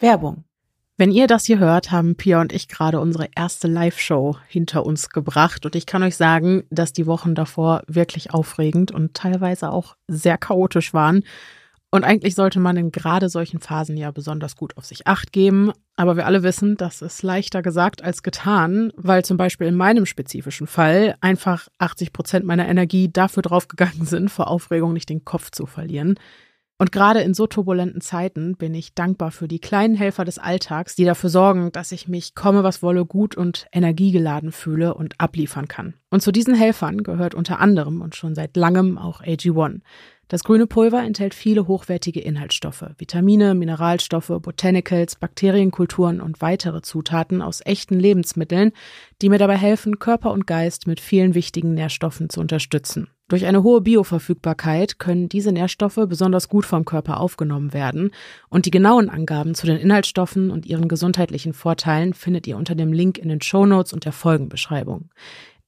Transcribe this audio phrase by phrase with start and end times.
[0.00, 0.44] Werbung.
[0.96, 5.08] Wenn ihr das hier hört, haben Pia und ich gerade unsere erste Live-Show hinter uns
[5.08, 5.64] gebracht.
[5.64, 10.36] Und ich kann euch sagen, dass die Wochen davor wirklich aufregend und teilweise auch sehr
[10.36, 11.22] chaotisch waren.
[11.90, 15.72] Und eigentlich sollte man in gerade solchen Phasen ja besonders gut auf sich acht geben.
[15.96, 20.06] Aber wir alle wissen, das ist leichter gesagt als getan, weil zum Beispiel in meinem
[20.06, 25.50] spezifischen Fall einfach 80 Prozent meiner Energie dafür draufgegangen sind, vor Aufregung nicht den Kopf
[25.50, 26.16] zu verlieren.
[26.80, 30.96] Und gerade in so turbulenten Zeiten bin ich dankbar für die kleinen Helfer des Alltags,
[30.96, 35.68] die dafür sorgen, dass ich mich komme was wolle gut und energiegeladen fühle und abliefern
[35.68, 35.92] kann.
[36.08, 39.82] Und zu diesen Helfern gehört unter anderem und schon seit langem auch AG1.
[40.30, 47.62] Das grüne Pulver enthält viele hochwertige Inhaltsstoffe, Vitamine, Mineralstoffe, Botanicals, Bakterienkulturen und weitere Zutaten aus
[47.64, 48.70] echten Lebensmitteln,
[49.22, 53.08] die mir dabei helfen, Körper und Geist mit vielen wichtigen Nährstoffen zu unterstützen.
[53.26, 58.12] Durch eine hohe Bioverfügbarkeit können diese Nährstoffe besonders gut vom Körper aufgenommen werden
[58.50, 62.92] und die genauen Angaben zu den Inhaltsstoffen und ihren gesundheitlichen Vorteilen findet ihr unter dem
[62.92, 65.10] Link in den Shownotes und der Folgenbeschreibung.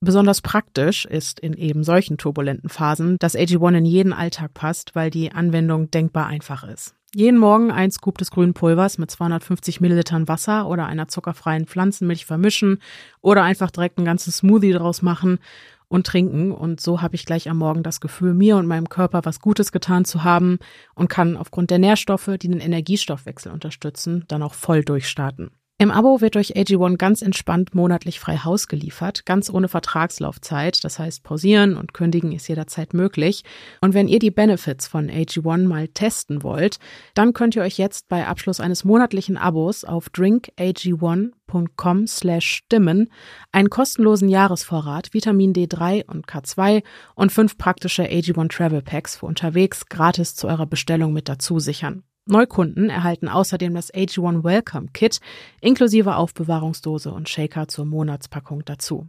[0.05, 5.11] Besonders praktisch ist in eben solchen turbulenten Phasen, dass AG1 in jeden Alltag passt, weil
[5.11, 6.97] die Anwendung denkbar einfach ist.
[7.15, 12.27] Jeden Morgen ein Scoop des grünen Pulvers mit 250 Millilitern Wasser oder einer zuckerfreien Pflanzenmilch
[12.27, 12.79] vermischen
[13.21, 15.39] oder einfach direkt einen ganzen Smoothie draus machen
[15.87, 16.51] und trinken.
[16.51, 19.71] Und so habe ich gleich am Morgen das Gefühl, mir und meinem Körper was Gutes
[19.71, 20.59] getan zu haben
[20.97, 25.53] und kann aufgrund der Nährstoffe, die den Energiestoffwechsel unterstützen, dann auch voll durchstarten.
[25.83, 30.85] Im Abo wird euch AG1 ganz entspannt monatlich frei Haus geliefert, ganz ohne Vertragslaufzeit.
[30.85, 33.43] Das heißt, pausieren und kündigen ist jederzeit möglich.
[33.81, 36.79] Und wenn ihr die Benefits von AG1 mal testen wollt,
[37.15, 43.11] dann könnt ihr euch jetzt bei Abschluss eines monatlichen Abos auf drinkag1.com slash stimmen
[43.51, 46.85] einen kostenlosen Jahresvorrat Vitamin D3 und K2
[47.17, 52.05] und fünf praktische AG1 Travel Packs für unterwegs gratis zu eurer Bestellung mit dazu sichern.
[52.27, 55.21] Neukunden erhalten außerdem das AG1 Welcome Kit
[55.61, 59.09] inklusive Aufbewahrungsdose und Shaker zur Monatspackung dazu.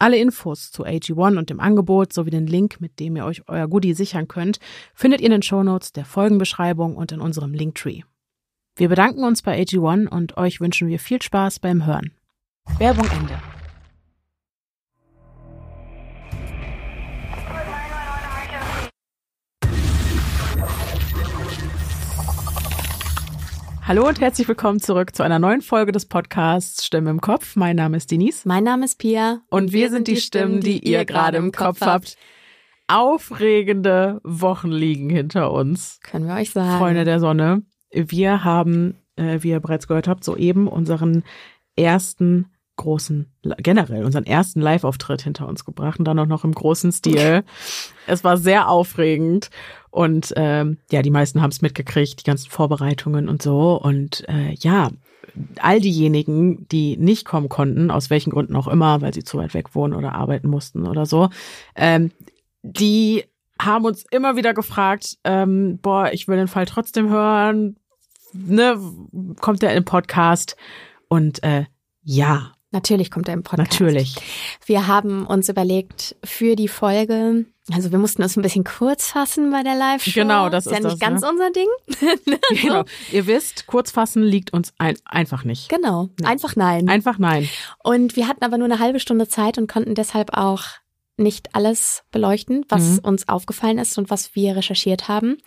[0.00, 3.66] Alle Infos zu AG1 und dem Angebot sowie den Link, mit dem ihr euch euer
[3.66, 4.58] Goodie sichern könnt,
[4.94, 8.02] findet ihr in den Shownotes der Folgenbeschreibung und in unserem Linktree.
[8.76, 12.12] Wir bedanken uns bei AG1 und euch wünschen wir viel Spaß beim Hören.
[12.78, 13.40] Werbung Ende.
[23.88, 27.56] Hallo und herzlich willkommen zurück zu einer neuen Folge des Podcasts Stimme im Kopf.
[27.56, 28.46] Mein Name ist Denise.
[28.46, 29.40] Mein Name ist Pia.
[29.48, 32.18] Und wir, wir sind die Stimmen, die, die ihr gerade im Kopf habt.
[32.86, 36.00] Aufregende Wochen liegen hinter uns.
[36.02, 36.78] Können wir euch sagen.
[36.78, 37.62] Freunde der Sonne.
[37.90, 41.24] Wir haben, äh, wie ihr bereits gehört habt, soeben unseren
[41.74, 46.92] ersten großen, generell unseren ersten Live-Auftritt hinter uns gebracht und dann auch noch im großen
[46.92, 47.42] Stil.
[48.06, 49.48] es war sehr aufregend
[49.90, 53.80] und ähm, ja, die meisten haben es mitgekriegt, die ganzen Vorbereitungen und so.
[53.80, 54.90] Und äh, ja,
[55.60, 59.54] all diejenigen, die nicht kommen konnten, aus welchen Gründen auch immer, weil sie zu weit
[59.54, 61.30] weg wohnen oder arbeiten mussten oder so,
[61.74, 62.10] ähm,
[62.62, 63.24] die
[63.60, 67.76] haben uns immer wieder gefragt, ähm, boah, ich will den Fall trotzdem hören,
[68.32, 68.78] ne,
[69.40, 70.56] kommt der im Podcast?
[71.08, 71.64] Und äh,
[72.02, 73.80] ja, Natürlich kommt er im Podcast.
[73.80, 74.16] Natürlich.
[74.66, 79.50] Wir haben uns überlegt, für die Folge, also wir mussten uns ein bisschen kurz fassen
[79.50, 80.20] bei der Live-Show.
[80.20, 81.30] Genau, das ist, ist ja nicht das, ganz ne?
[81.30, 82.38] unser Ding.
[82.62, 82.84] genau.
[83.10, 85.70] Ihr wisst, kurz fassen liegt uns ein, einfach nicht.
[85.70, 86.90] Genau, einfach nein.
[86.90, 87.48] Einfach nein.
[87.82, 90.64] Und wir hatten aber nur eine halbe Stunde Zeit und konnten deshalb auch
[91.16, 92.98] nicht alles beleuchten, was mhm.
[93.00, 95.38] uns aufgefallen ist und was wir recherchiert haben.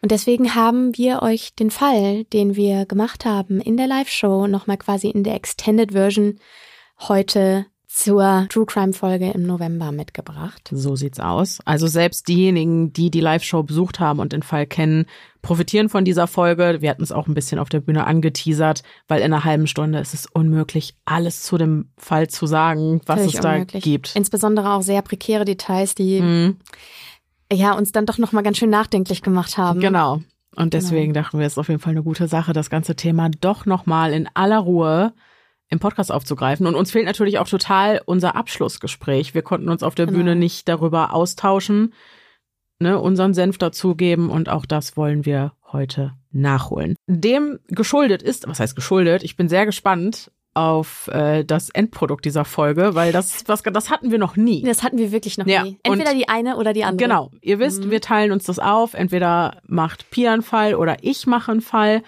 [0.00, 4.76] Und deswegen haben wir euch den Fall, den wir gemacht haben in der Live-Show, nochmal
[4.76, 6.38] quasi in der Extended Version
[7.00, 10.68] heute zur True Crime Folge im November mitgebracht.
[10.70, 11.58] So sieht's aus.
[11.64, 15.06] Also selbst diejenigen, die die Live-Show besucht haben und den Fall kennen,
[15.42, 16.76] profitieren von dieser Folge.
[16.80, 19.98] Wir hatten es auch ein bisschen auf der Bühne angeteasert, weil in einer halben Stunde
[19.98, 23.82] ist es unmöglich, alles zu dem Fall zu sagen, was Völlig es da unmöglich.
[23.82, 24.14] gibt.
[24.14, 26.56] Insbesondere auch sehr prekäre Details, die mhm
[27.52, 29.80] ja, uns dann doch nochmal ganz schön nachdenklich gemacht haben.
[29.80, 30.20] Genau.
[30.54, 31.24] Und deswegen genau.
[31.24, 34.12] dachten wir, es ist auf jeden Fall eine gute Sache, das ganze Thema doch nochmal
[34.12, 35.12] in aller Ruhe
[35.68, 36.66] im Podcast aufzugreifen.
[36.66, 39.34] Und uns fehlt natürlich auch total unser Abschlussgespräch.
[39.34, 40.18] Wir konnten uns auf der genau.
[40.18, 41.92] Bühne nicht darüber austauschen,
[42.80, 46.96] ne, unseren Senf dazugeben und auch das wollen wir heute nachholen.
[47.06, 49.22] Dem geschuldet ist, was heißt geschuldet?
[49.22, 54.10] Ich bin sehr gespannt, auf äh, das Endprodukt dieser Folge, weil das was das hatten
[54.10, 54.62] wir noch nie.
[54.62, 55.62] Das hatten wir wirklich noch ja.
[55.62, 55.78] nie.
[55.82, 57.08] Entweder die eine oder die andere.
[57.08, 57.30] Genau.
[57.40, 57.90] Ihr wisst, mhm.
[57.90, 58.94] wir teilen uns das auf.
[58.94, 62.02] Entweder macht Pia einen Fall oder ich mache einen Fall.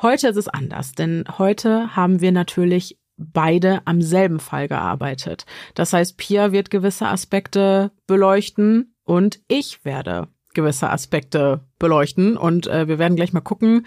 [0.00, 5.44] Heute ist es anders, denn heute haben wir natürlich beide am selben Fall gearbeitet.
[5.74, 12.88] Das heißt, Pia wird gewisse Aspekte beleuchten und ich werde gewisse Aspekte beleuchten und äh,
[12.88, 13.86] wir werden gleich mal gucken,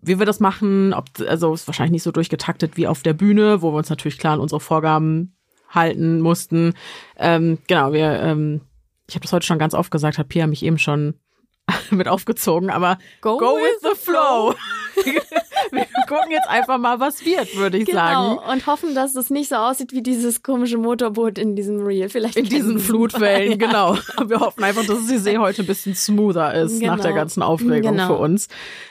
[0.00, 3.62] wie wir das machen, ob, also ist wahrscheinlich nicht so durchgetaktet wie auf der Bühne,
[3.62, 5.36] wo wir uns natürlich klar an unsere Vorgaben
[5.68, 6.74] halten mussten.
[7.16, 8.60] Ähm, genau, wir, ähm,
[9.08, 11.14] ich habe das heute schon ganz oft gesagt, hat Pia mich eben schon
[11.90, 14.54] mit aufgezogen, aber go, go with, with, the flow.
[15.70, 18.36] wir gucken jetzt einfach mal, was wird, würde ich genau.
[18.36, 18.50] sagen.
[18.50, 22.08] Und hoffen, dass es nicht so aussieht wie dieses komische Motorboot in diesem Reel.
[22.08, 23.56] Vielleicht in diesen Flutwellen, ja.
[23.56, 23.98] genau.
[24.26, 26.96] Wir hoffen einfach, dass die See heute ein bisschen smoother ist genau.
[26.96, 28.06] nach der ganzen Aufregung genau.
[28.08, 28.48] für uns.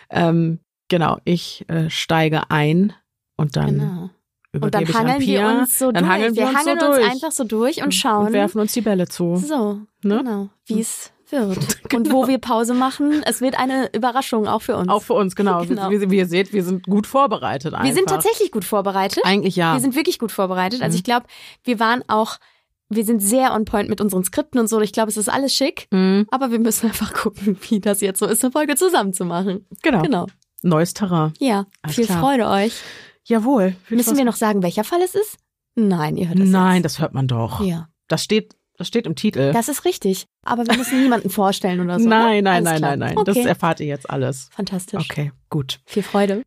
[0.10, 2.94] Ähm, genau, ich äh, steige ein
[3.36, 4.10] und dann genau.
[4.54, 6.14] Und dann hangeln wir uns so dann durch.
[6.14, 7.12] Hangeln wir, wir uns hangeln so uns durch.
[7.12, 8.28] einfach so durch und schauen.
[8.28, 9.36] Und werfen uns die Bälle zu.
[9.36, 10.18] So, ne?
[10.18, 10.50] genau.
[10.66, 11.90] Wie es wird.
[11.90, 11.98] genau.
[11.98, 14.90] Und wo wir Pause machen, es wird eine Überraschung auch für uns.
[14.90, 15.64] Auch für uns, genau.
[15.66, 15.90] genau.
[15.90, 17.86] Wie, wie, ihr seht, wir sind gut vorbereitet einfach.
[17.86, 19.24] Wir sind tatsächlich gut vorbereitet.
[19.26, 19.74] Eigentlich ja.
[19.74, 20.82] Wir sind wirklich gut vorbereitet.
[20.82, 20.98] Also mhm.
[20.98, 21.26] ich glaube,
[21.64, 22.38] wir waren auch
[22.90, 24.80] wir sind sehr on point mit unseren Skripten und so.
[24.80, 25.88] Ich glaube, es ist alles schick.
[25.92, 26.26] Mhm.
[26.32, 29.66] Aber wir müssen einfach gucken, wie das jetzt so ist, eine Folge zusammen zu machen.
[29.82, 30.02] Genau.
[30.02, 30.28] Genau.
[30.64, 31.34] Neues Terrain.
[31.40, 31.66] Ja.
[31.82, 32.20] Alles viel klar.
[32.20, 32.82] Freude euch.
[33.26, 33.76] Jawohl.
[33.90, 35.38] Müssen wir noch sagen, welcher Fall es ist?
[35.76, 36.86] Nein, ihr hört es Nein, jetzt.
[36.86, 37.64] das hört man doch.
[37.64, 37.90] Ja.
[38.08, 39.52] Das steht, das steht im Titel.
[39.54, 40.26] Das ist richtig.
[40.44, 42.08] Aber wir müssen niemanden vorstellen oder so.
[42.08, 43.18] nein, nein, nein, nein, nein.
[43.18, 43.34] Okay.
[43.34, 44.50] Das erfahrt ihr jetzt alles.
[44.52, 45.04] Fantastisch.
[45.10, 45.80] Okay, gut.
[45.86, 46.42] Viel Freude.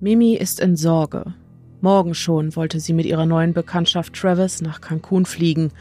[0.00, 1.34] Mimi ist in Sorge.
[1.80, 5.72] Morgen schon wollte sie mit ihrer neuen Bekanntschaft Travis nach Cancun fliegen,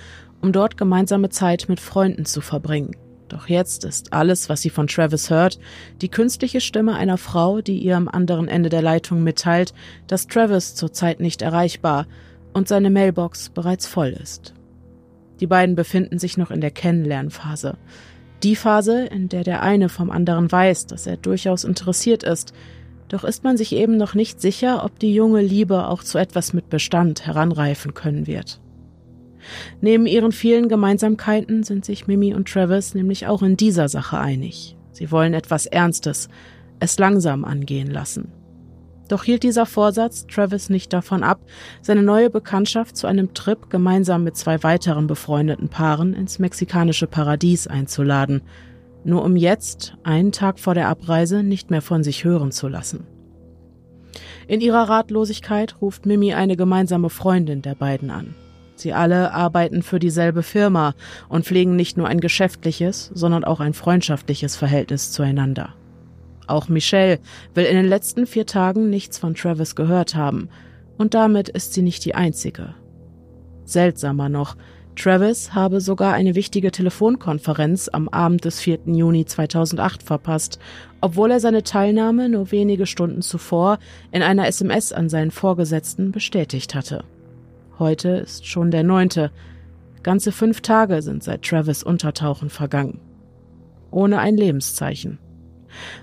[0.42, 2.96] um dort gemeinsame Zeit mit Freunden zu verbringen.
[3.34, 5.58] Doch jetzt ist alles, was sie von Travis hört,
[6.02, 9.74] die künstliche Stimme einer Frau, die ihr am anderen Ende der Leitung mitteilt,
[10.06, 12.06] dass Travis zurzeit nicht erreichbar
[12.54, 14.54] und seine Mailbox bereits voll ist.
[15.40, 17.78] Die beiden befinden sich noch in der Kennenlernphase.
[18.44, 22.54] Die Phase, in der der eine vom anderen weiß, dass er durchaus interessiert ist,
[23.08, 26.54] doch ist man sich eben noch nicht sicher, ob die junge Liebe auch zu etwas
[26.54, 28.60] mit Bestand heranreifen können wird.
[29.82, 34.76] Neben ihren vielen Gemeinsamkeiten sind sich Mimi und Travis nämlich auch in dieser Sache einig.
[34.92, 36.30] Sie wollen etwas Ernstes,
[36.80, 38.32] es langsam angehen lassen.
[39.10, 41.42] Doch hielt dieser Vorsatz Travis nicht davon ab,
[41.82, 47.68] seine neue Bekanntschaft zu einem Trip gemeinsam mit zwei weiteren befreundeten Paaren ins mexikanische Paradies
[47.68, 48.42] einzuladen,
[49.04, 53.06] nur um jetzt, einen Tag vor der Abreise, nicht mehr von sich hören zu lassen.
[54.48, 58.36] In ihrer Ratlosigkeit ruft Mimi eine gemeinsame Freundin der beiden an.
[58.76, 60.94] Sie alle arbeiten für dieselbe Firma
[61.30, 65.76] und pflegen nicht nur ein geschäftliches, sondern auch ein freundschaftliches Verhältnis zueinander.
[66.48, 67.20] Auch Michelle
[67.54, 70.50] will in den letzten vier Tagen nichts von Travis gehört haben,
[70.98, 72.76] und damit ist sie nicht die Einzige.
[73.66, 74.56] Seltsamer noch,
[74.96, 78.80] Travis habe sogar eine wichtige Telefonkonferenz am Abend des 4.
[78.86, 80.60] Juni 2008 verpasst,
[81.02, 83.80] obwohl er seine Teilnahme nur wenige Stunden zuvor
[84.12, 87.04] in einer SMS an seinen Vorgesetzten bestätigt hatte.
[87.80, 89.32] Heute ist schon der neunte.
[90.04, 93.00] Ganze fünf Tage sind seit Travis Untertauchen vergangen.
[93.90, 95.18] Ohne ein Lebenszeichen.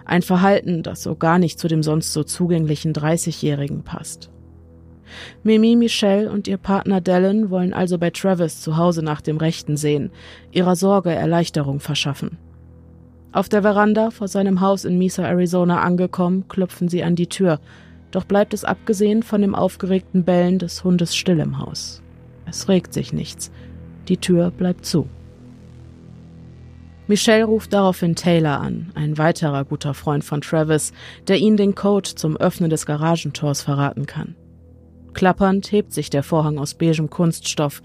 [0.05, 4.31] Ein Verhalten, das so gar nicht zu dem sonst so zugänglichen 30-Jährigen passt.
[5.45, 9.77] Mimi, Michelle und ihr Partner Dallin wollen also bei Travis zu Hause nach dem Rechten
[9.77, 10.11] sehen,
[10.51, 12.39] ihrer Sorge Erleichterung verschaffen.
[13.33, 17.61] Auf der Veranda vor seinem Haus in Mesa, Arizona angekommen, klopfen sie an die Tür,
[18.11, 22.03] doch bleibt es abgesehen von dem aufgeregten Bellen des Hundes still im Haus.
[22.47, 23.51] Es regt sich nichts.
[24.09, 25.09] Die Tür bleibt zu.
[27.07, 30.93] Michelle ruft daraufhin Taylor an, ein weiterer guter Freund von Travis,
[31.27, 34.37] der ihnen den Code zum Öffnen des Garagentors verraten kann.
[35.13, 37.83] Klappernd hebt sich der Vorhang aus beigem Kunststoff,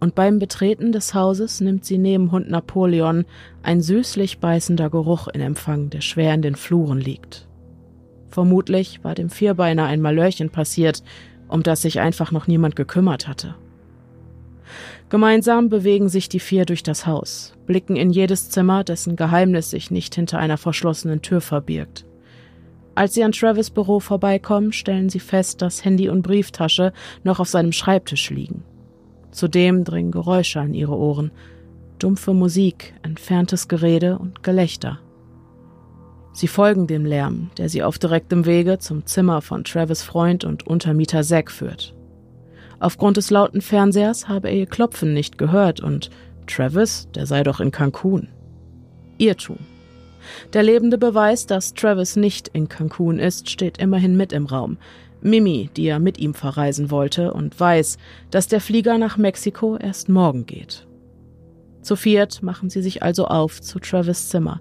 [0.00, 3.24] und beim Betreten des Hauses nimmt sie neben Hund Napoleon
[3.62, 7.46] ein süßlich beißender Geruch in Empfang, der schwer in den Fluren liegt.
[8.34, 11.04] Vermutlich war dem Vierbeiner ein Malörchen passiert,
[11.46, 13.54] um das sich einfach noch niemand gekümmert hatte.
[15.08, 19.92] Gemeinsam bewegen sich die vier durch das Haus, blicken in jedes Zimmer, dessen Geheimnis sich
[19.92, 22.06] nicht hinter einer verschlossenen Tür verbirgt.
[22.96, 27.48] Als sie an Travis Büro vorbeikommen, stellen sie fest, dass Handy und Brieftasche noch auf
[27.48, 28.64] seinem Schreibtisch liegen.
[29.30, 31.30] Zudem dringen Geräusche an ihre Ohren.
[32.00, 34.98] Dumpfe Musik, entferntes Gerede und Gelächter.
[36.34, 40.66] Sie folgen dem Lärm, der sie auf direktem Wege zum Zimmer von Travis Freund und
[40.66, 41.94] Untermieter Zack führt.
[42.80, 46.10] Aufgrund des lauten Fernsehers habe er ihr Klopfen nicht gehört und
[46.48, 48.28] Travis, der sei doch in Cancun.
[49.16, 49.58] Irrtum.
[50.52, 54.76] Der lebende Beweis, dass Travis nicht in Cancun ist, steht immerhin mit im Raum.
[55.20, 57.96] Mimi, die ja mit ihm verreisen wollte und weiß,
[58.30, 60.86] dass der Flieger nach Mexiko erst morgen geht.
[61.80, 64.60] Zu viert machen sie sich also auf zu Travis Zimmer.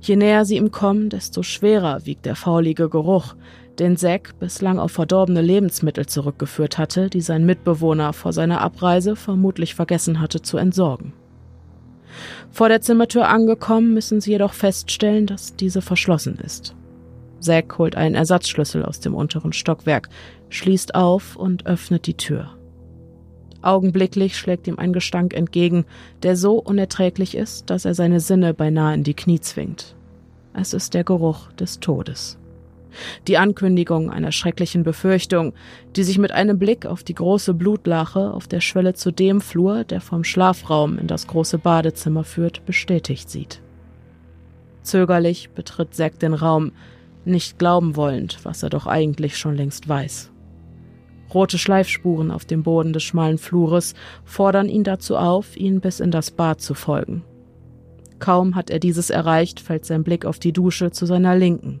[0.00, 3.34] Je näher sie ihm kommen, desto schwerer wiegt der faulige Geruch,
[3.78, 9.74] den Zack bislang auf verdorbene Lebensmittel zurückgeführt hatte, die sein Mitbewohner vor seiner Abreise vermutlich
[9.74, 11.12] vergessen hatte zu entsorgen.
[12.50, 16.74] Vor der Zimmertür angekommen, müssen sie jedoch feststellen, dass diese verschlossen ist.
[17.40, 20.08] Zack holt einen Ersatzschlüssel aus dem unteren Stockwerk,
[20.48, 22.57] schließt auf und öffnet die Tür.
[23.60, 25.84] Augenblicklich schlägt ihm ein Gestank entgegen,
[26.22, 29.96] der so unerträglich ist, dass er seine Sinne beinahe in die Knie zwingt.
[30.52, 32.38] Es ist der Geruch des Todes.
[33.26, 35.52] Die Ankündigung einer schrecklichen Befürchtung,
[35.94, 39.84] die sich mit einem Blick auf die große Blutlache auf der Schwelle zu dem Flur,
[39.84, 43.60] der vom Schlafraum in das große Badezimmer führt, bestätigt sieht.
[44.82, 46.72] Zögerlich betritt Zack den Raum,
[47.24, 50.30] nicht glauben wollend, was er doch eigentlich schon längst weiß.
[51.32, 53.94] Rote Schleifspuren auf dem Boden des schmalen Flures
[54.24, 57.22] fordern ihn dazu auf, ihnen bis in das Bad zu folgen.
[58.18, 61.80] Kaum hat er dieses erreicht, fällt sein Blick auf die Dusche zu seiner Linken.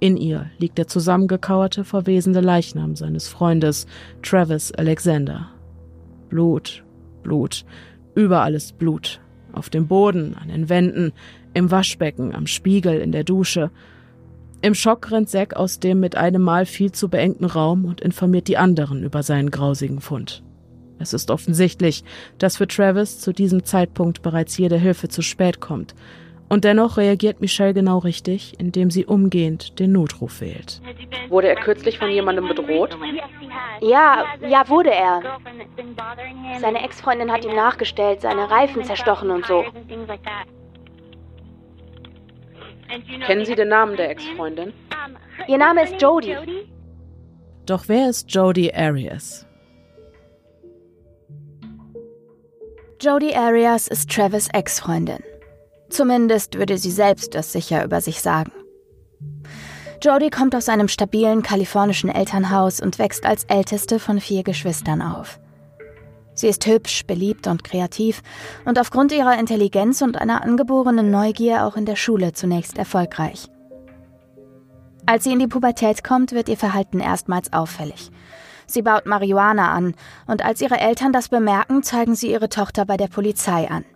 [0.00, 3.86] In ihr liegt der zusammengekauerte, verwesende Leichnam seines Freundes
[4.22, 5.48] Travis Alexander.
[6.28, 6.82] Blut,
[7.22, 7.64] Blut,
[8.14, 9.20] überall ist Blut.
[9.52, 11.12] Auf dem Boden, an den Wänden,
[11.52, 13.70] im Waschbecken, am Spiegel, in der Dusche–
[14.64, 18.48] im Schock rennt Zack aus dem mit einem Mal viel zu beengten Raum und informiert
[18.48, 20.42] die anderen über seinen grausigen Fund.
[20.98, 22.02] Es ist offensichtlich,
[22.38, 25.94] dass für Travis zu diesem Zeitpunkt bereits jede Hilfe zu spät kommt.
[26.48, 30.80] Und dennoch reagiert Michelle genau richtig, indem sie umgehend den Notruf wählt.
[31.28, 32.96] Wurde er kürzlich von jemandem bedroht?
[33.82, 35.20] Ja, ja, wurde er.
[36.60, 39.62] Seine Ex-Freundin hat ihm nachgestellt, seine Reifen zerstochen und so.
[43.26, 44.72] Kennen Sie den Namen der Ex-Freundin?
[45.48, 46.36] Ihr Name ist Jodie.
[47.66, 49.46] Doch wer ist Jodie Arias?
[53.00, 55.22] Jodie Arias ist Travis Ex-Freundin.
[55.90, 58.52] Zumindest würde sie selbst das sicher über sich sagen.
[60.02, 65.38] Jodie kommt aus einem stabilen kalifornischen Elternhaus und wächst als älteste von vier Geschwistern auf.
[66.44, 68.22] Sie ist hübsch, beliebt und kreativ
[68.66, 73.48] und aufgrund ihrer Intelligenz und einer angeborenen Neugier auch in der Schule zunächst erfolgreich.
[75.06, 78.10] Als sie in die Pubertät kommt, wird ihr Verhalten erstmals auffällig.
[78.66, 79.94] Sie baut Marihuana an
[80.26, 83.86] und als ihre Eltern das bemerken, zeigen sie ihre Tochter bei der Polizei an.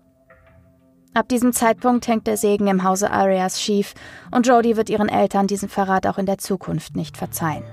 [1.12, 3.92] Ab diesem Zeitpunkt hängt der Segen im Hause Arias schief
[4.30, 7.64] und Jodie wird ihren Eltern diesen Verrat auch in der Zukunft nicht verzeihen.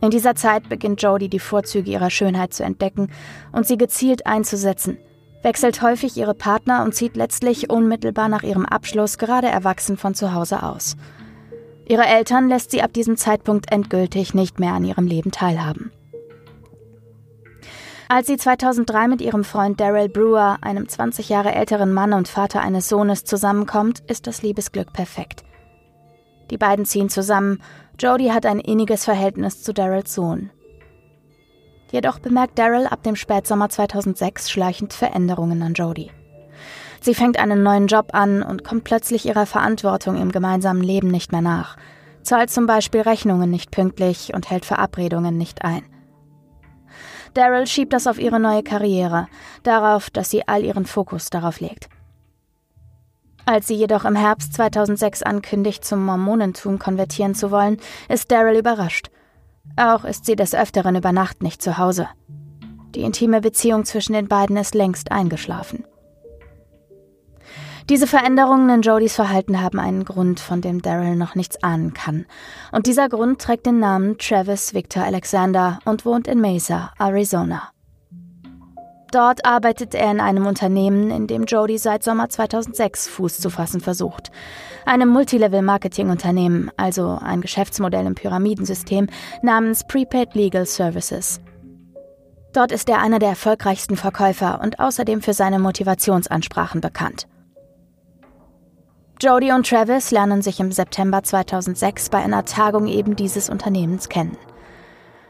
[0.00, 3.10] In dieser Zeit beginnt Jodie die Vorzüge ihrer Schönheit zu entdecken
[3.52, 4.98] und sie gezielt einzusetzen,
[5.42, 10.34] wechselt häufig ihre Partner und zieht letztlich unmittelbar nach ihrem Abschluss gerade erwachsen von zu
[10.34, 10.96] Hause aus.
[11.88, 15.92] Ihre Eltern lässt sie ab diesem Zeitpunkt endgültig nicht mehr an ihrem Leben teilhaben.
[18.08, 22.60] Als sie 2003 mit ihrem Freund Daryl Brewer, einem 20 Jahre älteren Mann und Vater
[22.60, 25.45] eines Sohnes, zusammenkommt, ist das Liebesglück perfekt.
[26.50, 27.62] Die beiden ziehen zusammen
[27.98, 30.50] Jodie hat ein inniges Verhältnis zu Daryls Sohn.
[31.90, 36.10] Jedoch bemerkt Daryl ab dem Spätsommer 2006 schleichend Veränderungen an Jodie.
[37.00, 41.32] Sie fängt einen neuen Job an und kommt plötzlich ihrer Verantwortung im gemeinsamen Leben nicht
[41.32, 41.76] mehr nach,
[42.22, 45.84] zahlt zum Beispiel Rechnungen nicht pünktlich und hält Verabredungen nicht ein.
[47.34, 49.28] Daryl schiebt das auf ihre neue Karriere,
[49.62, 51.88] darauf, dass sie all ihren Fokus darauf legt.
[53.48, 59.08] Als sie jedoch im Herbst 2006 ankündigt, zum Mormonentum konvertieren zu wollen, ist Daryl überrascht.
[59.76, 62.08] Auch ist sie des Öfteren über Nacht nicht zu Hause.
[62.96, 65.84] Die intime Beziehung zwischen den beiden ist längst eingeschlafen.
[67.88, 72.26] Diese Veränderungen in Jodys Verhalten haben einen Grund, von dem Daryl noch nichts ahnen kann.
[72.72, 77.70] Und dieser Grund trägt den Namen Travis Victor Alexander und wohnt in Mesa, Arizona.
[79.16, 83.80] Dort arbeitet er in einem Unternehmen, in dem Jody seit Sommer 2006 Fuß zu fassen
[83.80, 84.30] versucht.
[84.84, 89.06] Einem Multilevel-Marketing-Unternehmen, also ein Geschäftsmodell im Pyramidensystem
[89.40, 91.40] namens Prepaid Legal Services.
[92.52, 97.26] Dort ist er einer der erfolgreichsten Verkäufer und außerdem für seine Motivationsansprachen bekannt.
[99.22, 104.36] Jody und Travis lernen sich im September 2006 bei einer Tagung eben dieses Unternehmens kennen.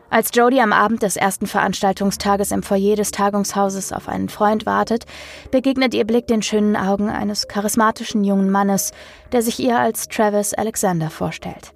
[0.08, 5.04] Als Jodie am Abend des ersten Veranstaltungstages im Foyer des Tagungshauses auf einen Freund wartet,
[5.50, 8.92] begegnet ihr Blick den schönen Augen eines charismatischen jungen Mannes,
[9.32, 11.72] der sich ihr als Travis Alexander vorstellt.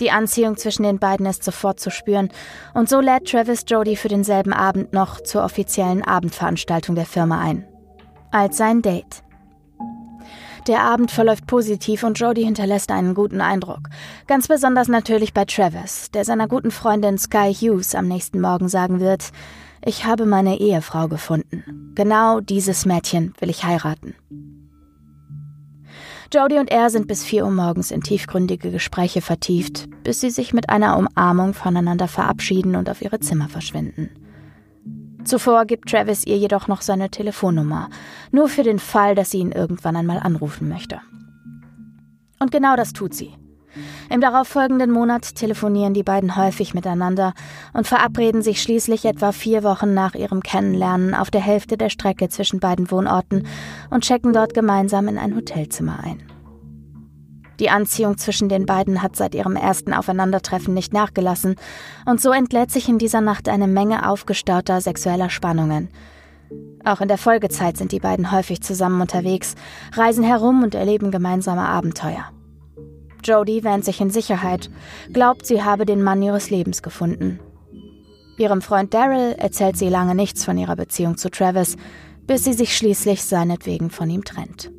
[0.00, 2.30] Die Anziehung zwischen den beiden ist sofort zu spüren,
[2.74, 7.66] und so lädt Travis Jodie für denselben Abend noch zur offiziellen Abendveranstaltung der Firma ein.
[8.32, 9.22] Als sein Date.
[10.66, 13.90] Der Abend verläuft positiv und Jodie hinterlässt einen guten Eindruck.
[14.26, 18.98] Ganz besonders natürlich bei Travis, der seiner guten Freundin Sky Hughes am nächsten Morgen sagen
[18.98, 19.30] wird,
[19.84, 21.92] ich habe meine Ehefrau gefunden.
[21.94, 24.14] Genau dieses Mädchen will ich heiraten.
[26.32, 30.54] Jodie und er sind bis 4 Uhr morgens in tiefgründige Gespräche vertieft, bis sie sich
[30.54, 34.23] mit einer Umarmung voneinander verabschieden und auf ihre Zimmer verschwinden.
[35.24, 37.88] Zuvor gibt Travis ihr jedoch noch seine Telefonnummer,
[38.30, 41.00] nur für den Fall, dass sie ihn irgendwann einmal anrufen möchte.
[42.38, 43.32] Und genau das tut sie.
[44.10, 47.32] Im darauffolgenden Monat telefonieren die beiden häufig miteinander
[47.72, 52.28] und verabreden sich schließlich etwa vier Wochen nach ihrem Kennenlernen auf der Hälfte der Strecke
[52.28, 53.46] zwischen beiden Wohnorten
[53.90, 56.33] und checken dort gemeinsam in ein Hotelzimmer ein.
[57.60, 61.56] Die Anziehung zwischen den beiden hat seit ihrem ersten Aufeinandertreffen nicht nachgelassen,
[62.06, 65.88] und so entlädt sich in dieser Nacht eine Menge aufgestauter sexueller Spannungen.
[66.84, 69.54] Auch in der Folgezeit sind die beiden häufig zusammen unterwegs,
[69.92, 72.30] reisen herum und erleben gemeinsame Abenteuer.
[73.24, 74.70] Jodie wähnt sich in Sicherheit,
[75.12, 77.40] glaubt, sie habe den Mann ihres Lebens gefunden.
[78.36, 81.76] Ihrem Freund Daryl erzählt sie lange nichts von ihrer Beziehung zu Travis,
[82.26, 84.70] bis sie sich schließlich seinetwegen von ihm trennt.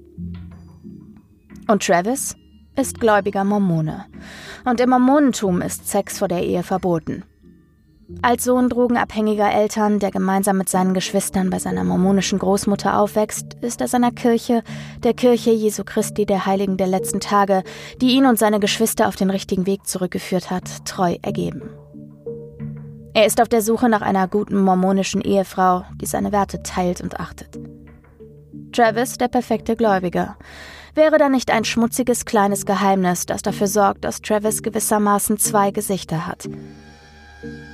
[1.68, 2.36] Und Travis
[2.76, 4.06] ist gläubiger Mormone.
[4.66, 7.24] Und im Mormonentum ist Sex vor der Ehe verboten.
[8.22, 13.82] Als Sohn drogenabhängiger Eltern, der gemeinsam mit seinen Geschwistern bei seiner mormonischen Großmutter aufwächst, ist
[13.82, 14.62] er seiner Kirche,
[15.04, 17.64] der Kirche Jesu Christi der Heiligen der letzten Tage,
[18.02, 21.64] die ihn und seine Geschwister auf den richtigen Weg zurückgeführt hat, treu ergeben.
[23.16, 27.20] Er ist auf der Suche nach einer guten mormonischen Ehefrau, die seine Werte teilt und
[27.20, 27.58] achtet.
[28.72, 30.36] Travis, der perfekte Gläubige.
[30.96, 36.26] Wäre da nicht ein schmutziges kleines Geheimnis, das dafür sorgt, dass Travis gewissermaßen zwei Gesichter
[36.26, 36.48] hat?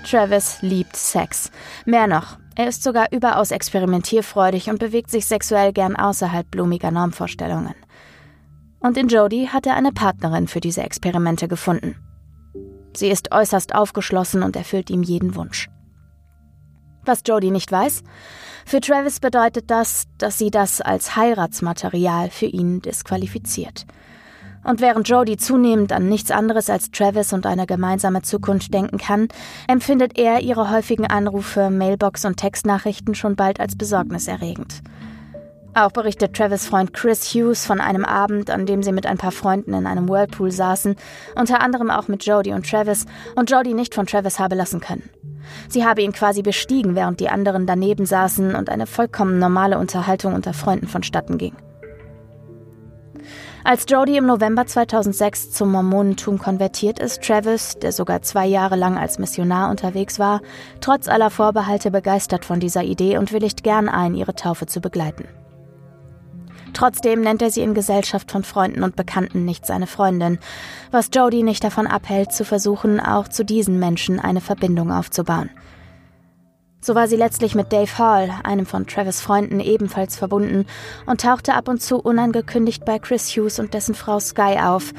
[0.04, 1.52] Travis liebt Sex.
[1.86, 7.76] Mehr noch, er ist sogar überaus experimentierfreudig und bewegt sich sexuell gern außerhalb blumiger Normvorstellungen.
[8.80, 11.96] Und in Jodie hat er eine Partnerin für diese Experimente gefunden.
[12.96, 15.70] Sie ist äußerst aufgeschlossen und erfüllt ihm jeden Wunsch.
[17.06, 18.04] Was Jodie nicht weiß,
[18.72, 23.86] für Travis bedeutet das, dass sie das als Heiratsmaterial für ihn disqualifiziert.
[24.64, 29.28] Und während Jodie zunehmend an nichts anderes als Travis und eine gemeinsame Zukunft denken kann,
[29.68, 34.80] empfindet er ihre häufigen Anrufe, Mailbox und Textnachrichten schon bald als besorgniserregend.
[35.74, 39.34] Auch berichtet Travis Freund Chris Hughes von einem Abend, an dem sie mit ein paar
[39.34, 40.96] Freunden in einem Whirlpool saßen,
[41.36, 45.10] unter anderem auch mit Jodie und Travis, und Jodie nicht von Travis habe lassen können.
[45.70, 50.34] Sie habe ihn quasi bestiegen, während die anderen daneben saßen und eine vollkommen normale Unterhaltung
[50.34, 51.56] unter Freunden vonstatten ging.
[53.64, 58.98] Als Jody im November 2006 zum Mormonentum konvertiert ist, Travis, der sogar zwei Jahre lang
[58.98, 60.42] als Missionar unterwegs war,
[60.80, 65.26] trotz aller Vorbehalte begeistert von dieser Idee und willigt gern ein, ihre Taufe zu begleiten.
[66.74, 70.40] Trotzdem nennt er sie in Gesellschaft von Freunden und Bekannten nicht seine Freundin,
[70.92, 75.50] was Jody nicht davon abhält, zu versuchen, auch zu diesen Menschen eine Verbindung aufzubauen.
[76.84, 80.66] So war sie letztlich mit Dave Hall, einem von Travis Freunden, ebenfalls verbunden
[81.06, 84.92] und tauchte ab und zu unangekündigt bei Chris Hughes und dessen Frau Sky auf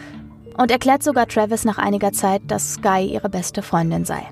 [0.56, 4.28] und erklärt sogar Travis nach einiger Zeit, dass Sky ihre beste Freundin sei.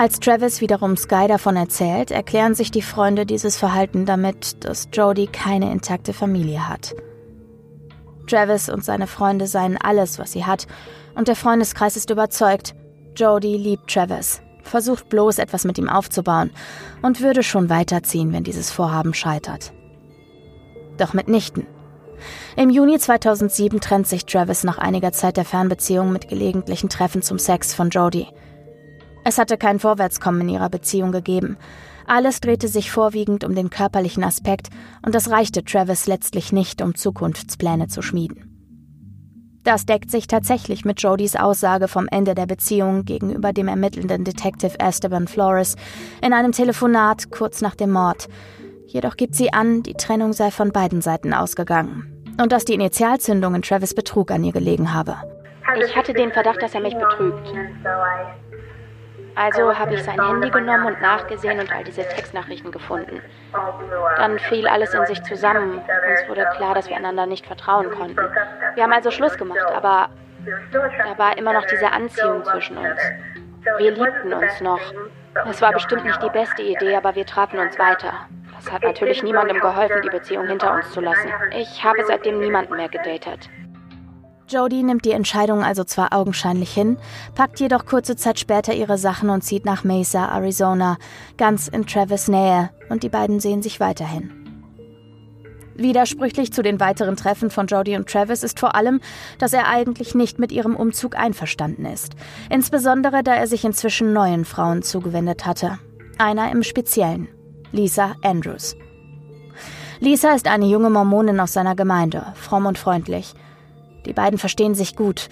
[0.00, 5.26] Als Travis wiederum Sky davon erzählt, erklären sich die Freunde dieses Verhalten damit, dass Jody
[5.26, 6.94] keine intakte Familie hat.
[8.26, 10.66] Travis und seine Freunde seien alles, was sie hat,
[11.16, 12.74] und der Freundeskreis ist überzeugt,
[13.14, 16.50] Jody liebt Travis versucht bloß etwas mit ihm aufzubauen
[17.02, 19.74] und würde schon weiterziehen, wenn dieses Vorhaben scheitert.
[20.96, 21.66] Doch mitnichten.
[22.56, 27.38] Im Juni 2007 trennt sich Travis nach einiger Zeit der Fernbeziehung mit gelegentlichen Treffen zum
[27.38, 28.28] Sex von Jodie.
[29.24, 31.56] Es hatte kein Vorwärtskommen in ihrer Beziehung gegeben.
[32.06, 34.68] Alles drehte sich vorwiegend um den körperlichen Aspekt
[35.04, 38.50] und das reichte Travis letztlich nicht, um Zukunftspläne zu schmieden.
[39.62, 44.80] Das deckt sich tatsächlich mit Jodys Aussage vom Ende der Beziehung gegenüber dem ermittelnden Detective
[44.80, 45.76] Esteban Flores
[46.22, 48.28] in einem Telefonat kurz nach dem Mord.
[48.86, 53.54] Jedoch gibt sie an, die Trennung sei von beiden Seiten ausgegangen und dass die Initialzündung
[53.54, 55.16] in Travis Betrug an ihr gelegen habe.
[55.84, 57.52] Ich hatte den Verdacht, dass er mich betrügt.
[59.34, 63.22] Also habe ich sein Handy genommen und nachgesehen und all diese Textnachrichten gefunden.
[64.16, 65.78] Dann fiel alles in sich zusammen.
[65.78, 68.16] Uns wurde klar, dass wir einander nicht vertrauen konnten.
[68.74, 70.08] Wir haben also Schluss gemacht, aber
[70.72, 73.00] da war immer noch diese Anziehung zwischen uns.
[73.78, 74.80] Wir liebten uns noch.
[75.48, 78.12] Es war bestimmt nicht die beste Idee, aber wir trafen uns weiter.
[78.56, 81.30] Das hat natürlich niemandem geholfen, die Beziehung hinter uns zu lassen.
[81.52, 83.48] Ich habe seitdem niemanden mehr gedatet.
[84.50, 86.96] Jodie nimmt die Entscheidung also zwar augenscheinlich hin,
[87.34, 90.98] packt jedoch kurze Zeit später ihre Sachen und zieht nach Mesa, Arizona,
[91.36, 94.32] ganz in Travis Nähe, und die beiden sehen sich weiterhin.
[95.76, 99.00] Widersprüchlich zu den weiteren Treffen von Jodie und Travis ist vor allem,
[99.38, 102.14] dass er eigentlich nicht mit ihrem Umzug einverstanden ist.
[102.50, 105.78] Insbesondere, da er sich inzwischen neuen Frauen zugewendet hatte.
[106.18, 107.28] Einer im Speziellen,
[107.72, 108.76] Lisa Andrews.
[110.00, 113.34] Lisa ist eine junge Mormonin aus seiner Gemeinde, fromm und freundlich.
[114.06, 115.28] Die beiden verstehen sich gut.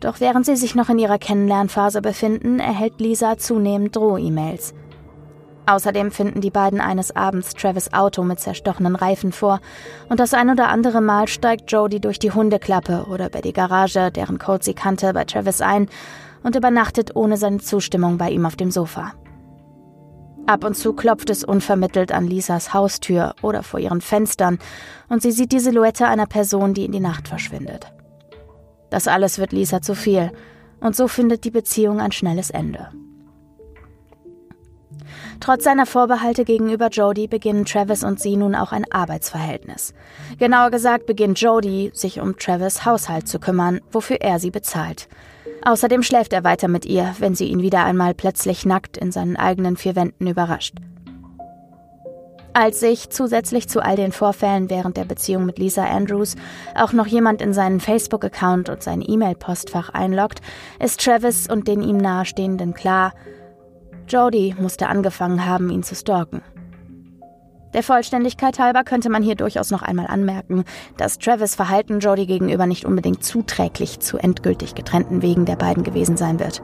[0.00, 4.74] Doch während sie sich noch in ihrer Kennenlernphase befinden, erhält Lisa zunehmend Droh-E-Mails.
[5.66, 9.60] Außerdem finden die beiden eines Abends Travis Auto mit zerstochenen Reifen vor
[10.08, 14.10] und das ein oder andere Mal steigt Jody durch die Hundeklappe oder über die Garage,
[14.10, 15.90] deren Code sie kannte, bei Travis ein
[16.42, 19.12] und übernachtet ohne seine Zustimmung bei ihm auf dem Sofa.
[20.46, 24.58] Ab und zu klopft es unvermittelt an Lisas Haustür oder vor ihren Fenstern
[25.10, 27.92] und sie sieht die Silhouette einer Person, die in die Nacht verschwindet.
[28.90, 30.32] Das alles wird Lisa zu viel
[30.80, 32.88] und so findet die Beziehung ein schnelles Ende.
[35.40, 39.94] Trotz seiner Vorbehalte gegenüber Jody beginnen Travis und sie nun auch ein Arbeitsverhältnis.
[40.38, 45.08] Genauer gesagt beginnt Jody, sich um Travis Haushalt zu kümmern, wofür er sie bezahlt.
[45.62, 49.36] Außerdem schläft er weiter mit ihr, wenn sie ihn wieder einmal plötzlich nackt in seinen
[49.36, 50.74] eigenen vier Wänden überrascht.
[52.60, 56.34] Als sich zusätzlich zu all den Vorfällen während der Beziehung mit Lisa Andrews
[56.74, 60.40] auch noch jemand in seinen Facebook-Account und sein E-Mail-Postfach einloggt,
[60.80, 63.12] ist Travis und den ihm nahestehenden klar,
[64.08, 66.42] Jody musste angefangen haben, ihn zu stalken.
[67.74, 70.64] Der Vollständigkeit halber könnte man hier durchaus noch einmal anmerken,
[70.96, 76.16] dass Travis Verhalten Jody gegenüber nicht unbedingt zuträglich zu endgültig getrennten Wegen der beiden gewesen
[76.16, 76.60] sein wird.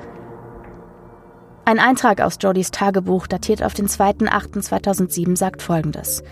[1.66, 6.22] Ein Eintrag aus Jodys Tagebuch, datiert auf den 2.8.2007, sagt folgendes.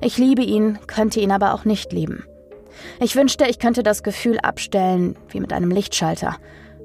[0.00, 2.24] Ich liebe ihn, könnte ihn aber auch nicht lieben.
[3.00, 6.36] Ich wünschte, ich könnte das Gefühl abstellen, wie mit einem Lichtschalter.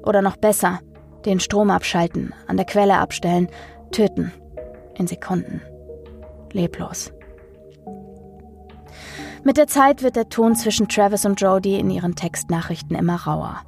[0.02, 0.80] Oder noch besser,
[1.24, 3.48] den Strom abschalten, an der Quelle abstellen,
[3.92, 4.32] töten.
[4.96, 5.62] In Sekunden.
[6.52, 7.12] Leblos.
[9.44, 13.60] Mit der Zeit wird der Ton zwischen Travis und Jodie in ihren Textnachrichten immer rauer.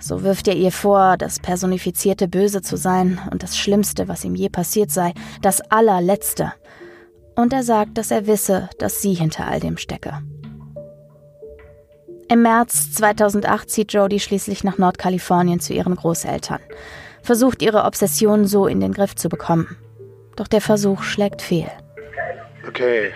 [0.00, 4.34] So wirft er ihr vor, das personifizierte Böse zu sein und das Schlimmste, was ihm
[4.34, 6.52] je passiert sei, das allerletzte.
[7.36, 10.22] Und er sagt, dass er wisse, dass sie hinter all dem stecke.
[12.28, 16.60] Im März 2008 zieht Jodie schließlich nach Nordkalifornien zu ihren Großeltern,
[17.22, 19.76] versucht ihre Obsession so in den Griff zu bekommen.
[20.36, 21.70] Doch der Versuch schlägt fehl.
[22.74, 23.12] Okay.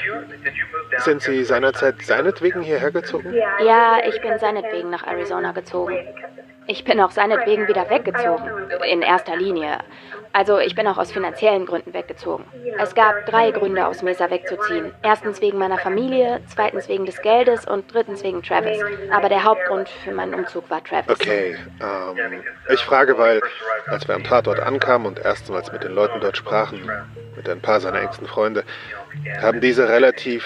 [0.98, 3.34] Sind Sie seinerzeit seinetwegen hierher gezogen?
[3.64, 5.98] Ja, ich bin seinetwegen nach Arizona gezogen.
[6.68, 8.48] Ich bin auch seinetwegen wieder weggezogen.
[8.88, 9.78] In erster Linie.
[10.32, 12.44] Also ich bin auch aus finanziellen Gründen weggezogen.
[12.78, 14.92] Es gab drei Gründe, aus Mesa wegzuziehen.
[15.02, 18.78] Erstens wegen meiner Familie, zweitens wegen des Geldes und drittens wegen Travis.
[19.10, 21.10] Aber der Hauptgrund für meinen Umzug war Travis.
[21.10, 23.40] Okay, ähm, ich frage, weil
[23.86, 26.88] als wir am Tatort ankamen und erstmals mit den Leuten dort sprachen,
[27.34, 28.64] mit ein paar seiner engsten Freunde,
[29.40, 30.44] haben diese relativ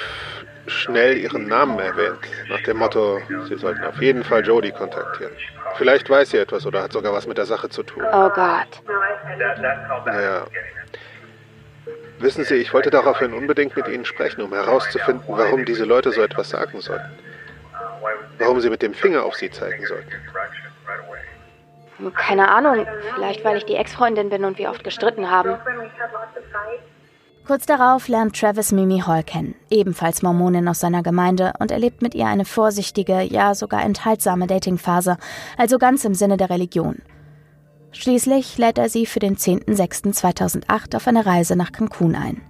[0.67, 5.33] schnell ihren Namen erwähnt, nach dem Motto, sie sollten auf jeden Fall Jody kontaktieren.
[5.77, 8.05] Vielleicht weiß sie etwas oder hat sogar was mit der Sache zu tun.
[8.13, 8.83] Oh Gott.
[10.07, 10.47] Naja.
[12.19, 16.23] Wissen Sie, ich wollte daraufhin unbedingt mit Ihnen sprechen, um herauszufinden, warum diese Leute so
[16.23, 17.19] etwas sagen sollten.
[18.39, 20.13] Warum sie mit dem Finger auf Sie zeigen sollten.
[22.15, 22.87] Keine Ahnung.
[23.15, 25.57] Vielleicht, weil ich die Ex-Freundin bin und wir oft gestritten haben.
[27.45, 32.15] Kurz darauf lernt Travis Mimi Hall kennen, ebenfalls Mormonin aus seiner Gemeinde, und erlebt mit
[32.15, 35.17] ihr eine vorsichtige, ja sogar enthaltsame Datingphase,
[35.57, 37.03] also ganz im Sinne der Religion.
[37.91, 42.43] Schließlich lädt er sie für den 10.06.2008 auf eine Reise nach Cancun ein.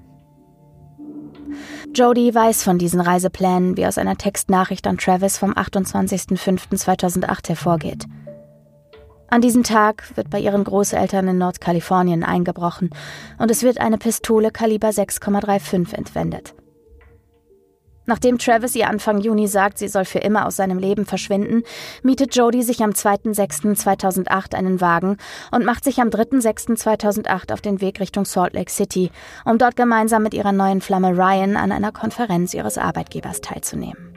[1.95, 8.05] Jody weiß von diesen Reiseplänen, wie aus einer Textnachricht an Travis vom 28.05.2008 hervorgeht.
[9.33, 12.91] An diesem Tag wird bei ihren Großeltern in Nordkalifornien eingebrochen
[13.39, 16.55] und es wird eine Pistole Kaliber 6,35 entwendet.
[18.05, 21.63] Nachdem Travis ihr Anfang Juni sagt, sie soll für immer aus seinem Leben verschwinden,
[22.03, 25.17] mietet Jody sich am 2.6.2008 einen Wagen
[25.51, 29.11] und macht sich am 3.6.2008 auf den Weg Richtung Salt Lake City,
[29.47, 34.12] um dort gemeinsam mit ihrer neuen Flamme Ryan an einer Konferenz ihres Arbeitgebers teilzunehmen.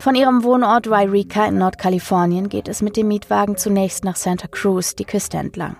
[0.00, 4.94] Von ihrem Wohnort Wairika in Nordkalifornien geht es mit dem Mietwagen zunächst nach Santa Cruz,
[4.94, 5.76] die Küste entlang.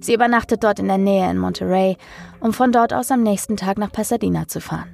[0.00, 1.98] Sie übernachtet dort in der Nähe in Monterey,
[2.40, 4.88] um von dort aus am nächsten Tag nach Pasadena zu fahren.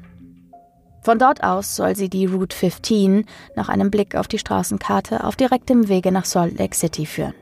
[1.03, 5.37] Von dort aus soll sie die Route 15 nach einem Blick auf die Straßenkarte auf
[5.37, 7.35] direktem Wege nach Salt Lake City führen.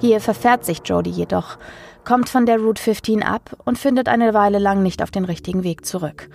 [0.00, 1.58] Hier verfährt sich Jody jedoch,
[2.04, 5.62] kommt von der Route 15 ab und findet eine Weile lang nicht auf den richtigen
[5.62, 6.30] Weg zurück.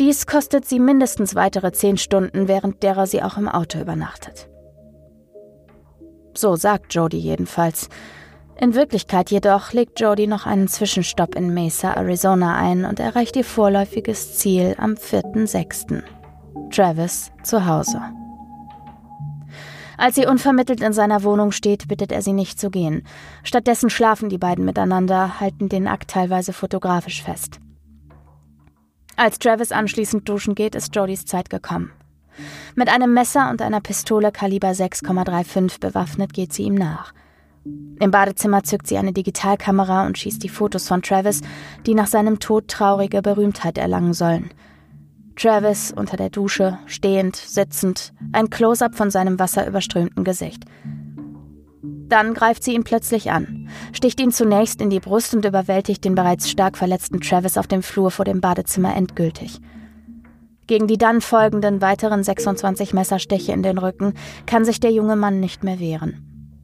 [0.00, 4.48] Dies kostet sie mindestens weitere zehn Stunden, während derer sie auch im Auto übernachtet.
[6.36, 7.88] So sagt Jody jedenfalls.
[8.56, 13.44] In Wirklichkeit jedoch legt Jody noch einen Zwischenstopp in Mesa, Arizona ein und erreicht ihr
[13.44, 16.02] vorläufiges Ziel am 4.6.
[16.70, 18.00] Travis zu Hause.
[19.96, 23.06] Als sie unvermittelt in seiner Wohnung steht, bittet er sie nicht zu gehen.
[23.44, 27.60] Stattdessen schlafen die beiden miteinander, halten den Akt teilweise fotografisch fest.
[29.16, 31.92] Als Travis anschließend duschen geht, ist Jodys Zeit gekommen.
[32.74, 37.14] Mit einem Messer und einer Pistole Kaliber 6,35 bewaffnet geht sie ihm nach.
[38.00, 41.42] Im Badezimmer zückt sie eine Digitalkamera und schießt die Fotos von Travis,
[41.86, 44.50] die nach seinem Tod traurige Berühmtheit erlangen sollen.
[45.36, 50.64] Travis unter der Dusche, stehend, sitzend, ein Close-up von seinem wasserüberströmten Gesicht.
[52.14, 56.14] Dann greift sie ihn plötzlich an, sticht ihn zunächst in die Brust und überwältigt den
[56.14, 59.58] bereits stark verletzten Travis auf dem Flur vor dem Badezimmer endgültig.
[60.68, 64.14] Gegen die dann folgenden weiteren 26 Messerstiche in den Rücken
[64.46, 66.62] kann sich der junge Mann nicht mehr wehren.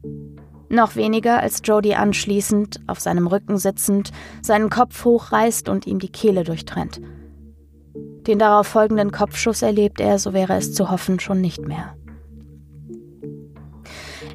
[0.69, 4.11] Noch weniger, als Jody anschließend, auf seinem Rücken sitzend,
[4.41, 7.01] seinen Kopf hochreißt und ihm die Kehle durchtrennt.
[8.25, 11.97] Den darauf folgenden Kopfschuss erlebt er, so wäre es zu hoffen, schon nicht mehr.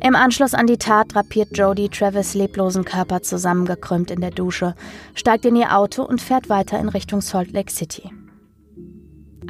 [0.06, 4.76] Im Anschluss an die Tat drapiert Jody Travis leblosen Körper zusammengekrümmt in der Dusche,
[5.16, 8.12] steigt in ihr Auto und fährt weiter in Richtung Salt Lake City.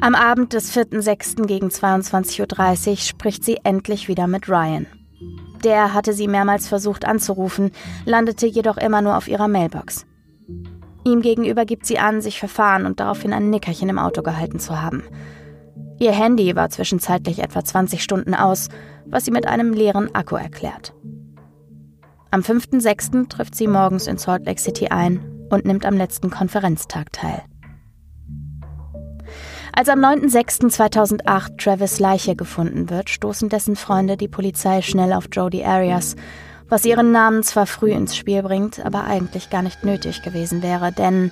[0.01, 1.45] Am Abend des 4.6.
[1.45, 4.87] gegen 22.30 Uhr spricht sie endlich wieder mit Ryan.
[5.63, 7.69] Der hatte sie mehrmals versucht anzurufen,
[8.05, 10.07] landete jedoch immer nur auf ihrer Mailbox.
[11.03, 14.81] Ihm gegenüber gibt sie an, sich verfahren und daraufhin ein Nickerchen im Auto gehalten zu
[14.81, 15.03] haben.
[15.99, 18.69] Ihr Handy war zwischenzeitlich etwa 20 Stunden aus,
[19.09, 20.93] was sie mit einem leeren Akku erklärt.
[22.31, 23.29] Am 5.6.
[23.29, 27.43] trifft sie morgens in Salt Lake City ein und nimmt am letzten Konferenztag teil.
[29.73, 35.63] Als am 9.06.2008 Travis Leiche gefunden wird, stoßen dessen Freunde die Polizei schnell auf Jody
[35.63, 36.15] Arias,
[36.67, 40.91] was ihren Namen zwar früh ins Spiel bringt, aber eigentlich gar nicht nötig gewesen wäre,
[40.91, 41.31] denn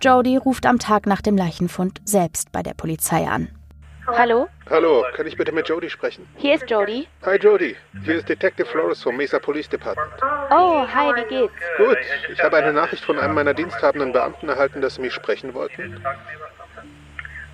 [0.00, 3.48] Jody ruft am Tag nach dem Leichenfund selbst bei der Polizei an.
[4.08, 4.48] Hallo?
[4.70, 6.28] Hallo, kann ich bitte mit Jody sprechen?
[6.36, 7.08] Hier ist Jody.
[7.24, 10.12] Hi Jody, hier ist Detective Flores vom Mesa Police Department.
[10.50, 11.54] Oh, hi, wie geht's?
[11.76, 11.98] Gut,
[12.32, 16.00] ich habe eine Nachricht von einem meiner diensthabenden Beamten erhalten, dass sie mich sprechen wollten.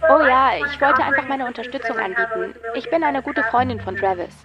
[0.08, 2.54] Oh ja, ich wollte einfach meine Unterstützung anbieten.
[2.74, 4.44] Ich bin eine gute Freundin von Travis.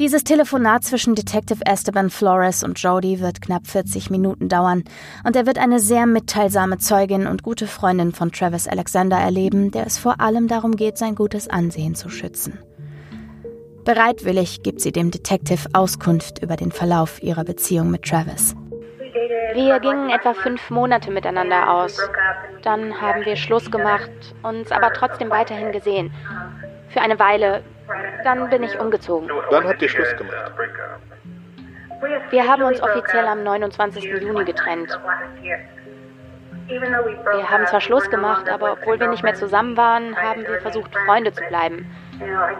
[0.00, 4.82] Dieses Telefonat zwischen Detective Esteban Flores und Jody wird knapp 40 Minuten dauern
[5.26, 9.86] und er wird eine sehr mitteilsame Zeugin und gute Freundin von Travis Alexander erleben, der
[9.86, 12.58] es vor allem darum geht, sein gutes Ansehen zu schützen.
[13.84, 18.56] Bereitwillig gibt sie dem Detective Auskunft über den Verlauf ihrer Beziehung mit Travis.
[19.52, 21.98] Wir gingen etwa fünf Monate miteinander aus.
[22.62, 24.10] Dann haben wir Schluss gemacht,
[24.42, 26.10] uns aber trotzdem weiterhin gesehen.
[26.88, 27.62] Für eine Weile.
[28.24, 29.30] Dann bin ich umgezogen.
[29.50, 30.52] Wann habt ihr Schluss gemacht?
[32.30, 34.04] Wir haben uns offiziell am 29.
[34.04, 34.98] Juni getrennt.
[36.68, 40.94] Wir haben zwar Schluss gemacht, aber obwohl wir nicht mehr zusammen waren, haben wir versucht,
[41.04, 41.90] Freunde zu bleiben.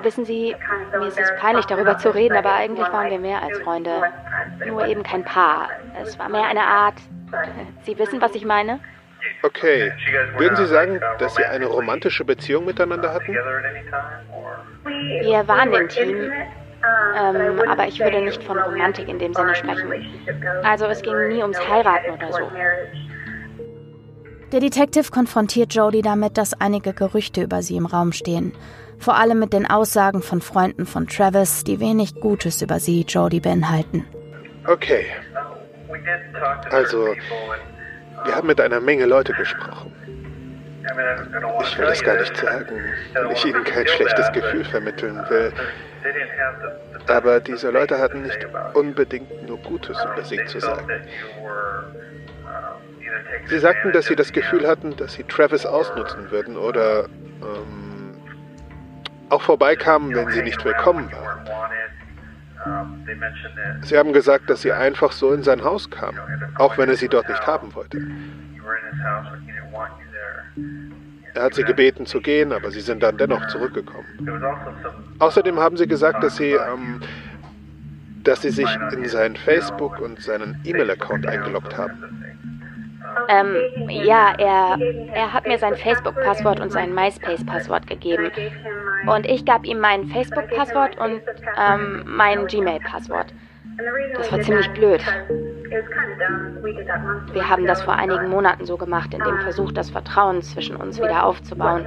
[0.03, 0.57] Wissen Sie,
[0.99, 4.03] mir ist es peinlich darüber zu reden, aber eigentlich waren wir mehr als Freunde.
[4.67, 5.69] Nur eben kein Paar.
[6.03, 6.97] Es war mehr eine Art.
[7.83, 8.81] Sie wissen, was ich meine?
[9.43, 9.93] Okay.
[10.37, 13.35] Würden Sie sagen, dass Sie eine romantische Beziehung miteinander hatten?
[15.23, 16.31] Wir waren intim.
[17.17, 19.93] Ähm, aber ich würde nicht von Romantik in dem Sinne sprechen.
[20.65, 22.51] Also es ging nie ums Heiraten oder so.
[24.53, 28.53] Der Detective konfrontiert Jody damit, dass einige Gerüchte über sie im Raum stehen.
[28.99, 33.41] Vor allem mit den Aussagen von Freunden von Travis, die wenig Gutes über sie, Jody,
[33.41, 34.07] beinhalten.
[34.67, 35.07] Okay.
[36.71, 37.15] Also,
[38.25, 39.93] wir haben mit einer Menge Leute gesprochen.
[41.63, 42.83] Ich will das gar nicht sagen,
[43.15, 45.53] weil ich ihnen kein schlechtes Gefühl vermitteln will.
[47.07, 50.89] Aber diese Leute hatten nicht unbedingt nur Gutes über sie zu sagen.
[53.47, 57.07] Sie sagten, dass sie das Gefühl hatten, dass sie Travis ausnutzen würden oder
[57.43, 58.17] ähm,
[59.29, 61.49] auch vorbeikamen, wenn sie nicht willkommen waren.
[63.83, 66.19] Sie haben gesagt, dass sie einfach so in sein Haus kamen,
[66.57, 68.01] auch wenn er sie dort nicht haben wollte.
[71.35, 74.07] Er hat sie gebeten zu gehen, aber sie sind dann dennoch zurückgekommen.
[75.19, 77.01] Außerdem haben sie gesagt, dass sie, ähm,
[78.25, 82.21] dass sie sich in seinen Facebook und seinen E-Mail-Account eingeloggt haben.
[83.29, 83.57] Ähm,
[83.89, 84.79] ja, er,
[85.13, 88.31] er hat mir sein Facebook-Passwort und sein MySpace-Passwort gegeben.
[89.07, 91.23] Und ich gab ihm mein Facebook-Passwort und
[91.59, 93.33] ähm, mein Gmail-Passwort.
[94.17, 95.03] Das war ziemlich blöd.
[97.33, 101.01] Wir haben das vor einigen Monaten so gemacht, in dem Versuch, das Vertrauen zwischen uns
[101.01, 101.87] wieder aufzubauen.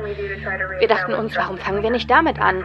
[0.79, 2.63] Wir dachten uns, warum fangen wir nicht damit an?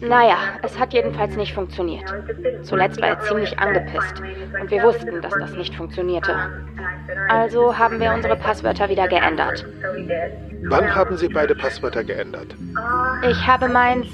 [0.00, 2.04] Naja, es hat jedenfalls nicht funktioniert.
[2.62, 4.22] Zuletzt war er ziemlich angepisst
[4.60, 6.34] und wir wussten, dass das nicht funktionierte.
[7.28, 9.66] Also haben wir unsere Passwörter wieder geändert.
[10.68, 12.54] Wann haben Sie beide Passwörter geändert?
[13.28, 14.06] Ich habe meins.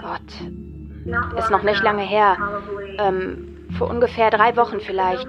[0.00, 1.38] Gott.
[1.38, 2.36] Ist noch nicht lange her.
[2.98, 5.28] Ähm, vor ungefähr drei Wochen vielleicht.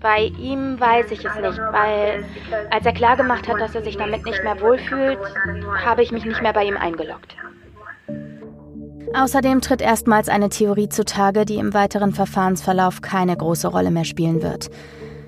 [0.00, 2.24] Bei ihm weiß ich es nicht, weil
[2.70, 5.18] als er klargemacht hat, dass er sich damit nicht mehr wohlfühlt,
[5.84, 7.36] habe ich mich nicht mehr bei ihm eingeloggt.
[9.14, 14.42] Außerdem tritt erstmals eine Theorie zutage, die im weiteren Verfahrensverlauf keine große Rolle mehr spielen
[14.42, 14.70] wird.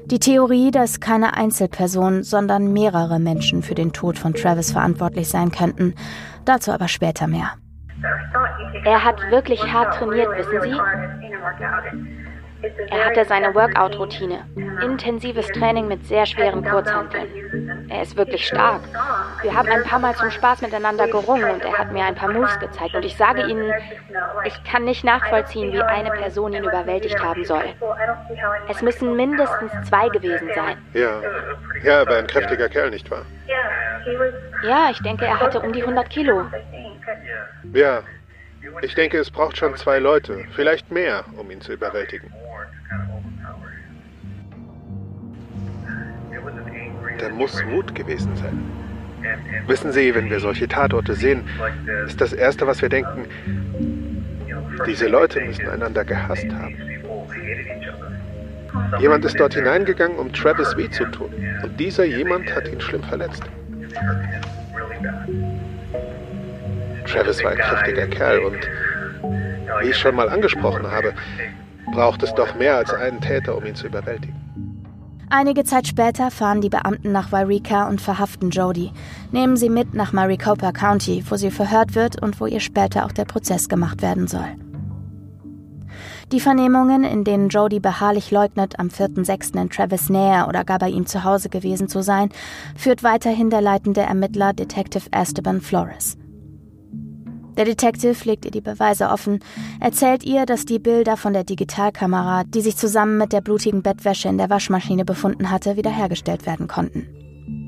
[0.07, 5.51] Die Theorie, dass keine Einzelperson, sondern mehrere Menschen für den Tod von Travis verantwortlich sein
[5.51, 5.95] könnten.
[6.45, 7.53] Dazu aber später mehr.
[8.85, 12.30] Er hat wirklich hart trainiert, wissen Sie?
[12.91, 14.45] Er hatte seine Workout-Routine.
[14.83, 17.87] Intensives Training mit sehr schweren Kurzhanteln.
[17.89, 18.83] Er ist wirklich stark.
[19.43, 22.31] Wir haben ein paar Mal zum Spaß miteinander gerungen und er hat mir ein paar
[22.31, 22.95] Moves gezeigt.
[22.95, 23.73] Und ich sage Ihnen,
[24.45, 27.65] ich kann nicht nachvollziehen, wie eine Person ihn überwältigt haben soll.
[28.69, 30.79] Es müssen mindestens zwei gewesen sein.
[30.93, 31.21] Ja,
[31.83, 33.25] ja, aber ein kräftiger Kerl, nicht wahr?
[34.63, 36.47] Ja, ich denke, er hatte um die 100 Kilo.
[37.73, 38.03] Ja,
[38.83, 42.33] ich denke, es braucht schon zwei Leute, vielleicht mehr, um ihn zu überwältigen.
[47.19, 48.59] Da muss Mut gewesen sein.
[49.67, 51.43] Wissen Sie, wenn wir solche Tatorte sehen,
[52.07, 53.27] ist das Erste, was wir denken,
[54.87, 56.77] diese Leute müssen einander gehasst haben.
[58.99, 61.33] Jemand ist dort hineingegangen, um Travis weh zu tun.
[61.63, 63.43] Und dieser jemand hat ihn schlimm verletzt.
[67.07, 68.69] Travis war ein kräftiger Kerl und,
[69.83, 71.13] wie ich schon mal angesprochen habe,
[71.93, 74.35] braucht es doch mehr als einen Täter, um ihn zu überwältigen.
[75.33, 78.91] Einige Zeit später fahren die Beamten nach Wairika und verhaften Jody,
[79.31, 83.13] nehmen sie mit nach Maricopa County, wo sie verhört wird und wo ihr später auch
[83.13, 84.57] der Prozess gemacht werden soll.
[86.33, 89.61] Die Vernehmungen, in denen Jody beharrlich leugnet, am 4.6.
[89.61, 92.31] in Travis Nähe oder gar bei ihm zu Hause gewesen zu sein,
[92.77, 96.17] führt weiterhin der leitende Ermittler Detective Esteban Flores.
[97.57, 99.41] Der Detective legt ihr die Beweise offen,
[99.81, 104.29] erzählt ihr, dass die Bilder von der Digitalkamera, die sich zusammen mit der blutigen Bettwäsche
[104.29, 107.09] in der Waschmaschine befunden hatte, wiederhergestellt werden konnten.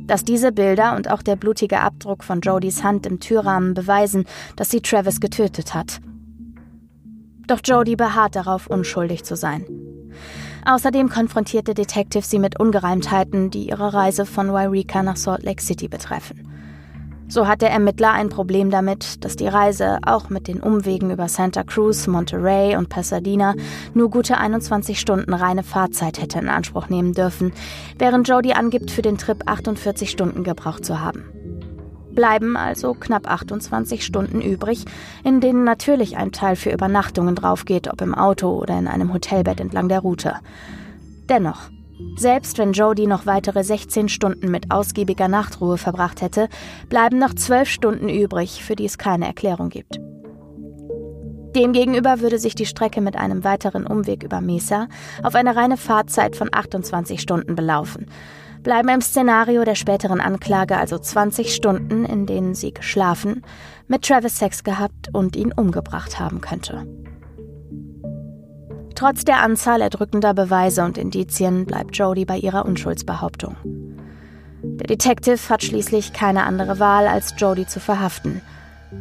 [0.06, 4.24] Dass diese Bilder und auch der blutige Abdruck von Jodys Hand im Türrahmen beweisen,
[4.56, 6.00] dass sie Travis getötet hat.
[7.46, 9.66] Doch Jody beharrt darauf, unschuldig zu sein.
[10.64, 15.62] Außerdem konfrontiert der Detective sie mit Ungereimtheiten, die ihre Reise von Wairika nach Salt Lake
[15.62, 16.51] City betreffen.
[17.32, 21.28] So hat der Ermittler ein Problem damit, dass die Reise auch mit den Umwegen über
[21.28, 23.54] Santa Cruz, Monterey und Pasadena
[23.94, 27.54] nur gute 21 Stunden reine Fahrzeit hätte in Anspruch nehmen dürfen,
[27.96, 31.24] während Jody angibt, für den Trip 48 Stunden gebraucht zu haben.
[32.10, 34.84] Bleiben also knapp 28 Stunden übrig,
[35.24, 39.58] in denen natürlich ein Teil für Übernachtungen draufgeht, ob im Auto oder in einem Hotelbett
[39.58, 40.34] entlang der Route.
[41.30, 41.70] Dennoch,
[42.16, 46.48] selbst wenn Jody noch weitere 16 Stunden mit ausgiebiger Nachtruhe verbracht hätte,
[46.88, 49.98] bleiben noch 12 Stunden übrig, für die es keine Erklärung gibt.
[51.54, 54.88] Demgegenüber würde sich die Strecke mit einem weiteren Umweg über Mesa
[55.22, 58.06] auf eine reine Fahrzeit von 28 Stunden belaufen.
[58.62, 63.42] Bleiben im Szenario der späteren Anklage also 20 Stunden, in denen sie geschlafen,
[63.88, 66.86] mit Travis Sex gehabt und ihn umgebracht haben könnte.
[69.02, 73.56] Trotz der Anzahl erdrückender Beweise und Indizien bleibt Jody bei ihrer Unschuldsbehauptung.
[74.62, 78.42] Der Detective hat schließlich keine andere Wahl, als Jody zu verhaften.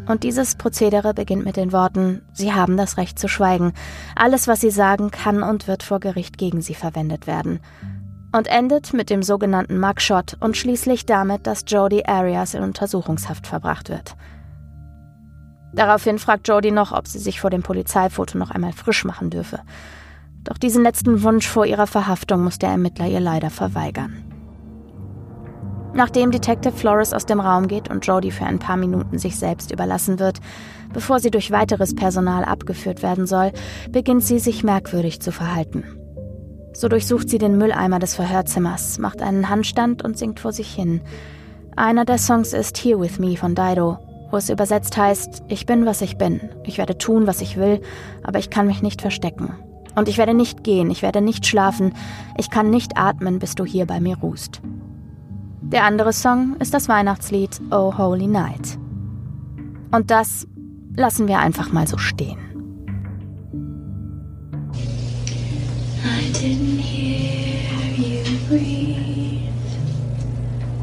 [0.08, 3.74] Und dieses Prozedere beginnt mit den Worten, Sie haben das Recht zu schweigen.
[4.16, 7.60] Alles, was Sie sagen, kann und wird vor Gericht gegen Sie verwendet werden.
[8.36, 13.90] Und endet mit dem sogenannten Mugshot und schließlich damit, dass Jody Arias in Untersuchungshaft verbracht
[13.90, 14.16] wird.
[15.74, 19.60] Daraufhin fragt Jody noch, ob sie sich vor dem Polizeifoto noch einmal frisch machen dürfe.
[20.44, 24.24] Doch diesen letzten Wunsch vor ihrer Verhaftung muss der Ermittler ihr leider verweigern.
[25.94, 29.72] Nachdem Detective Flores aus dem Raum geht und Jody für ein paar Minuten sich selbst
[29.72, 30.40] überlassen wird,
[30.94, 33.52] bevor sie durch weiteres Personal abgeführt werden soll,
[33.90, 35.84] beginnt sie sich merkwürdig zu verhalten.
[36.74, 41.02] So durchsucht sie den Mülleimer des Verhörzimmers, macht einen Handstand und singt vor sich hin.
[41.76, 44.00] Einer der Songs ist Here With Me von Dido,
[44.32, 47.82] wo es übersetzt heißt, ich bin, was ich bin, ich werde tun, was ich will,
[48.24, 49.54] aber ich kann mich nicht verstecken.
[49.96, 51.94] Und ich werde nicht gehen, ich werde nicht schlafen,
[52.38, 54.62] ich kann nicht atmen, bis du hier bei mir ruhst.
[55.62, 58.78] Der andere Song ist das Weihnachtslied Oh Holy Night.
[59.92, 60.48] Und das
[60.96, 62.40] lassen wir einfach mal so stehen.
[66.04, 69.52] I didn't hear you breathe.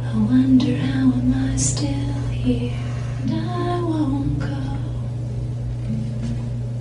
[0.04, 1.88] I wonder how am I still
[2.30, 2.87] here.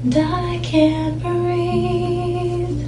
[0.08, 2.80] And I can't breathe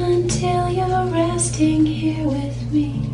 [0.00, 3.08] until you're resting here with me.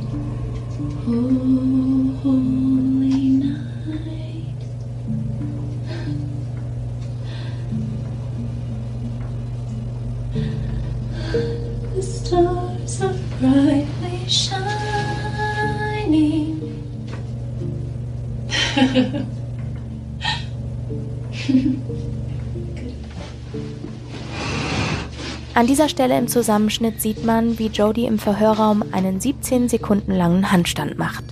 [25.58, 30.52] An dieser Stelle im Zusammenschnitt sieht man, wie Jody im Verhörraum einen 17 Sekunden langen
[30.52, 31.24] Handstand macht.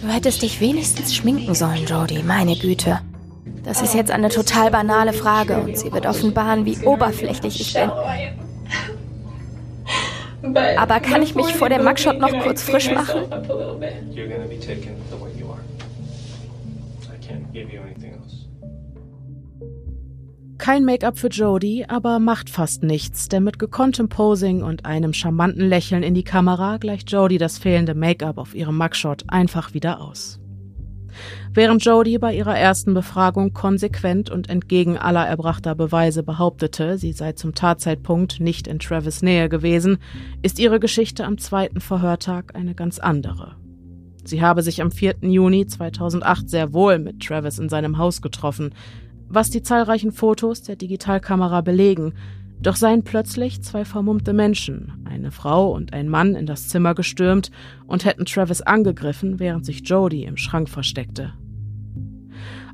[0.00, 3.00] Du hättest dich wenigstens schminken sollen, Jody, meine Güte.
[3.64, 7.90] Das ist jetzt eine total banale Frage und sie wird offenbaren, wie oberflächlich ich bin.
[10.76, 13.22] Aber kann ich mich vor dem Mugshot noch kurz frisch machen?
[20.58, 25.66] Kein Make-up für Jodie, aber macht fast nichts, denn mit gekonntem Posing und einem charmanten
[25.66, 30.40] Lächeln in die Kamera gleicht Jodie das fehlende Make-up auf ihrem Mugshot einfach wieder aus.
[31.54, 37.32] Während Jodie bei ihrer ersten Befragung konsequent und entgegen aller erbrachter Beweise behauptete, sie sei
[37.32, 39.98] zum Tatzeitpunkt nicht in Travis Nähe gewesen,
[40.42, 43.56] ist ihre Geschichte am zweiten Verhörtag eine ganz andere.
[44.28, 45.16] Sie habe sich am 4.
[45.22, 48.74] Juni 2008 sehr wohl mit Travis in seinem Haus getroffen,
[49.26, 52.12] was die zahlreichen Fotos der Digitalkamera belegen,
[52.60, 57.50] doch seien plötzlich zwei vermummte Menschen, eine Frau und ein Mann, in das Zimmer gestürmt
[57.86, 61.32] und hätten Travis angegriffen, während sich Jody im Schrank versteckte.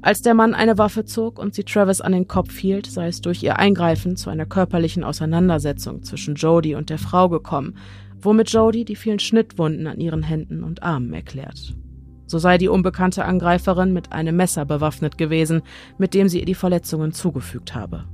[0.02, 3.20] Als der Mann eine Waffe zog und sie Travis an den Kopf hielt, sei es
[3.20, 7.76] durch ihr Eingreifen zu einer körperlichen Auseinandersetzung zwischen Jody und der Frau gekommen,
[8.24, 11.74] womit Jody die vielen Schnittwunden an ihren Händen und Armen erklärt.
[12.26, 15.62] So sei die unbekannte Angreiferin mit einem Messer bewaffnet gewesen,
[15.98, 18.04] mit dem sie ihr die Verletzungen zugefügt habe.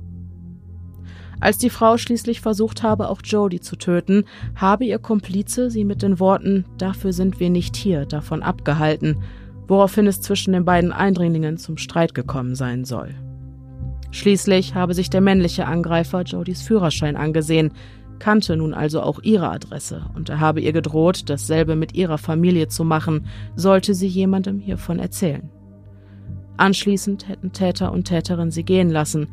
[1.39, 6.03] Als die Frau schließlich versucht habe, auch Jody zu töten, habe ihr Komplize sie mit
[6.03, 9.17] den Worten Dafür sind wir nicht hier davon abgehalten,
[9.67, 13.15] woraufhin es zwischen den beiden Eindringlingen zum Streit gekommen sein soll.
[14.11, 17.71] Schließlich habe sich der männliche Angreifer Jodys Führerschein angesehen,
[18.21, 22.67] kannte nun also auch ihre Adresse und er habe ihr gedroht, dasselbe mit ihrer Familie
[22.67, 25.49] zu machen, sollte sie jemandem hiervon erzählen.
[26.55, 29.27] Anschließend hätten Täter und Täterin sie gehen lassen,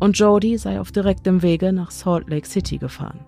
[0.00, 3.20] und Jody sei auf direktem Wege nach Salt Lake City gefahren.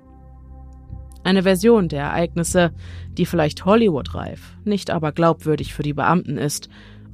[1.22, 2.72] Eine Version der Ereignisse,
[3.12, 6.70] die vielleicht Hollywood-reif, nicht aber glaubwürdig für die Beamten ist.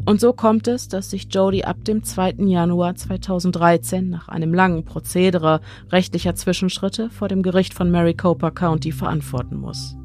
[0.06, 2.36] Und so kommt es, dass sich Jody ab dem 2.
[2.46, 9.56] Januar 2013 nach einem langen Prozedere rechtlicher Zwischenschritte vor dem Gericht von Maricopa County verantworten
[9.56, 9.96] muss.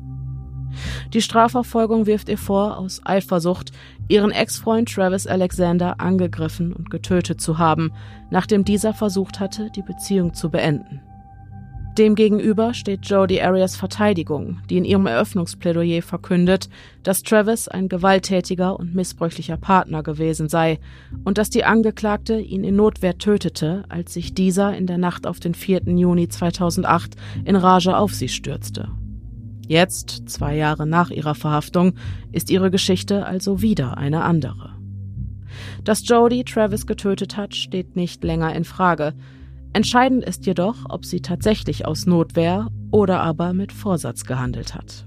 [1.14, 3.72] Die Strafverfolgung wirft ihr vor, aus Eifersucht
[4.10, 7.92] ihren Ex-Freund Travis Alexander angegriffen und getötet zu haben,
[8.30, 11.02] nachdem dieser versucht hatte, die Beziehung zu beenden.
[11.98, 16.68] Demgegenüber steht Jodie Arias Verteidigung, die in ihrem Eröffnungsplädoyer verkündet,
[17.04, 20.80] dass Travis ein gewalttätiger und missbräuchlicher Partner gewesen sei
[21.24, 25.40] und dass die Angeklagte ihn in Notwehr tötete, als sich dieser in der Nacht auf
[25.40, 25.84] den 4.
[25.86, 27.16] Juni 2008
[27.46, 28.90] in Rage auf sie stürzte
[29.66, 31.94] Jetzt, zwei Jahre nach ihrer Verhaftung,
[32.34, 34.76] ist ihre Geschichte also wieder eine andere.
[35.86, 39.14] Dass Jodie Travis getötet hat, steht nicht länger in Frage.
[39.76, 45.06] Entscheidend ist jedoch, ob sie tatsächlich aus Notwehr oder aber mit Vorsatz gehandelt hat.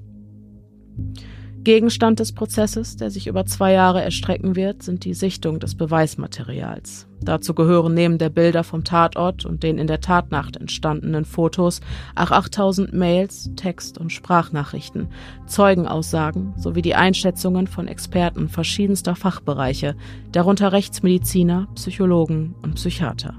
[1.64, 7.08] Gegenstand des Prozesses, der sich über zwei Jahre erstrecken wird, sind die Sichtung des Beweismaterials.
[7.22, 11.80] Dazu gehören neben der Bilder vom Tatort und den in der Tatnacht entstandenen Fotos
[12.14, 15.08] auch 8000 Mails, Text- und Sprachnachrichten,
[15.46, 19.96] Zeugenaussagen sowie die Einschätzungen von Experten verschiedenster Fachbereiche,
[20.30, 23.34] darunter Rechtsmediziner, Psychologen und Psychiater.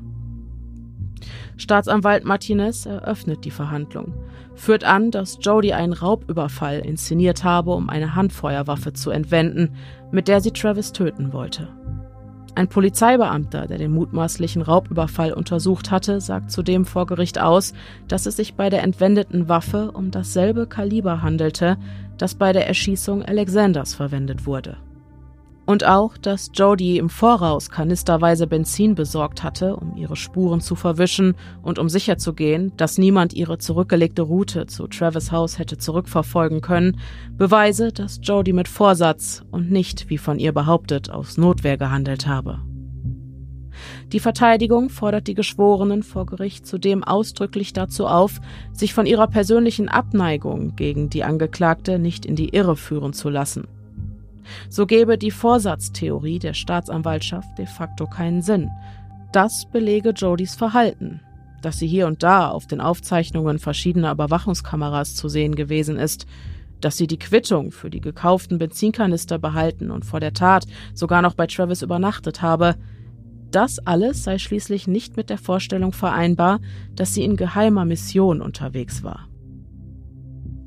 [1.60, 4.14] Staatsanwalt Martinez eröffnet die Verhandlung,
[4.55, 9.76] führt an, dass Jody einen Raubüberfall inszeniert habe, um eine Handfeuerwaffe zu entwenden,
[10.12, 11.68] mit der sie Travis töten wollte.
[12.55, 17.74] Ein Polizeibeamter, der den mutmaßlichen Raubüberfall untersucht hatte, sagt zudem vor Gericht aus,
[18.07, 21.78] dass es sich bei der entwendeten Waffe um dasselbe Kaliber handelte,
[22.18, 24.78] das bei der Erschießung Alexanders verwendet wurde.
[25.70, 31.36] Und auch, dass Jody im Voraus kanisterweise Benzin besorgt hatte, um ihre Spuren zu verwischen
[31.62, 37.00] und um sicherzugehen, dass niemand ihre zurückgelegte Route zu Travis Haus hätte zurückverfolgen können,
[37.38, 42.62] Beweise, dass Jody mit Vorsatz und nicht, wie von ihr behauptet, aus Notwehr gehandelt habe.
[44.12, 48.42] Die Verteidigung fordert die Geschworenen vor Gericht zudem ausdrücklich dazu auf,
[48.74, 53.68] sich von ihrer persönlichen Abneigung gegen die Angeklagte nicht in die Irre führen zu lassen.
[54.70, 58.70] So gäbe die Vorsatztheorie der Staatsanwaltschaft de facto keinen Sinn.
[59.32, 61.22] Das belege Jodys Verhalten.
[61.62, 66.26] Dass sie hier und da auf den Aufzeichnungen verschiedener Überwachungskameras zu sehen gewesen ist,
[66.82, 71.34] dass sie die Quittung für die gekauften Benzinkanister behalten und vor der Tat sogar noch
[71.34, 72.76] bei Travis übernachtet habe,
[73.52, 76.60] das alles sei schließlich nicht mit der Vorstellung vereinbar,
[76.95, 79.28] dass sie in geheimer Mission unterwegs war.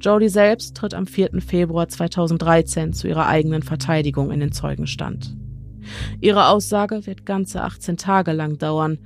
[0.03, 1.41] Jodie selbst tritt am 4.
[1.41, 5.37] Februar 2013 zu ihrer eigenen Verteidigung in den Zeugenstand.
[6.21, 8.99] Ihre Aussage wird ganze 18 Tage lang dauern,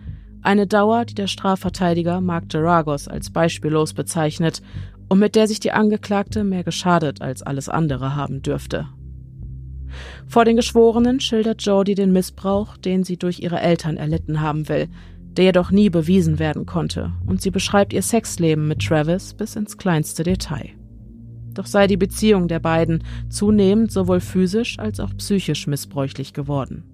[0.43, 4.63] eine Dauer, die der Strafverteidiger Mark Geragos als beispiellos bezeichnet
[5.09, 8.89] und mit der sich die Angeklagte mehr geschadet als alles andere haben dürfte.
[10.27, 14.89] Vor den Geschworenen schildert Jodie den Missbrauch, den sie durch ihre Eltern erlitten haben will,
[15.37, 19.77] der jedoch nie bewiesen werden konnte, und sie beschreibt ihr Sexleben mit Travis bis ins
[19.77, 20.71] kleinste Detail.
[21.57, 26.85] Doch sei die Beziehung der beiden zunehmend sowohl physisch als auch psychisch missbräuchlich geworden.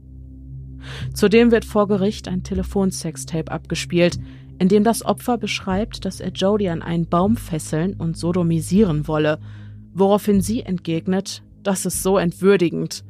[1.13, 4.21] Zudem wird vor Gericht ein Telefonsextape abgespielt,
[4.59, 9.41] in dem das Opfer beschreibt, dass er Jodie an einen Baum fesseln und sodomisieren wolle,
[9.93, 13.05] woraufhin sie entgegnet, das ist so entwürdigend.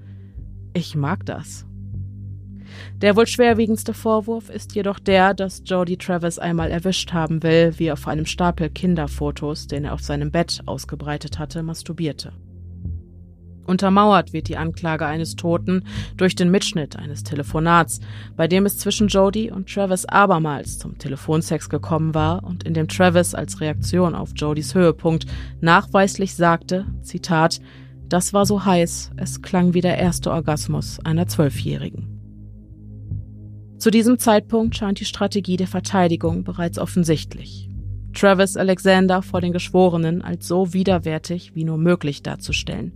[0.73, 1.67] Ich mag das.
[3.01, 7.87] Der wohl schwerwiegendste Vorwurf ist jedoch der, dass Jody Travis einmal erwischt haben will, wie
[7.87, 12.33] er auf einem Stapel Kinderfotos, den er auf seinem Bett ausgebreitet hatte, masturbierte.
[13.65, 15.85] Untermauert wird die Anklage eines Toten
[16.17, 18.01] durch den Mitschnitt eines Telefonats,
[18.37, 22.89] bei dem es zwischen Jody und Travis abermals zum Telefonsex gekommen war und in dem
[22.89, 25.27] Travis als Reaktion auf Jodys Höhepunkt
[25.61, 27.61] nachweislich sagte, Zitat,
[28.09, 32.12] das war so heiß, es klang wie der erste Orgasmus einer Zwölfjährigen.
[33.83, 37.69] Zu diesem Zeitpunkt scheint die Strategie der Verteidigung bereits offensichtlich.
[38.15, 42.93] Travis Alexander vor den Geschworenen als so widerwärtig wie nur möglich darzustellen,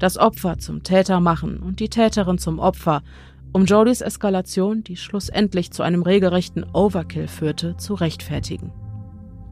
[0.00, 3.04] das Opfer zum Täter machen und die Täterin zum Opfer,
[3.52, 8.72] um Jodys Eskalation, die schlussendlich zu einem regelrechten Overkill führte, zu rechtfertigen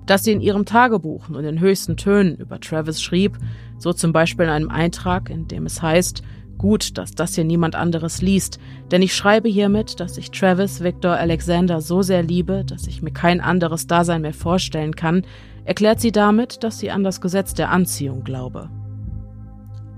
[0.06, 3.38] dass sie in ihrem Tagebuch nur in höchsten Tönen über Travis schrieb,
[3.78, 6.22] so zum Beispiel in einem Eintrag, in dem es heißt,
[6.62, 8.58] gut, dass das hier niemand anderes liest,
[8.90, 13.10] denn ich schreibe hiermit, dass ich Travis Victor Alexander so sehr liebe, dass ich mir
[13.10, 15.26] kein anderes Dasein mehr vorstellen kann,
[15.64, 18.70] erklärt sie damit, dass sie an das Gesetz der Anziehung glaube.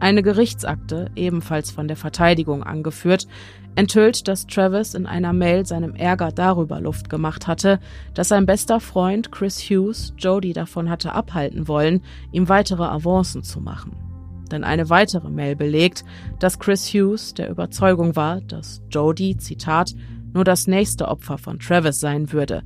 [0.00, 3.28] Eine Gerichtsakte, ebenfalls von der Verteidigung angeführt,
[3.74, 7.78] enthüllt, dass Travis in einer Mail seinem Ärger darüber Luft gemacht hatte,
[8.14, 12.02] dass sein bester Freund Chris Hughes Jody davon hatte abhalten wollen,
[12.32, 14.03] ihm weitere Avancen zu machen.
[14.50, 16.04] Denn eine weitere Mail belegt,
[16.38, 19.94] dass Chris Hughes der Überzeugung war, dass Jody, Zitat,
[20.32, 22.62] nur das nächste Opfer von Travis sein würde,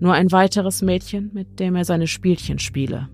[0.00, 3.08] nur ein weiteres Mädchen, mit dem er seine Spielchen spiele.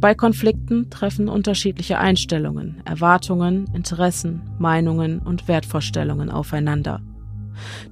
[0.00, 7.00] Bei Konflikten treffen unterschiedliche Einstellungen, Erwartungen, Interessen, Meinungen und Wertvorstellungen aufeinander.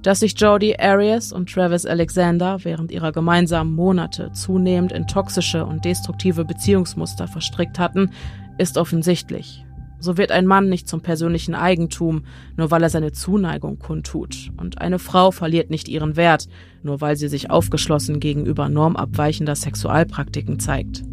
[0.01, 5.85] Dass sich Jodie Arias und Travis Alexander während ihrer gemeinsamen Monate zunehmend in toxische und
[5.85, 8.11] destruktive Beziehungsmuster verstrickt hatten,
[8.57, 9.63] ist offensichtlich.
[9.99, 12.23] So wird ein Mann nicht zum persönlichen Eigentum,
[12.55, 16.47] nur weil er seine Zuneigung kundtut, und eine Frau verliert nicht ihren Wert,
[16.83, 21.03] nur weil sie sich aufgeschlossen gegenüber normabweichender Sexualpraktiken zeigt.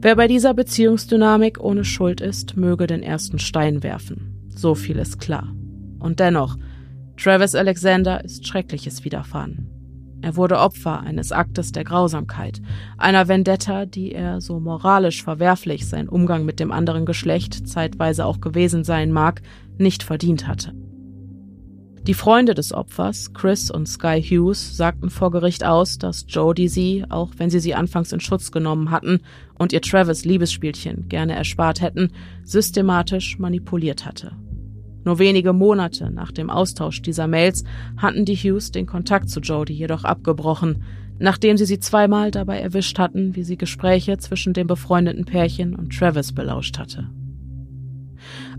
[0.00, 4.48] Wer bei dieser Beziehungsdynamik ohne Schuld ist, möge den ersten Stein werfen.
[4.48, 5.54] So viel ist klar.
[5.98, 6.56] Und dennoch,
[7.16, 9.70] Travis Alexander ist Schreckliches widerfahren.
[10.22, 12.60] Er wurde Opfer eines Aktes der Grausamkeit,
[12.98, 18.40] einer Vendetta, die er, so moralisch verwerflich sein Umgang mit dem anderen Geschlecht zeitweise auch
[18.40, 19.42] gewesen sein mag,
[19.78, 20.72] nicht verdient hatte.
[22.06, 27.04] Die Freunde des Opfers, Chris und Sky Hughes, sagten vor Gericht aus, dass Jodie sie,
[27.08, 29.20] auch wenn sie sie anfangs in Schutz genommen hatten
[29.58, 32.12] und ihr Travis Liebesspielchen gerne erspart hätten,
[32.44, 34.36] systematisch manipuliert hatte.
[35.06, 37.62] Nur wenige Monate nach dem Austausch dieser Mails
[37.96, 40.82] hatten die Hughes den Kontakt zu Jodie jedoch abgebrochen,
[41.20, 45.96] nachdem sie sie zweimal dabei erwischt hatten, wie sie Gespräche zwischen dem befreundeten Pärchen und
[45.96, 47.08] Travis belauscht hatte.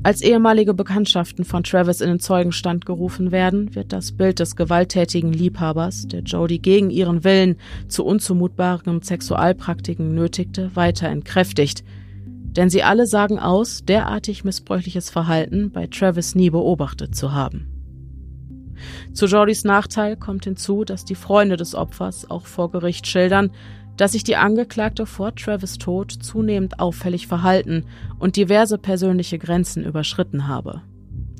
[0.03, 5.33] Als ehemalige Bekanntschaften von Travis in den Zeugenstand gerufen werden, wird das Bild des gewalttätigen
[5.33, 7.57] Liebhabers, der Jodie gegen ihren Willen
[7.89, 11.83] zu unzumutbaren Sexualpraktiken nötigte, weiter entkräftigt.
[12.57, 17.67] Denn sie alle sagen aus, derartig missbräuchliches Verhalten bei Travis nie beobachtet zu haben.
[19.13, 23.51] Zu Jordys Nachteil kommt hinzu, dass die Freunde des Opfers auch vor Gericht schildern,
[23.95, 27.85] dass sich die Angeklagte vor Travis Tod zunehmend auffällig verhalten
[28.19, 30.81] und diverse persönliche Grenzen überschritten habe.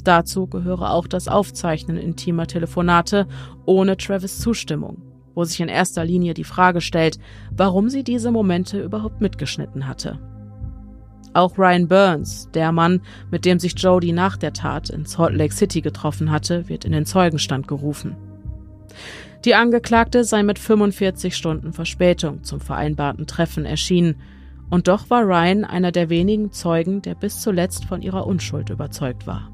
[0.04, 3.28] Dazu gehöre auch das Aufzeichnen intimer Telefonate
[3.66, 5.02] ohne Travis Zustimmung,
[5.36, 7.20] wo sich in erster Linie die Frage stellt,
[7.52, 10.20] warum sie diese Momente überhaupt mitgeschnitten hatte.
[11.38, 15.54] Auch Ryan Burns, der Mann, mit dem sich Jody nach der Tat in Salt Lake
[15.54, 18.16] City getroffen hatte, wird in den Zeugenstand gerufen.
[19.46, 24.16] Die Angeklagte sei mit 45 Stunden Verspätung zum vereinbarten Treffen erschienen,
[24.72, 29.28] und doch war Ryan einer der wenigen Zeugen, der bis zuletzt von ihrer Unschuld überzeugt
[29.28, 29.52] war.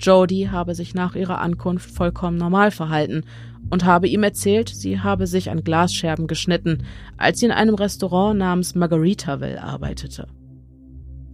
[0.00, 3.22] Jody habe sich nach ihrer Ankunft vollkommen normal verhalten
[3.70, 6.82] und habe ihm erzählt, sie habe sich an Glasscherben geschnitten,
[7.16, 10.26] als sie in einem Restaurant namens Margaritaville arbeitete.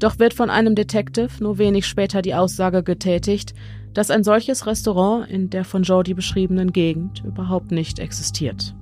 [0.04, 3.54] Doch wird von einem Detective nur wenig später die Aussage getätigt,
[3.94, 8.74] dass ein solches Restaurant in der von Jody beschriebenen Gegend überhaupt nicht existiert.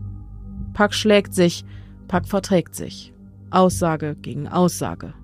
[0.75, 1.65] Puck schlägt sich,
[2.09, 3.15] Puck verträgt sich.
[3.53, 5.15] Aussage gegen Aussage.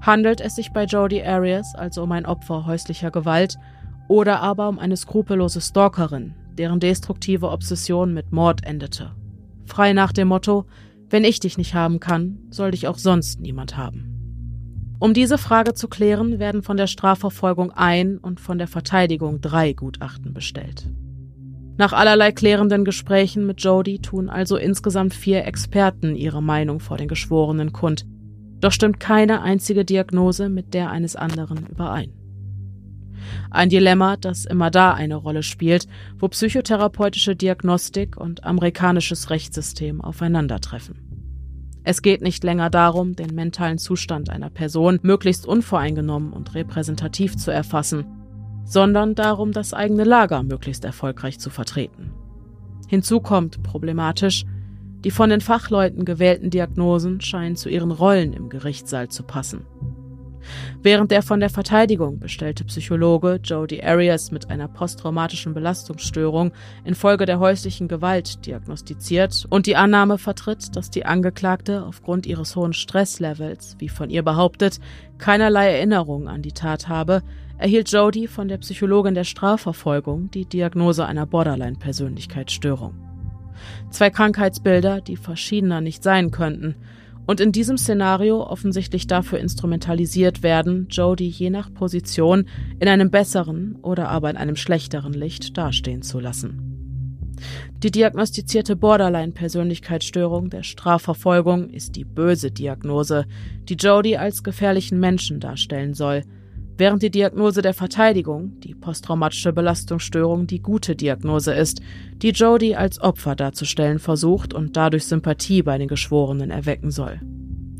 [0.00, 3.56] Handelt es sich bei Jody Arias also um ein Opfer häuslicher Gewalt
[4.06, 9.10] oder aber um eine skrupellose Stalkerin, deren destruktive Obsession mit Mord endete?
[9.66, 10.66] Frei nach dem Motto,
[11.08, 14.09] wenn ich dich nicht haben kann, soll dich auch sonst niemand haben.
[15.00, 19.72] Um diese Frage zu klären, werden von der Strafverfolgung ein und von der Verteidigung drei
[19.72, 20.86] Gutachten bestellt.
[21.78, 27.08] Nach allerlei klärenden Gesprächen mit Jody tun also insgesamt vier Experten ihre Meinung vor den
[27.08, 28.04] Geschworenen kund.
[28.60, 32.12] Doch stimmt keine einzige Diagnose mit der eines anderen überein.
[33.50, 35.86] Ein Dilemma, das immer da eine Rolle spielt,
[36.18, 41.09] wo psychotherapeutische Diagnostik und amerikanisches Rechtssystem aufeinandertreffen.
[41.82, 47.50] Es geht nicht länger darum, den mentalen Zustand einer Person möglichst unvoreingenommen und repräsentativ zu
[47.50, 48.04] erfassen,
[48.64, 52.12] sondern darum, das eigene Lager möglichst erfolgreich zu vertreten.
[52.86, 54.44] Hinzu kommt problematisch,
[55.04, 59.64] die von den Fachleuten gewählten Diagnosen scheinen zu ihren Rollen im Gerichtssaal zu passen.
[60.82, 66.52] Während der von der Verteidigung bestellte Psychologe Jody Arias mit einer posttraumatischen Belastungsstörung
[66.84, 72.72] infolge der häuslichen Gewalt diagnostiziert und die Annahme vertritt, dass die Angeklagte aufgrund ihres hohen
[72.72, 74.80] Stresslevels, wie von ihr behauptet,
[75.18, 77.22] keinerlei Erinnerung an die Tat habe,
[77.58, 82.94] erhielt Jody von der Psychologin der Strafverfolgung die Diagnose einer Borderline-Persönlichkeitsstörung.
[83.90, 86.76] Zwei Krankheitsbilder, die verschiedener nicht sein könnten–
[87.30, 92.46] und in diesem Szenario offensichtlich dafür instrumentalisiert werden, Jody je nach Position
[92.80, 97.36] in einem besseren oder aber in einem schlechteren Licht dastehen zu lassen.
[97.84, 103.26] Die diagnostizierte Borderline-Persönlichkeitsstörung der Strafverfolgung ist die böse Diagnose,
[103.68, 106.24] die Jody als gefährlichen Menschen darstellen soll–
[106.80, 111.80] während die Diagnose der Verteidigung, die posttraumatische Belastungsstörung, die gute Diagnose ist,
[112.16, 117.20] die Jody als Opfer darzustellen versucht und dadurch Sympathie bei den Geschworenen erwecken soll.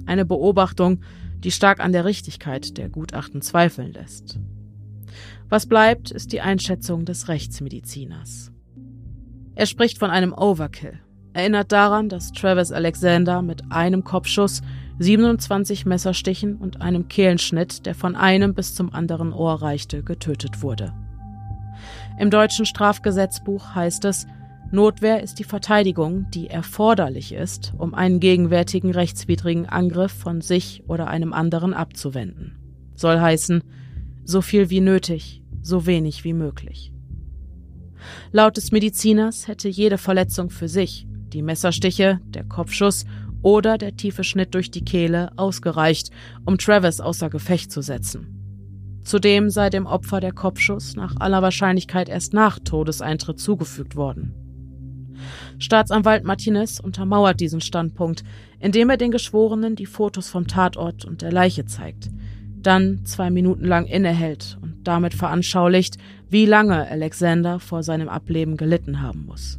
[0.07, 1.01] Eine Beobachtung,
[1.39, 4.39] die stark an der Richtigkeit der Gutachten zweifeln lässt.
[5.49, 8.53] Was bleibt, ist die Einschätzung des Rechtsmediziners.
[9.55, 11.01] Er spricht von einem Overkill,
[11.33, 14.61] erinnert daran, dass Travis Alexander mit einem Kopfschuss
[15.01, 20.93] 27 Messerstichen und einem Kehlenschnitt, der von einem bis zum anderen Ohr reichte, getötet wurde.
[22.19, 24.27] Im deutschen Strafgesetzbuch heißt es,
[24.71, 31.09] Notwehr ist die Verteidigung, die erforderlich ist, um einen gegenwärtigen rechtswidrigen Angriff von sich oder
[31.09, 32.59] einem anderen abzuwenden.
[32.95, 33.65] Soll heißen,
[34.25, 36.93] so viel wie nötig, so wenig wie möglich.
[38.33, 43.07] Laut des Mediziners hätte jede Verletzung für sich, die Messerstiche, der Kopfschuss
[43.43, 46.11] oder der tiefe Schnitt durch die Kehle ausgereicht,
[46.45, 48.41] um Travis außer Gefecht zu setzen.
[49.03, 54.35] Zudem sei dem Opfer der Kopfschuss nach aller Wahrscheinlichkeit erst nach Todeseintritt zugefügt worden.
[55.59, 58.23] Staatsanwalt Martinez untermauert diesen Standpunkt,
[58.59, 62.11] indem er den Geschworenen die Fotos vom Tatort und der Leiche zeigt,
[62.57, 65.97] dann zwei Minuten lang innehält und damit veranschaulicht,
[66.29, 69.59] wie lange Alexander vor seinem Ableben gelitten haben muss.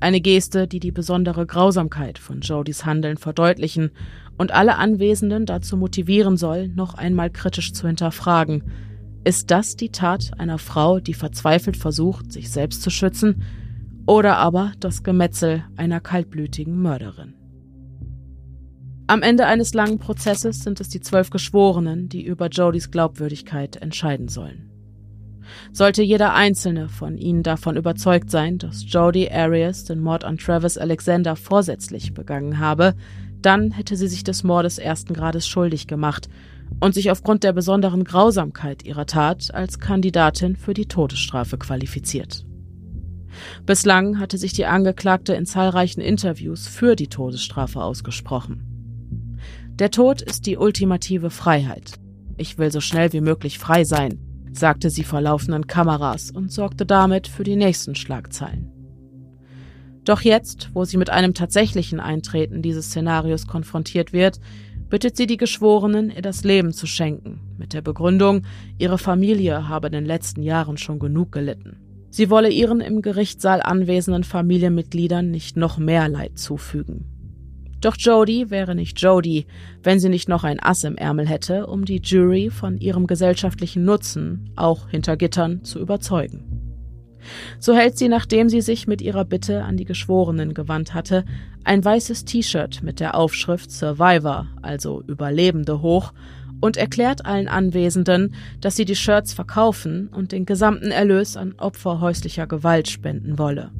[0.00, 3.90] Eine Geste, die die besondere Grausamkeit von Jodys Handeln verdeutlichen
[4.38, 8.64] und alle Anwesenden dazu motivieren soll, noch einmal kritisch zu hinterfragen.
[9.24, 13.42] Ist das die Tat einer Frau, die verzweifelt versucht, sich selbst zu schützen,
[14.06, 17.34] oder aber das Gemetzel einer kaltblütigen Mörderin?
[19.06, 24.28] Am Ende eines langen Prozesses sind es die zwölf Geschworenen, die über Jodys Glaubwürdigkeit entscheiden
[24.28, 24.69] sollen.
[25.72, 30.78] Sollte jeder einzelne von ihnen davon überzeugt sein, dass Jody Arias den Mord an Travis
[30.78, 32.94] Alexander vorsätzlich begangen habe,
[33.42, 36.28] dann hätte sie sich des Mordes ersten Grades schuldig gemacht
[36.80, 42.44] und sich aufgrund der besonderen Grausamkeit ihrer Tat als Kandidatin für die Todesstrafe qualifiziert.
[43.64, 48.66] Bislang hatte sich die Angeklagte in zahlreichen Interviews für die Todesstrafe ausgesprochen.
[49.78, 51.94] Der Tod ist die ultimative Freiheit.
[52.36, 54.18] Ich will so schnell wie möglich frei sein,
[54.52, 58.70] sagte sie vor laufenden Kameras und sorgte damit für die nächsten Schlagzeilen.
[60.04, 64.40] Doch jetzt, wo sie mit einem tatsächlichen Eintreten dieses Szenarios konfrontiert wird,
[64.88, 68.42] bittet sie die Geschworenen, ihr das Leben zu schenken, mit der Begründung,
[68.78, 71.78] ihre Familie habe in den letzten Jahren schon genug gelitten.
[72.10, 77.09] Sie wolle ihren im Gerichtssaal anwesenden Familienmitgliedern nicht noch mehr Leid zufügen.
[77.80, 79.46] Doch Jody wäre nicht Jody,
[79.82, 83.84] wenn sie nicht noch ein Ass im Ärmel hätte, um die Jury von ihrem gesellschaftlichen
[83.84, 86.44] Nutzen, auch hinter Gittern, zu überzeugen.
[87.58, 91.24] So hält sie, nachdem sie sich mit ihrer Bitte an die Geschworenen gewandt hatte,
[91.64, 96.12] ein weißes T-Shirt mit der Aufschrift Survivor, also Überlebende, hoch
[96.60, 102.00] und erklärt allen Anwesenden, dass sie die Shirts verkaufen und den gesamten Erlös an Opfer
[102.00, 103.70] häuslicher Gewalt spenden wolle.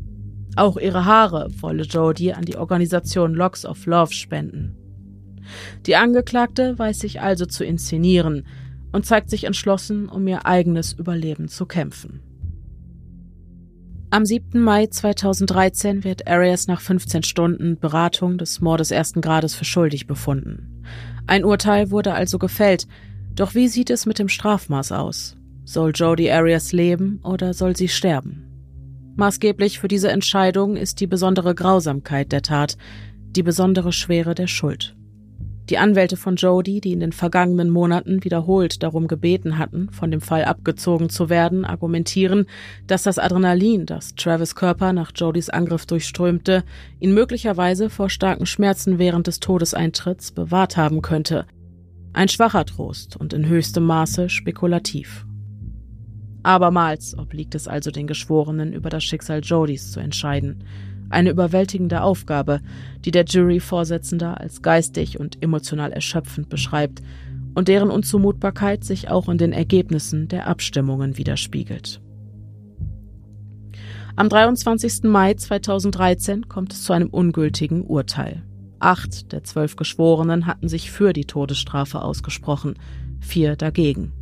[0.56, 4.76] Auch ihre Haare wolle Jodie an die Organisation Locks of Love spenden.
[5.86, 8.46] Die Angeklagte weiß sich also zu inszenieren
[8.92, 12.20] und zeigt sich entschlossen, um ihr eigenes Überleben zu kämpfen.
[14.12, 14.60] Am 7.
[14.60, 20.82] Mai 2013 wird Arias nach 15 Stunden Beratung des Mordes ersten Grades für schuldig befunden.
[21.28, 22.88] Ein Urteil wurde also gefällt,
[23.36, 25.36] doch wie sieht es mit dem Strafmaß aus?
[25.64, 28.49] Soll Jodie Arias leben oder soll sie sterben?
[29.20, 32.78] Maßgeblich für diese Entscheidung ist die besondere Grausamkeit der Tat,
[33.36, 34.96] die besondere Schwere der Schuld.
[35.68, 40.22] Die Anwälte von Jody, die in den vergangenen Monaten wiederholt darum gebeten hatten, von dem
[40.22, 42.46] Fall abgezogen zu werden, argumentieren,
[42.86, 46.64] dass das Adrenalin, das Travis Körper nach Jodys Angriff durchströmte,
[46.98, 51.44] ihn möglicherweise vor starken Schmerzen während des Todeseintritts bewahrt haben könnte.
[52.14, 55.26] Ein schwacher Trost und in höchstem Maße spekulativ.
[56.42, 60.64] Abermals obliegt es also den Geschworenen, über das Schicksal Jodys zu entscheiden–
[61.10, 62.60] eine überwältigende Aufgabe,
[63.04, 67.02] die der Jury-Vorsitzender als geistig und emotional erschöpfend beschreibt
[67.54, 72.00] und deren Unzumutbarkeit sich auch in den Ergebnissen der Abstimmungen widerspiegelt.
[74.16, 75.04] Am 23.
[75.04, 78.42] Mai 2013 kommt es zu einem ungültigen Urteil.
[78.78, 82.74] Acht der zwölf Geschworenen hatten sich für die Todesstrafe ausgesprochen,
[83.20, 84.12] vier dagegen.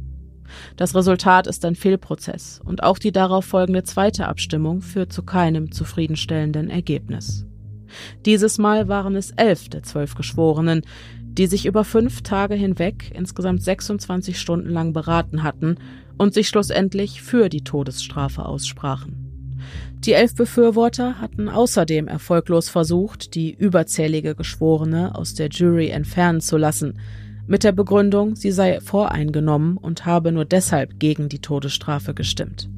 [0.77, 5.73] Das Resultat ist ein Fehlprozess und auch die darauf folgende zweite Abstimmung führt zu keinem
[5.73, 7.47] zufriedenstellenden Ergebnis.
[8.27, 10.83] Dieses Mal waren es elf der zwölf Geschworenen,
[11.23, 15.77] die sich über fünf Tage hinweg insgesamt 26 Stunden lang beraten hatten
[16.17, 19.25] und sich schlussendlich für die Todesstrafe aussprachen.
[20.05, 26.57] Die elf Befürworter hatten außerdem erfolglos versucht, die überzählige Geschworene aus der Jury entfernen zu
[26.57, 26.99] lassen,
[27.49, 32.69] mit der Begründung, sie sei voreingenommen und habe nur deshalb gegen die Todesstrafe gestimmt.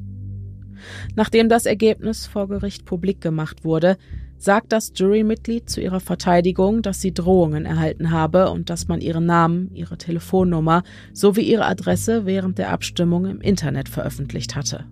[1.15, 3.97] Nachdem das Ergebnis vor Gericht publik gemacht wurde,
[4.37, 9.27] sagt das Jurymitglied zu ihrer Verteidigung, dass sie Drohungen erhalten habe und dass man ihren
[9.27, 10.81] Namen, ihre Telefonnummer
[11.13, 14.85] sowie ihre Adresse während der Abstimmung im Internet veröffentlicht hatte.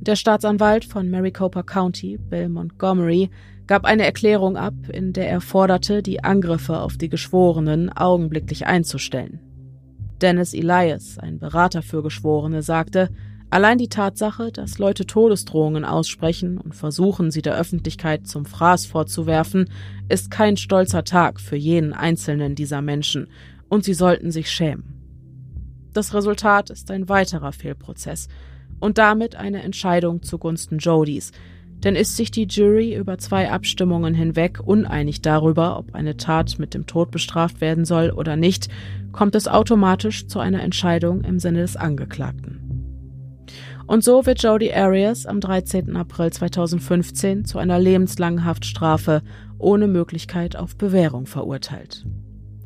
[0.00, 3.30] Der Staatsanwalt von Maricopa County, Bill Montgomery,
[3.66, 9.40] gab eine Erklärung ab, in der er forderte, die Angriffe auf die Geschworenen augenblicklich einzustellen.
[10.20, 13.10] Dennis Elias, ein Berater für Geschworene, sagte,
[13.50, 19.70] allein die Tatsache, dass Leute Todesdrohungen aussprechen und versuchen, sie der Öffentlichkeit zum Fraß vorzuwerfen,
[20.08, 23.28] ist kein stolzer Tag für jeden einzelnen dieser Menschen,
[23.68, 24.94] und sie sollten sich schämen.
[25.92, 28.28] Das Resultat ist ein weiterer Fehlprozess
[28.80, 31.32] und damit eine Entscheidung zugunsten Jodys,
[31.84, 36.72] denn ist sich die Jury über zwei Abstimmungen hinweg uneinig darüber, ob eine Tat mit
[36.72, 38.68] dem Tod bestraft werden soll oder nicht,
[39.12, 42.60] kommt es automatisch zu einer Entscheidung im Sinne des Angeklagten.
[43.86, 45.94] Und so wird Jody Arias am 13.
[45.94, 49.22] April 2015 zu einer lebenslangen Haftstrafe
[49.58, 52.06] ohne Möglichkeit auf Bewährung verurteilt.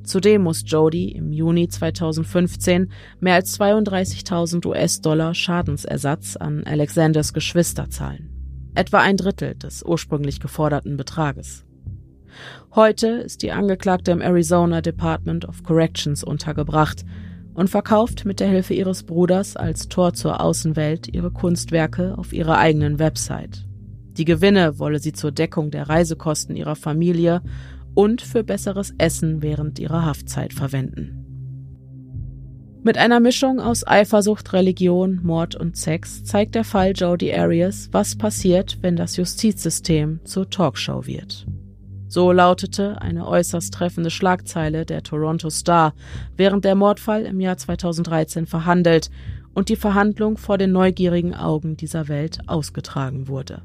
[0.05, 8.38] Zudem muss Jody im Juni 2015 mehr als 32.000 US-Dollar Schadensersatz an Alexanders Geschwister zahlen
[8.79, 11.65] etwa ein Drittel des ursprünglich geforderten Betrages.
[12.75, 17.05] Heute ist die Angeklagte im Arizona Department of Corrections untergebracht
[17.55, 22.59] und verkauft mit der Hilfe ihres Bruders als Tor zur Außenwelt ihre Kunstwerke auf ihrer
[22.59, 23.67] eigenen Website.
[24.13, 27.43] Die Gewinne wolle sie zur Deckung der Reisekosten ihrer Familie
[27.95, 31.28] und für besseres Essen während ihrer Haftzeit verwenden.
[32.85, 38.17] Mit einer Mischung aus Eifersucht, Religion, Mord und Sex zeigt der Fall Jodi Arias, was
[38.17, 41.45] passiert, wenn das Justizsystem zur Talkshow wird.
[42.07, 45.93] So lautete eine äußerst treffende Schlagzeile der Toronto Star,
[46.37, 49.11] während der Mordfall im Jahr 2013 verhandelt
[49.55, 53.63] und die Verhandlung vor den neugierigen Augen dieser Welt ausgetragen wurde.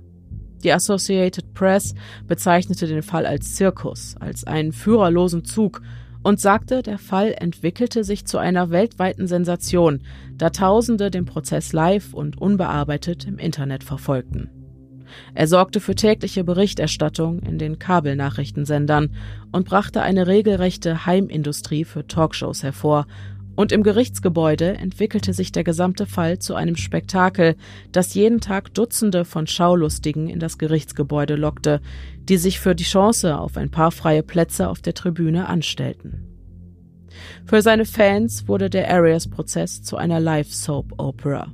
[0.64, 1.94] Die Associated Press
[2.28, 5.82] bezeichnete den Fall als Zirkus, als einen führerlosen Zug
[6.24, 10.02] und sagte, der Fall entwickelte sich zu einer weltweiten Sensation,
[10.38, 14.50] da Tausende den Prozess live und unbearbeitet im Internet verfolgten.
[15.36, 19.12] Er sorgte für tägliche Berichterstattung in den Kabelnachrichtensendern
[19.52, 23.06] und brachte eine regelrechte Heimindustrie für Talkshows hervor,
[23.56, 27.56] und im Gerichtsgebäude entwickelte sich der gesamte Fall zu einem Spektakel,
[27.92, 31.80] das jeden Tag Dutzende von Schaulustigen in das Gerichtsgebäude lockte,
[32.30, 36.28] die sich für die Chance auf ein paar freie Plätze auf der Tribüne anstellten.
[37.46, 41.54] Für seine Fans wurde der Arias-Prozess zu einer Live-Soap-Opera.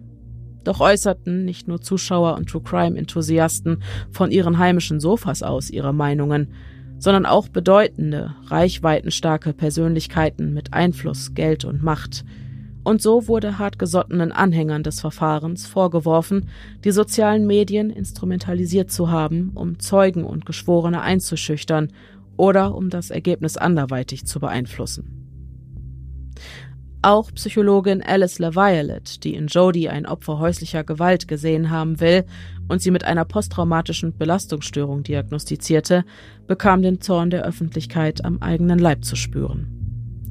[0.63, 6.53] Doch äußerten nicht nur Zuschauer und True Crime-Enthusiasten von ihren heimischen Sofas aus ihre Meinungen,
[6.99, 12.25] sondern auch bedeutende, reichweitenstarke Persönlichkeiten mit Einfluss, Geld und Macht.
[12.89, 16.49] Und so wurde hartgesottenen Anhängern des Verfahrens vorgeworfen,
[16.83, 21.93] die sozialen Medien instrumentalisiert zu haben, um Zeugen und Geschworene einzuschüchtern
[22.35, 26.33] oder um das Ergebnis anderweitig zu beeinflussen.
[27.03, 32.25] Auch Psychologin Alice LaViolet, die in Jodie ein Opfer häuslicher Gewalt gesehen haben will
[32.69, 36.05] und sie mit einer posttraumatischen Belastungsstörung diagnostizierte,
[36.47, 39.78] bekam den Zorn der Öffentlichkeit am eigenen Leib zu spüren.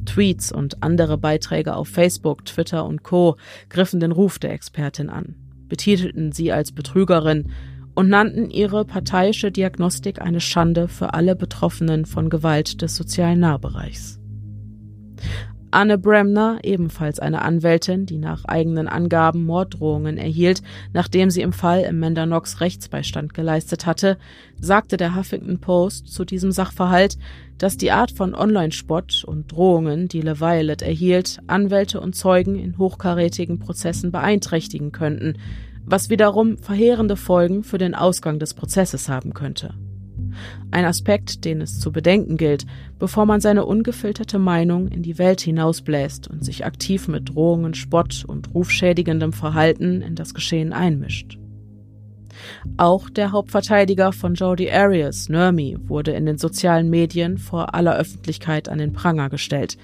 [0.09, 3.37] Tweets und andere Beiträge auf Facebook, Twitter und Co.
[3.69, 5.35] griffen den Ruf der Expertin an,
[5.69, 7.53] betitelten sie als Betrügerin
[7.95, 14.19] und nannten ihre parteiische Diagnostik eine Schande für alle Betroffenen von Gewalt des sozialen Nahbereichs.
[15.71, 20.63] Anne Bremner, ebenfalls eine Anwältin, die nach eigenen Angaben Morddrohungen erhielt,
[20.95, 24.17] nachdem sie im Fall Amanda Knox Rechtsbeistand geleistet hatte,
[24.59, 27.19] sagte der Huffington Post zu diesem Sachverhalt,
[27.59, 33.59] dass die Art von Online-Spott und Drohungen, die LeViolet erhielt, Anwälte und Zeugen in hochkarätigen
[33.59, 35.35] Prozessen beeinträchtigen könnten,
[35.85, 39.75] was wiederum verheerende Folgen für den Ausgang des Prozesses haben könnte.
[40.71, 42.67] Ein Aspekt, den es zu bedenken gilt,
[42.99, 48.25] bevor man seine ungefilterte Meinung in die Welt hinausbläst und sich aktiv mit Drohungen, Spott
[48.27, 51.38] und rufschädigendem Verhalten in das Geschehen einmischt.
[52.77, 58.69] Auch der Hauptverteidiger von Jodi Arias, Nermi, wurde in den sozialen Medien vor aller Öffentlichkeit
[58.69, 59.77] an den Pranger gestellt.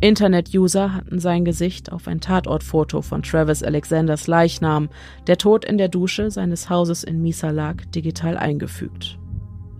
[0.00, 4.90] Internet-User hatten sein Gesicht auf ein Tatortfoto von Travis Alexanders Leichnam,
[5.26, 9.18] der tot in der Dusche seines Hauses in Misa lag, digital eingefügt.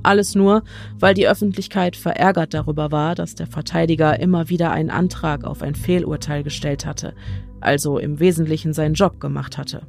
[0.03, 0.63] Alles nur,
[0.99, 5.75] weil die Öffentlichkeit verärgert darüber war, dass der Verteidiger immer wieder einen Antrag auf ein
[5.75, 7.15] Fehlurteil gestellt hatte,
[7.61, 9.83] also im Wesentlichen seinen Job gemacht hatte.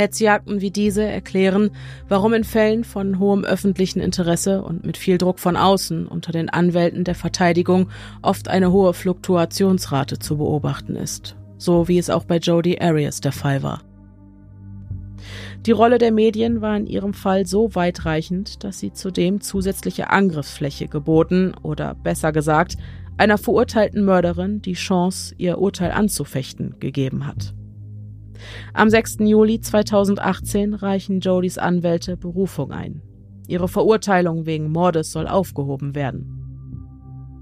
[0.00, 1.70] Hetzjagden wie diese erklären,
[2.08, 6.48] warum in Fällen von hohem öffentlichen Interesse und mit viel Druck von außen unter den
[6.48, 7.90] Anwälten der Verteidigung
[8.22, 13.32] oft eine hohe Fluktuationsrate zu beobachten ist, so wie es auch bei Jodi Arias der
[13.32, 13.82] Fall war.
[15.66, 20.88] Die Rolle der Medien war in ihrem Fall so weitreichend, dass sie zudem zusätzliche Angriffsfläche
[20.88, 22.78] geboten oder besser gesagt,
[23.18, 27.52] einer verurteilten Mörderin die Chance, ihr Urteil anzufechten, gegeben hat.
[28.74, 29.18] Am 6.
[29.20, 33.02] Juli 2018 reichen Jodys Anwälte Berufung ein.
[33.48, 36.40] Ihre Verurteilung wegen Mordes soll aufgehoben werden.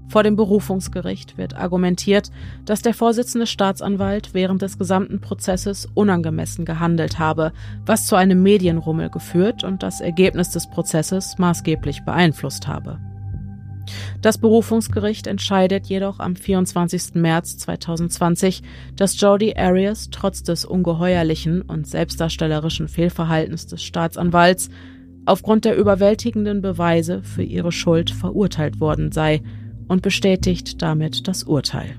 [0.09, 2.31] Vor dem Berufungsgericht wird argumentiert,
[2.65, 7.53] dass der Vorsitzende Staatsanwalt während des gesamten Prozesses unangemessen gehandelt habe,
[7.85, 12.99] was zu einem Medienrummel geführt und das Ergebnis des Prozesses maßgeblich beeinflusst habe.
[14.21, 17.15] Das Berufungsgericht entscheidet jedoch am 24.
[17.15, 18.61] März 2020,
[18.95, 24.69] dass Jodi Arias trotz des ungeheuerlichen und selbstdarstellerischen Fehlverhaltens des Staatsanwalts
[25.25, 29.41] aufgrund der überwältigenden Beweise für ihre Schuld verurteilt worden sei
[29.87, 31.95] und bestätigt damit das Urteil.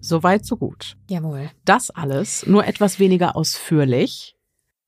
[0.00, 0.96] Soweit, so gut.
[1.08, 1.50] Jawohl.
[1.64, 4.36] Das alles, nur etwas weniger ausführlich,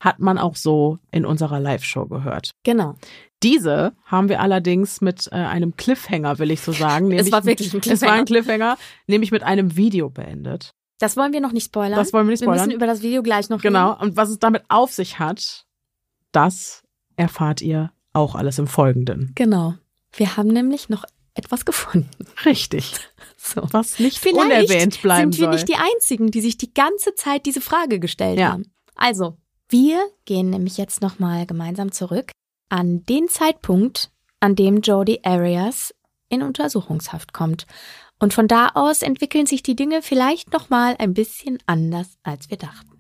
[0.01, 2.51] hat man auch so in unserer Live-Show gehört.
[2.65, 2.97] Genau.
[3.43, 7.13] Diese haben wir allerdings mit äh, einem Cliffhanger, will ich so sagen.
[7.13, 7.95] es war wirklich ein Cliffhanger.
[7.95, 10.71] Es war ein Cliffhanger, nämlich mit einem Video beendet.
[10.99, 11.97] Das wollen wir noch nicht spoilern.
[11.99, 12.61] Das wollen wir nicht spoilern.
[12.61, 13.93] Wir müssen über das Video gleich noch Genau.
[13.93, 14.03] reden.
[14.03, 15.67] Und was es damit auf sich hat,
[16.33, 16.83] das
[17.17, 19.33] erfahrt ihr auch alles im Folgenden.
[19.35, 19.75] Genau.
[20.13, 21.05] Wir haben nämlich noch
[21.35, 22.09] etwas gefunden.
[22.45, 22.95] Richtig.
[23.47, 23.61] So.
[23.73, 25.55] Was nicht Vielleicht unerwähnt bleiben sind wir soll.
[25.57, 28.53] nicht die Einzigen, die sich die ganze Zeit diese Frage gestellt Ja.
[28.53, 28.73] haben.
[28.95, 29.37] Also,
[29.69, 32.31] wir gehen nämlich jetzt nochmal gemeinsam zurück
[32.75, 34.11] an den Zeitpunkt,
[34.41, 35.95] an dem Jodi Arias
[36.29, 37.69] in Untersuchungshaft kommt.
[38.19, 42.57] Und von da aus entwickeln sich die Dinge vielleicht nochmal ein bisschen anders, als wir
[42.57, 42.91] dachten.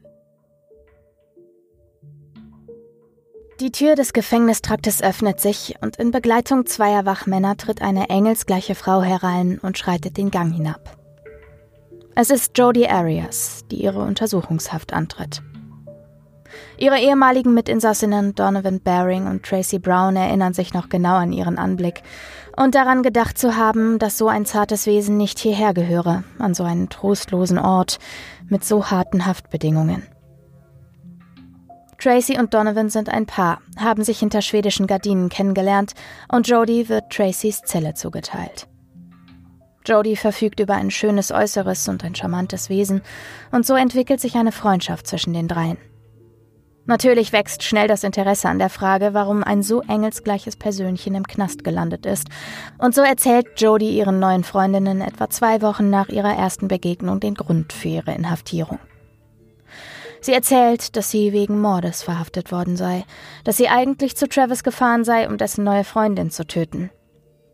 [3.58, 9.02] Die Tür des Gefängnistraktes öffnet sich und in Begleitung zweier Wachmänner tritt eine engelsgleiche Frau
[9.02, 10.96] herein und schreitet den Gang hinab.
[12.14, 15.42] Es ist Jodi Arias, die ihre Untersuchungshaft antritt.
[16.76, 22.02] Ihre ehemaligen Mitinsassinnen Donovan Baring und Tracy Brown erinnern sich noch genau an ihren Anblick
[22.56, 26.64] und daran gedacht zu haben, dass so ein zartes Wesen nicht hierher gehöre, an so
[26.64, 27.98] einen trostlosen Ort
[28.48, 30.02] mit so harten Haftbedingungen.
[31.98, 35.94] Tracy und Donovan sind ein Paar, haben sich hinter schwedischen Gardinen kennengelernt
[36.30, 38.66] und Jody wird Tracys Zelle zugeteilt.
[39.86, 43.02] Jody verfügt über ein schönes Äußeres und ein charmantes Wesen
[43.52, 45.78] und so entwickelt sich eine Freundschaft zwischen den dreien.
[46.86, 51.64] Natürlich wächst schnell das Interesse an der Frage, warum ein so engelsgleiches Persönchen im Knast
[51.64, 52.28] gelandet ist.
[52.76, 57.34] Und so erzählt Jodie ihren neuen Freundinnen etwa zwei Wochen nach ihrer ersten Begegnung den
[57.34, 58.78] Grund für ihre Inhaftierung.
[60.20, 63.04] Sie erzählt, dass sie wegen Mordes verhaftet worden sei,
[63.44, 66.90] dass sie eigentlich zu Travis gefahren sei, um dessen neue Freundin zu töten.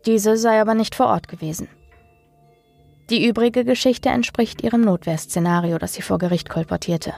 [0.05, 1.69] Diese sei aber nicht vor Ort gewesen.
[3.09, 7.13] Die übrige Geschichte entspricht ihrem Notwehrszenario, das sie vor Gericht kolportierte.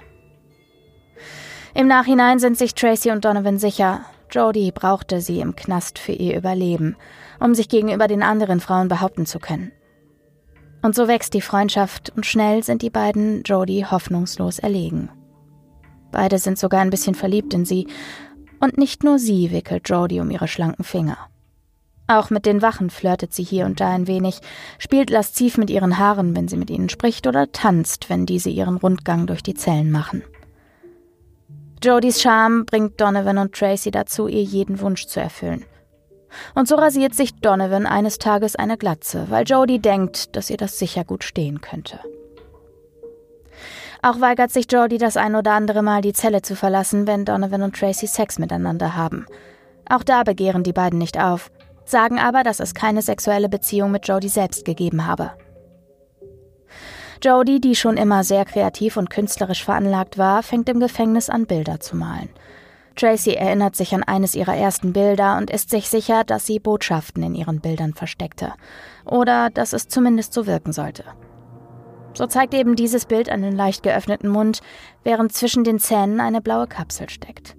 [1.75, 6.37] Im Nachhinein sind sich Tracy und Donovan sicher, Jodie brauchte sie im Knast für ihr
[6.37, 6.95] Überleben,
[7.39, 9.71] um sich gegenüber den anderen Frauen behaupten zu können.
[10.83, 15.09] Und so wächst die Freundschaft und schnell sind die beiden Jodie hoffnungslos erlegen.
[16.11, 17.87] Beide sind sogar ein bisschen verliebt in sie,
[18.59, 21.17] und nicht nur sie wickelt Jodie um ihre schlanken Finger.
[22.07, 24.39] Auch mit den Wachen flirtet sie hier und da ein wenig,
[24.77, 28.77] spielt lasziv mit ihren Haaren, wenn sie mit ihnen spricht, oder tanzt, wenn diese ihren
[28.77, 30.21] Rundgang durch die Zellen machen.
[31.83, 35.65] Jodys Charme bringt Donovan und Tracy dazu, ihr jeden Wunsch zu erfüllen.
[36.55, 40.79] Und so rasiert sich Donovan eines Tages eine Glatze, weil Jodie denkt, dass ihr das
[40.79, 41.99] sicher gut stehen könnte.
[44.01, 47.63] Auch weigert sich Jodie das ein oder andere Mal die Zelle zu verlassen, wenn Donovan
[47.63, 49.25] und Tracy Sex miteinander haben.
[49.89, 51.51] Auch da begehren die beiden nicht auf,
[51.83, 55.31] sagen aber, dass es keine sexuelle Beziehung mit Jodie selbst gegeben habe.
[57.23, 61.79] Jodie, die schon immer sehr kreativ und künstlerisch veranlagt war, fängt im Gefängnis an, Bilder
[61.79, 62.29] zu malen.
[62.95, 67.23] Tracy erinnert sich an eines ihrer ersten Bilder und ist sich sicher, dass sie Botschaften
[67.23, 68.53] in ihren Bildern versteckte.
[69.05, 71.05] Oder dass es zumindest so wirken sollte.
[72.13, 74.59] So zeigt eben dieses Bild einen leicht geöffneten Mund,
[75.03, 77.55] während zwischen den Zähnen eine blaue Kapsel steckt.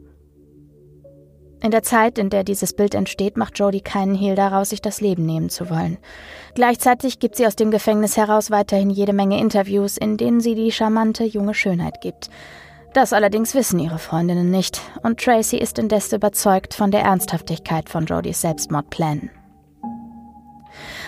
[1.64, 5.00] In der Zeit, in der dieses Bild entsteht, macht Jodie keinen Hehl daraus, sich das
[5.00, 5.96] Leben nehmen zu wollen.
[6.54, 10.70] Gleichzeitig gibt sie aus dem Gefängnis heraus weiterhin jede Menge Interviews, in denen sie die
[10.72, 12.28] charmante junge Schönheit gibt.
[12.92, 18.04] Das allerdings wissen ihre Freundinnen nicht, und Tracy ist indes überzeugt von der Ernsthaftigkeit von
[18.04, 19.30] Jodies Selbstmordplänen.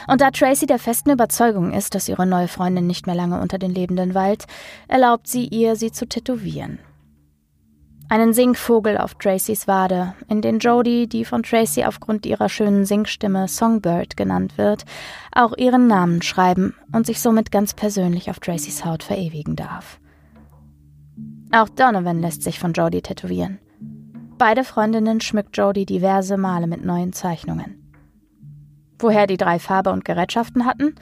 [0.09, 3.59] Und da Tracy der festen Überzeugung ist, dass ihre neue Freundin nicht mehr lange unter
[3.59, 4.47] den Lebenden weilt,
[4.89, 6.79] erlaubt sie ihr, sie zu tätowieren.
[8.09, 13.49] Einen Singvogel auf Tracys Wade, in den Jodie, die von Tracy aufgrund ihrer schönen Singstimme
[13.49, 14.85] Songbird genannt wird,
[15.33, 19.99] auch ihren Namen schreiben und sich somit ganz persönlich auf Tracys Haut verewigen darf.
[21.51, 23.59] Auch Donovan lässt sich von Jodie tätowieren.
[24.39, 27.83] Beide Freundinnen schmückt Jodie diverse Male mit neuen Zeichnungen.
[29.01, 30.95] Woher die drei Farbe und Gerätschaften hatten?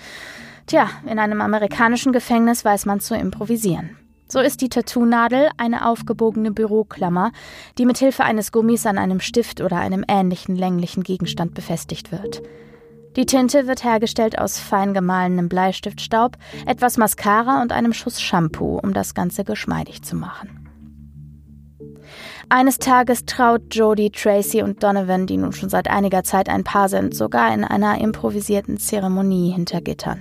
[0.66, 3.98] Tja, in einem amerikanischen Gefängnis weiß man zu improvisieren.
[4.26, 7.32] So ist die Tattoo-Nadel eine aufgebogene Büroklammer,
[7.78, 12.42] die mit Hilfe eines Gummis an einem Stift oder einem ähnlichen länglichen Gegenstand befestigt wird.
[13.16, 18.92] Die Tinte wird hergestellt aus fein gemahlenem Bleistiftstaub, etwas Mascara und einem Schuss Shampoo, um
[18.92, 20.64] das Ganze geschmeidig zu machen.
[22.48, 26.88] Eines Tages traut Jodie, Tracy und Donovan, die nun schon seit einiger Zeit ein Paar
[26.88, 30.20] sind, sogar in einer improvisierten Zeremonie hinter Gittern.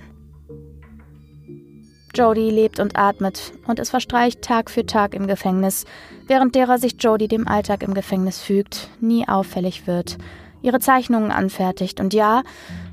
[2.14, 5.86] Jodie lebt und atmet und es verstreicht Tag für Tag im Gefängnis,
[6.28, 10.18] während derer sich Jodie dem Alltag im Gefängnis fügt, nie auffällig wird,
[10.62, 12.44] ihre Zeichnungen anfertigt und ja,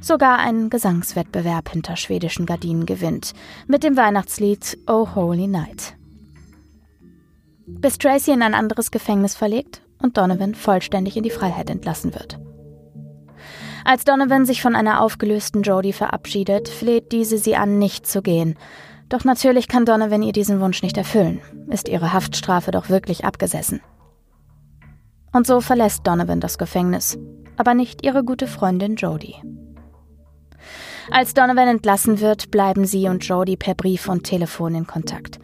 [0.01, 3.33] sogar einen Gesangswettbewerb hinter schwedischen Gardinen gewinnt,
[3.67, 5.95] mit dem Weihnachtslied Oh Holy Night.
[7.67, 12.39] Bis Tracy in ein anderes Gefängnis verlegt und Donovan vollständig in die Freiheit entlassen wird.
[13.85, 18.57] Als Donovan sich von einer aufgelösten Jodie verabschiedet, fleht diese sie an, nicht zu gehen
[19.11, 21.41] doch natürlich kann Donovan ihr diesen Wunsch nicht erfüllen.
[21.69, 23.81] Ist ihre Haftstrafe doch wirklich abgesessen.
[25.33, 27.19] Und so verlässt Donovan das Gefängnis,
[27.57, 29.37] aber nicht ihre gute Freundin Jodie.
[31.11, 35.41] Als Donovan entlassen wird, bleiben sie und Jodie per Brief und Telefon in Kontakt.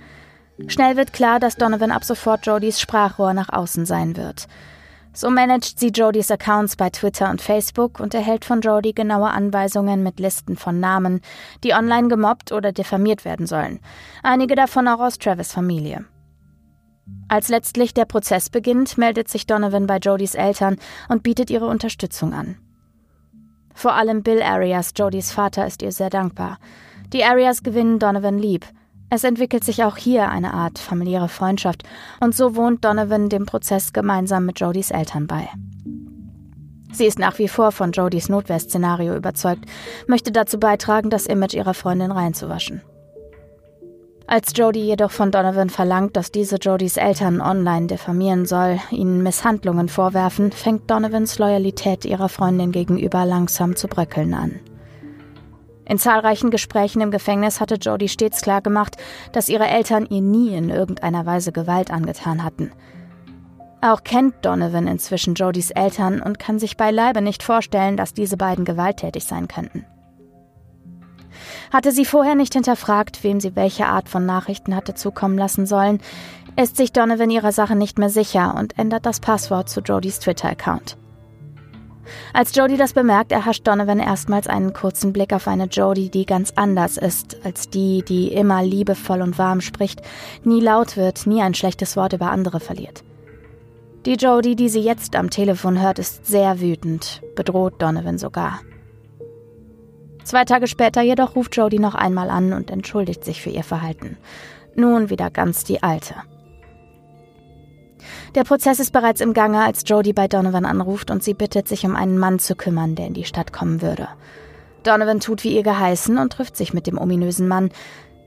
[0.68, 4.46] Schnell wird klar, dass Donovan ab sofort Jodies Sprachrohr nach außen sein wird.
[5.16, 10.02] So managt sie Jodies Accounts bei Twitter und Facebook und erhält von Jodie genaue Anweisungen
[10.02, 11.22] mit Listen von Namen,
[11.64, 13.80] die online gemobbt oder diffamiert werden sollen.
[14.22, 16.04] Einige davon auch aus Travis Familie.
[17.28, 20.76] Als letztlich der Prozess beginnt, meldet sich Donovan bei Jodies Eltern
[21.08, 22.58] und bietet ihre Unterstützung an.
[23.72, 26.58] Vor allem Bill Arias, Jodies Vater, ist ihr sehr dankbar.
[27.14, 28.66] Die Arias gewinnen Donovan lieb.
[29.08, 31.84] Es entwickelt sich auch hier eine Art familiäre Freundschaft
[32.20, 35.48] und so wohnt Donovan dem Prozess gemeinsam mit Jodys Eltern bei.
[36.92, 39.64] Sie ist nach wie vor von Jodys Notwehrszenario überzeugt,
[40.06, 42.82] möchte dazu beitragen, das Image ihrer Freundin reinzuwaschen.
[44.28, 49.88] Als Jody jedoch von Donovan verlangt, dass diese Jodys Eltern online diffamieren soll, ihnen Misshandlungen
[49.88, 54.58] vorwerfen, fängt Donovans Loyalität ihrer Freundin gegenüber langsam zu bröckeln an.
[55.88, 58.96] In zahlreichen Gesprächen im Gefängnis hatte Jodie stets klargemacht,
[59.32, 62.72] dass ihre Eltern ihr nie in irgendeiner Weise Gewalt angetan hatten.
[63.80, 68.64] Auch kennt Donovan inzwischen Jodys Eltern und kann sich beileibe nicht vorstellen, dass diese beiden
[68.64, 69.84] gewalttätig sein könnten.
[71.72, 76.00] Hatte sie vorher nicht hinterfragt, wem sie welche Art von Nachrichten hatte zukommen lassen sollen,
[76.56, 80.96] ist sich Donovan ihrer Sache nicht mehr sicher und ändert das Passwort zu Jodys Twitter-Account.
[82.32, 86.52] Als Jody das bemerkt, erhascht Donovan erstmals einen kurzen Blick auf eine Jody, die ganz
[86.56, 90.02] anders ist als die, die immer liebevoll und warm spricht,
[90.44, 93.02] nie laut wird, nie ein schlechtes Wort über andere verliert.
[94.06, 98.60] Die Jody, die sie jetzt am Telefon hört, ist sehr wütend, bedroht Donovan sogar.
[100.22, 104.16] Zwei Tage später jedoch ruft Jody noch einmal an und entschuldigt sich für ihr Verhalten.
[104.74, 106.14] Nun wieder ganz die alte.
[108.34, 111.84] Der Prozess ist bereits im Gange, als Jody bei Donovan anruft und sie bittet, sich
[111.84, 114.08] um einen Mann zu kümmern, der in die Stadt kommen würde.
[114.82, 117.70] Donovan tut wie ihr geheißen und trifft sich mit dem ominösen Mann,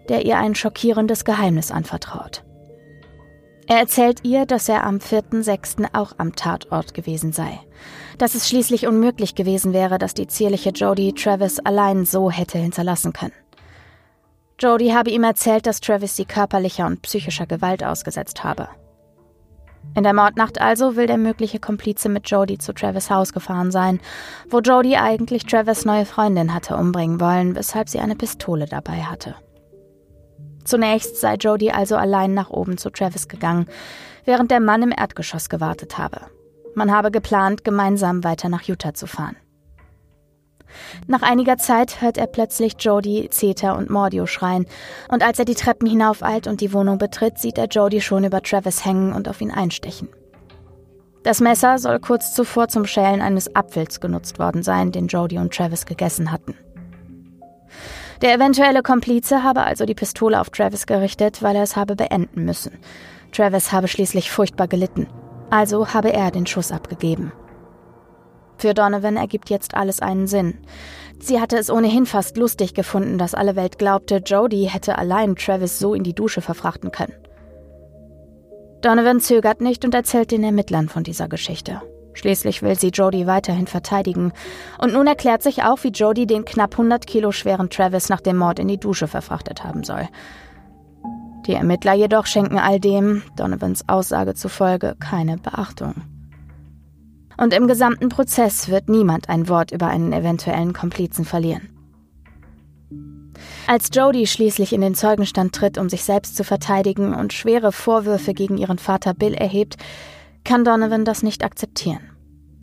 [0.10, 2.44] der ihr ein schockierendes Geheimnis anvertraut.
[3.68, 5.90] Er erzählt ihr, dass er am 4.6.
[5.94, 7.60] auch am Tatort gewesen sei.
[8.18, 13.14] Dass es schließlich unmöglich gewesen wäre, dass die zierliche Jody Travis allein so hätte hinterlassen
[13.14, 13.34] können.
[14.60, 18.70] Jody habe ihm erzählt, dass Travis sie körperlicher und psychischer Gewalt ausgesetzt habe.
[19.96, 24.00] In der Mordnacht also will der mögliche Komplize mit Jody zu Travis Haus gefahren sein,
[24.50, 29.36] wo Jody eigentlich Travis neue Freundin hatte umbringen wollen, weshalb sie eine Pistole dabei hatte.
[30.64, 33.66] Zunächst sei Jody also allein nach oben zu Travis gegangen,
[34.26, 36.22] während der Mann im Erdgeschoss gewartet habe.
[36.76, 39.36] Man habe geplant, gemeinsam weiter nach Utah zu fahren.
[41.08, 44.66] Nach einiger Zeit hört er plötzlich Jody, Zeta und Mordio schreien,
[45.10, 48.42] und als er die Treppen hinaufeilt und die Wohnung betritt, sieht er Jody schon über
[48.42, 50.10] Travis hängen und auf ihn einstechen.
[51.24, 55.54] Das Messer soll kurz zuvor zum Schälen eines Apfels genutzt worden sein, den Jody und
[55.54, 56.56] Travis gegessen hatten.
[58.22, 62.46] Der eventuelle Komplize habe also die Pistole auf Travis gerichtet, weil er es habe beenden
[62.46, 62.78] müssen.
[63.32, 65.08] Travis habe schließlich furchtbar gelitten,
[65.50, 67.32] also habe er den Schuss abgegeben.
[68.60, 70.58] Für Donovan ergibt jetzt alles einen Sinn.
[71.18, 75.80] Sie hatte es ohnehin fast lustig gefunden, dass alle Welt glaubte, Jody hätte allein Travis
[75.80, 77.14] so in die Dusche verfrachten können.
[78.82, 81.82] Donovan zögert nicht und erzählt den Ermittlern von dieser Geschichte.
[82.14, 84.34] Schließlich will sie Jody weiterhin verteidigen.
[84.78, 88.36] Und nun erklärt sich auch, wie Jody den knapp 100 Kilo schweren Travis nach dem
[88.36, 90.10] Mord in die Dusche verfrachtet haben soll.
[91.48, 96.19] Die Ermittler jedoch schenken all dem, Donovans Aussage zufolge, keine Beachtung
[97.40, 101.70] und im gesamten Prozess wird niemand ein Wort über einen eventuellen Komplizen verlieren.
[103.66, 108.34] Als Jody schließlich in den Zeugenstand tritt, um sich selbst zu verteidigen und schwere Vorwürfe
[108.34, 109.78] gegen ihren Vater Bill erhebt,
[110.44, 112.02] kann Donovan das nicht akzeptieren.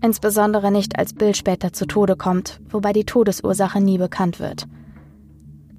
[0.03, 4.67] Insbesondere nicht, als Bill später zu Tode kommt, wobei die Todesursache nie bekannt wird.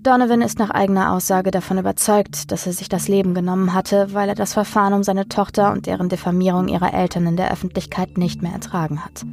[0.03, 4.29] Donovan ist nach eigener Aussage davon überzeugt, dass er sich das Leben genommen hatte, weil
[4.29, 8.41] er das Verfahren um seine Tochter und deren Diffamierung ihrer Eltern in der Öffentlichkeit nicht
[8.41, 9.25] mehr ertragen hat.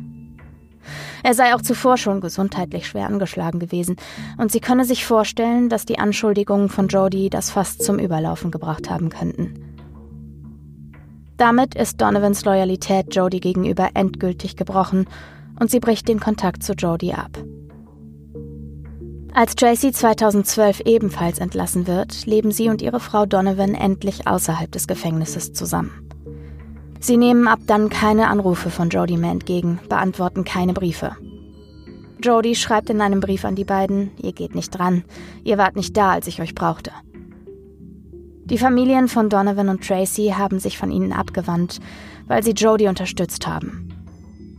[1.23, 3.97] Er sei auch zuvor schon gesundheitlich schwer angeschlagen gewesen,
[4.37, 8.91] und sie könne sich vorstellen, dass die Anschuldigungen von Jody das fast zum Überlaufen gebracht
[8.91, 9.55] haben könnten.
[11.37, 15.07] Damit ist Donovans Loyalität Jody gegenüber endgültig gebrochen
[15.59, 17.39] und sie bricht den Kontakt zu Jody ab.
[19.37, 24.87] Als Tracy 2012 ebenfalls entlassen wird, leben sie und ihre Frau Donovan endlich außerhalb des
[24.87, 26.09] Gefängnisses zusammen.
[27.01, 31.17] Sie nehmen ab dann keine Anrufe von Jody mehr entgegen, beantworten keine Briefe.
[32.23, 35.03] Jody schreibt in einem Brief an die beiden, ihr geht nicht dran,
[35.43, 36.93] ihr wart nicht da, als ich euch brauchte.
[38.45, 41.81] Die Familien von Donovan und Tracy haben sich von ihnen abgewandt,
[42.29, 43.93] weil sie Jody unterstützt haben.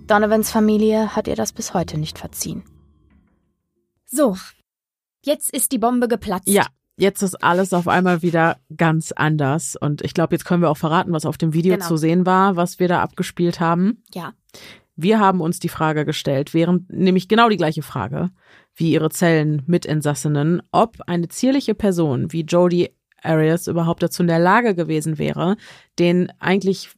[0.05, 2.63] Donovans Familie hat ihr das bis heute nicht verziehen.
[4.05, 4.35] So,
[5.25, 6.47] Jetzt ist die Bombe geplatzt.
[6.47, 6.67] Ja,
[6.97, 9.75] jetzt ist alles auf einmal wieder ganz anders.
[9.75, 11.87] Und ich glaube, jetzt können wir auch verraten, was auf dem Video genau.
[11.87, 14.03] zu sehen war, was wir da abgespielt haben.
[14.13, 14.33] Ja.
[14.95, 18.29] Wir haben uns die Frage gestellt, während nämlich genau die gleiche Frage
[18.75, 22.91] wie ihre Zellen Mitinsassinnen, ob eine zierliche Person wie Jodie
[23.21, 25.57] Arias überhaupt dazu in der Lage gewesen wäre,
[25.97, 26.91] den eigentlich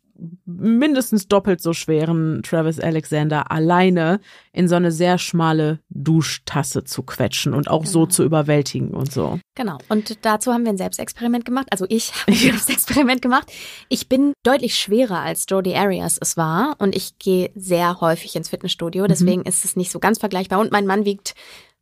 [0.45, 4.19] mindestens doppelt so schweren Travis Alexander alleine
[4.51, 7.91] in so eine sehr schmale Duschtasse zu quetschen und auch genau.
[7.91, 9.39] so zu überwältigen und so.
[9.55, 9.77] Genau.
[9.89, 11.67] Und dazu haben wir ein Selbstexperiment gemacht.
[11.71, 12.51] Also ich habe ein ja.
[12.51, 13.51] Selbstexperiment gemacht.
[13.89, 18.49] Ich bin deutlich schwerer als Jodie Arias es war und ich gehe sehr häufig ins
[18.49, 19.03] Fitnessstudio.
[19.03, 19.07] Mhm.
[19.09, 19.47] Deswegen mhm.
[19.47, 20.59] ist es nicht so ganz vergleichbar.
[20.59, 21.35] Und mein Mann wiegt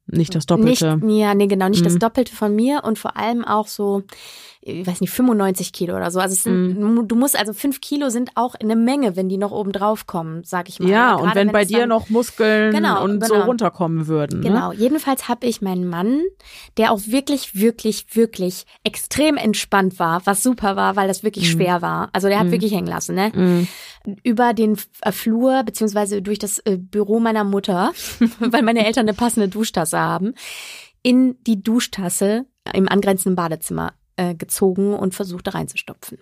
[0.07, 0.97] nicht das Doppelte.
[0.97, 1.85] Nicht, ja, nee, genau, nicht mhm.
[1.85, 4.03] das Doppelte von mir und vor allem auch so,
[4.67, 6.19] ich weiß nicht, 95 Kilo oder so.
[6.19, 7.07] Also mm.
[7.07, 10.43] du musst, also fünf Kilo sind auch eine Menge, wenn die noch oben drauf kommen,
[10.43, 10.89] sag ich mal.
[10.89, 13.27] Ja, und wenn, wenn bei dir noch Muskeln genau, und genau.
[13.27, 14.39] so runterkommen würden.
[14.39, 14.47] Ne?
[14.47, 14.71] Genau.
[14.71, 16.23] Jedenfalls habe ich meinen Mann,
[16.77, 21.51] der auch wirklich, wirklich, wirklich extrem entspannt war, was super war, weil das wirklich mm.
[21.51, 22.09] schwer war.
[22.11, 22.51] Also der hat mm.
[22.51, 23.31] wirklich hängen lassen, ne?
[23.35, 23.67] Mhm.
[24.23, 27.91] Über den äh, Flur, beziehungsweise durch das äh, Büro meiner Mutter,
[28.39, 30.33] weil meine Eltern eine passende Duschtasse haben,
[31.03, 36.19] in die Duschtasse im angrenzenden Badezimmer äh, gezogen und versucht da reinzustopfen.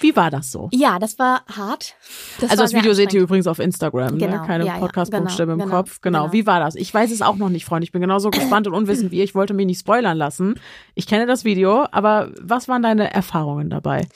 [0.00, 0.68] Wie war das so?
[0.72, 1.94] Ja, das war hart.
[2.40, 4.18] Das also war das Video seht ihr übrigens auf Instagram, ne?
[4.26, 4.46] genau, ne?
[4.46, 6.00] keine ja, Podcast-Buchstabe genau, im genau, Kopf.
[6.00, 6.22] Genau.
[6.22, 6.32] genau.
[6.32, 6.74] Wie war das?
[6.74, 7.84] Ich weiß es auch noch nicht, Freund.
[7.84, 9.24] Ich bin genauso gespannt und unwissend wie ihr.
[9.24, 10.54] Ich wollte mich nicht spoilern lassen.
[10.94, 14.06] Ich kenne das Video, aber was waren deine Erfahrungen dabei?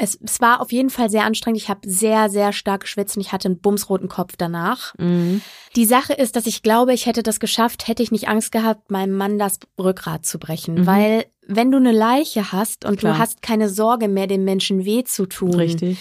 [0.00, 1.60] Es, es war auf jeden Fall sehr anstrengend.
[1.60, 4.94] Ich habe sehr, sehr stark geschwitzt und ich hatte einen bumsroten Kopf danach.
[4.96, 5.42] Mhm.
[5.74, 8.92] Die Sache ist, dass ich glaube, ich hätte das geschafft, hätte ich nicht Angst gehabt,
[8.92, 10.76] meinem Mann das Rückgrat zu brechen.
[10.76, 10.86] Mhm.
[10.86, 13.14] Weil wenn du eine Leiche hast und Klar.
[13.14, 15.98] du hast keine Sorge mehr, dem Menschen weh zu tun, Richtig.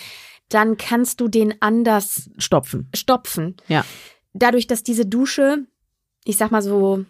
[0.49, 2.90] dann kannst du den anders stopfen.
[2.94, 3.56] Stopfen.
[3.68, 3.86] Ja.
[4.34, 5.65] Dadurch, dass diese Dusche,
[6.26, 7.06] ich sag mal so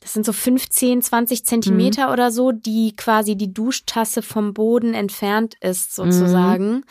[0.00, 2.12] das sind so 15, 20 Zentimeter mhm.
[2.12, 6.68] oder so, die quasi die Duschtasse vom Boden entfernt ist, sozusagen.
[6.68, 6.84] Mhm.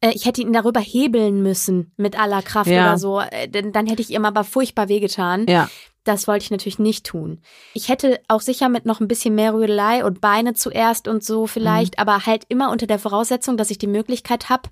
[0.00, 2.84] Äh, ich hätte ihn darüber hebeln müssen mit aller Kraft ja.
[2.84, 3.20] oder so.
[3.20, 5.46] Äh, denn dann hätte ich ihm aber furchtbar wehgetan.
[5.48, 5.68] Ja.
[6.04, 7.40] Das wollte ich natürlich nicht tun.
[7.74, 11.46] Ich hätte auch sicher mit noch ein bisschen mehr Rödelei und Beine zuerst und so
[11.46, 12.02] vielleicht, mhm.
[12.02, 14.70] aber halt immer unter der Voraussetzung, dass ich die Möglichkeit habe,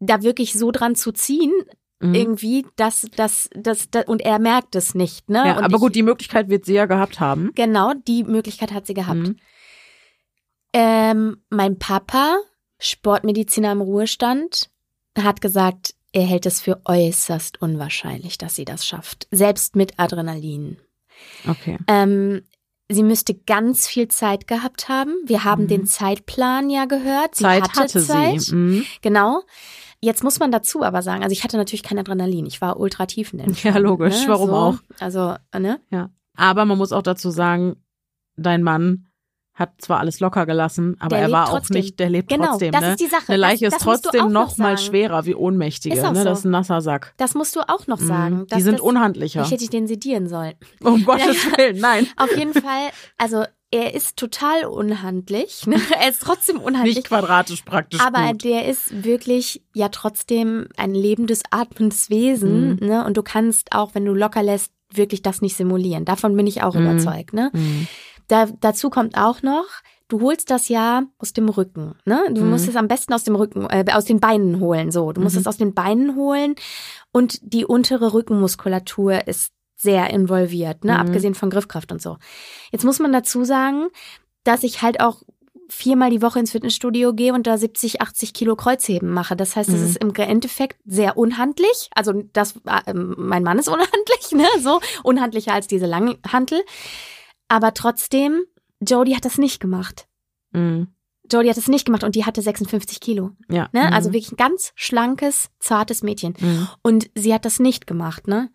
[0.00, 1.52] da wirklich so dran zu ziehen,
[2.00, 2.14] Mhm.
[2.14, 5.38] Irgendwie, dass das, das, das, und er merkt es nicht, ne?
[5.46, 7.52] Ja, und aber ich, gut, die Möglichkeit wird sie ja gehabt haben.
[7.54, 9.16] Genau, die Möglichkeit hat sie gehabt.
[9.16, 9.36] Mhm.
[10.74, 12.36] Ähm, mein Papa,
[12.78, 14.70] Sportmediziner im Ruhestand,
[15.18, 19.28] hat gesagt, er hält es für äußerst unwahrscheinlich, dass sie das schafft.
[19.30, 20.78] Selbst mit Adrenalin.
[21.48, 21.78] Okay.
[21.88, 22.42] Ähm,
[22.88, 25.14] sie müsste ganz viel Zeit gehabt haben.
[25.26, 25.68] Wir haben mhm.
[25.68, 27.34] den Zeitplan ja gehört.
[27.34, 28.40] Sie Zeit hatte, hatte Zeit.
[28.40, 28.54] sie.
[28.54, 28.86] Mhm.
[29.02, 29.42] Genau.
[30.00, 32.46] Jetzt muss man dazu aber sagen, also ich hatte natürlich kein Adrenalin.
[32.46, 33.74] Ich war ultra tiefenentspannt.
[33.74, 34.22] Ja, logisch.
[34.22, 34.28] Ne?
[34.28, 34.78] Warum so, auch?
[35.00, 35.80] Also, ne?
[35.90, 36.10] Ja.
[36.36, 37.76] Aber man muss auch dazu sagen,
[38.36, 39.06] dein Mann
[39.56, 42.72] hat zwar alles locker gelassen, aber der er war auch nicht, der lebt genau, trotzdem.
[42.72, 42.90] Das ne?
[42.90, 43.24] ist die Sache.
[43.28, 45.96] Eine Leiche das, das ist trotzdem noch, noch mal schwerer wie Ohnmächtige.
[45.96, 46.14] Ne?
[46.14, 46.24] So.
[46.24, 47.14] Das ist ein nasser Sack.
[47.16, 48.06] Das musst du auch noch mhm.
[48.06, 48.46] sagen.
[48.54, 49.42] Die sind das, unhandlicher.
[49.42, 50.54] Ich hätte ich den sedieren sollen.
[50.84, 52.06] Um Gottes Willen, nein.
[52.16, 55.66] Auf jeden Fall, also er ist total unhandlich.
[55.66, 55.80] Ne?
[55.98, 56.96] Er ist trotzdem unhandlich.
[56.96, 58.00] Nicht quadratisch praktisch.
[58.00, 58.44] Aber gut.
[58.44, 62.76] der ist wirklich ja trotzdem ein lebendes, atmendes Wesen.
[62.76, 62.86] Mhm.
[62.86, 63.04] Ne?
[63.04, 66.04] Und du kannst auch, wenn du locker lässt, wirklich das nicht simulieren.
[66.04, 66.82] Davon bin ich auch mhm.
[66.82, 67.32] überzeugt.
[67.32, 67.50] Ne?
[67.52, 67.88] Mhm.
[68.28, 69.66] Da, dazu kommt auch noch,
[70.08, 71.94] du holst das ja aus dem Rücken.
[72.04, 72.24] Ne?
[72.30, 72.50] Du mhm.
[72.50, 74.90] musst es am besten aus dem Rücken, äh, aus den Beinen holen.
[74.90, 75.42] So, du musst mhm.
[75.42, 76.54] es aus den Beinen holen
[77.12, 80.92] und die untere Rückenmuskulatur ist sehr involviert, ne?
[80.92, 80.98] Mhm.
[80.98, 82.16] abgesehen von Griffkraft und so.
[82.72, 83.88] Jetzt muss man dazu sagen,
[84.42, 85.22] dass ich halt auch
[85.68, 89.36] viermal die Woche ins Fitnessstudio gehe und da 70, 80 Kilo Kreuzheben mache.
[89.36, 89.86] Das heißt, es mhm.
[89.86, 91.90] ist im Endeffekt sehr unhandlich.
[91.94, 94.46] Also das, äh, mein Mann ist unhandlich, ne?
[94.60, 96.62] So unhandlicher als diese Langhantel.
[97.48, 98.44] Aber trotzdem,
[98.80, 100.08] Jodie hat das nicht gemacht.
[100.52, 100.88] Mhm.
[101.30, 103.32] Jodie hat es nicht gemacht und die hatte 56 Kilo.
[103.48, 103.68] Ja.
[103.72, 103.86] Ne?
[103.86, 103.92] Mhm.
[103.92, 106.34] Also wirklich ein ganz schlankes, zartes Mädchen.
[106.38, 106.68] Mhm.
[106.82, 108.50] Und sie hat das nicht gemacht, ne?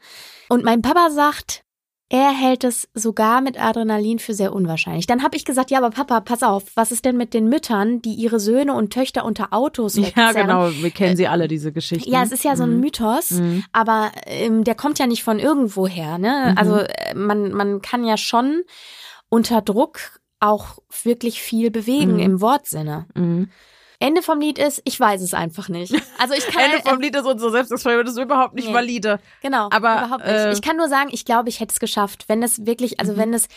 [0.50, 1.64] Und mein Papa sagt,
[2.12, 5.08] er hält es sogar mit Adrenalin für sehr unwahrscheinlich.
[5.08, 8.02] Dann habe ich gesagt, ja, aber Papa, pass auf, was ist denn mit den Müttern,
[8.02, 10.36] die ihre Söhne und Töchter unter Autos wegzerren?
[10.36, 12.12] Ja, genau, wir kennen sie alle, diese Geschichten.
[12.12, 12.80] Ja, es ist ja so ein mhm.
[12.82, 13.64] Mythos, mhm.
[13.72, 16.18] aber ähm, der kommt ja nicht von irgendwoher.
[16.18, 16.50] Ne?
[16.52, 16.58] Mhm.
[16.58, 18.64] Also äh, man, man kann ja schon
[19.30, 22.20] unter Druck auch wirklich viel bewegen mhm.
[22.20, 23.06] im Wortsinne.
[24.02, 25.94] Ende vom Lied ist, ich weiß es einfach nicht.
[26.18, 28.74] Also ich kann Ende vom Lied ist unser Selbstexperiment, das ist überhaupt nicht nee.
[28.74, 29.20] valide.
[29.42, 30.36] Genau, aber überhaupt nicht.
[30.36, 33.14] Äh, ich kann nur sagen, ich glaube, ich hätte es geschafft, wenn es wirklich, also
[33.14, 33.18] mhm.
[33.18, 33.48] wenn es,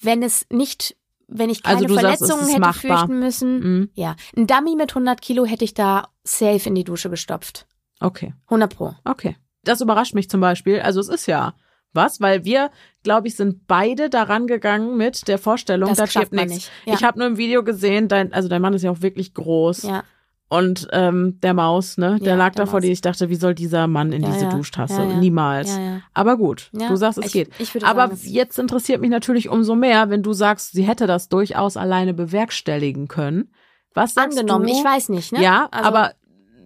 [0.00, 0.96] wenn es nicht,
[1.26, 2.98] wenn ich keine also Verletzungen sagst, hätte machbar.
[2.98, 3.60] fürchten müssen.
[3.60, 3.90] Mhm.
[3.94, 7.66] Ja, ein Dummy mit 100 Kilo hätte ich da safe in die Dusche gestopft.
[8.00, 8.32] Okay.
[8.46, 8.94] 100 pro.
[9.04, 9.36] Okay.
[9.62, 10.80] Das überrascht mich zum Beispiel.
[10.80, 11.54] Also es ist ja
[11.92, 12.70] was, weil wir,
[13.02, 16.70] glaube ich, sind beide daran gegangen mit der Vorstellung, das da stirbt nichts.
[16.84, 16.94] Ja.
[16.94, 19.82] Ich habe nur im Video gesehen, dein, also dein Mann ist ja auch wirklich groß.
[19.84, 20.04] Ja.
[20.48, 22.90] Und ähm, der Maus, ne, der ja, lag da vor dir.
[22.90, 24.50] Ich dachte, wie soll dieser Mann in ja, diese ja.
[24.50, 25.06] Duschtasse?
[25.20, 25.78] Niemals.
[26.12, 27.50] Aber gut, du sagst, es ich, geht.
[27.60, 31.06] Ich würde Aber sagen, jetzt interessiert mich natürlich umso mehr, wenn du sagst, sie hätte
[31.06, 33.52] das durchaus alleine bewerkstelligen können.
[33.94, 34.72] Was sagst Angenommen, du?
[34.72, 35.40] ich weiß nicht, ne?
[35.40, 36.12] Ja, also, aber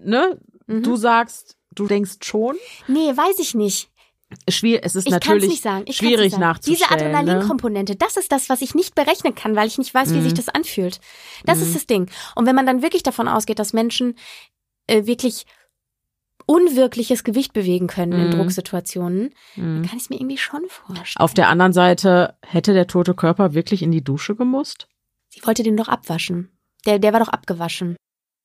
[0.03, 0.83] ne, mhm.
[0.83, 2.57] du sagst, du denkst schon?
[2.89, 3.91] Nee, weiß ich nicht
[4.49, 5.85] schwierig, es ist ich natürlich nicht sagen.
[5.87, 6.43] Ich schwierig sagen.
[6.43, 6.79] nachzustellen.
[6.79, 7.17] Diese ne?
[7.17, 7.99] Adrenalinkomponente, ne?
[7.99, 10.23] das ist das, was ich nicht berechnen kann, weil ich nicht weiß, wie mhm.
[10.23, 11.01] sich das anfühlt.
[11.45, 11.65] Das mhm.
[11.65, 12.11] ist das Ding.
[12.35, 14.17] Und wenn man dann wirklich davon ausgeht, dass Menschen
[14.87, 15.47] äh, wirklich
[16.47, 18.27] unwirkliches Gewicht bewegen können mhm.
[18.27, 19.83] in Drucksituationen, mhm.
[19.83, 21.23] kann ich es mir irgendwie schon vorstellen.
[21.23, 24.89] Auf der anderen Seite, hätte der tote Körper wirklich in die Dusche gemusst?
[25.31, 26.51] Sie wollte den doch abwaschen.
[26.87, 27.97] Der, der war doch abgewaschen.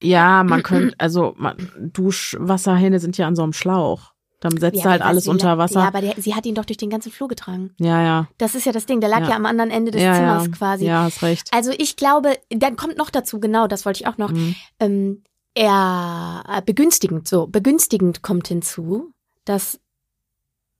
[0.01, 4.13] Ja, man könnte, also man, Duschwasserhähne sind ja an so einem Schlauch.
[4.39, 5.81] Dann setzt ja, halt alles unter Wasser.
[5.81, 7.71] Ja, aber der, sie hat ihn doch durch den ganzen Flur getragen.
[7.77, 8.27] Ja, ja.
[8.37, 9.01] Das ist ja das Ding.
[9.01, 9.35] Der lag ja, Ja.
[9.35, 10.85] am anderen Ende des ja, Zimmers quasi.
[10.85, 11.49] Ja, hast recht.
[11.51, 14.31] Also ich glaube, dann kommt noch dazu, genau, das wollte ich auch noch.
[14.31, 14.55] Mhm.
[14.79, 15.23] Ähm,
[15.55, 19.11] er äh, begünstigend, so, begünstigend kommt hinzu,
[19.43, 19.79] dass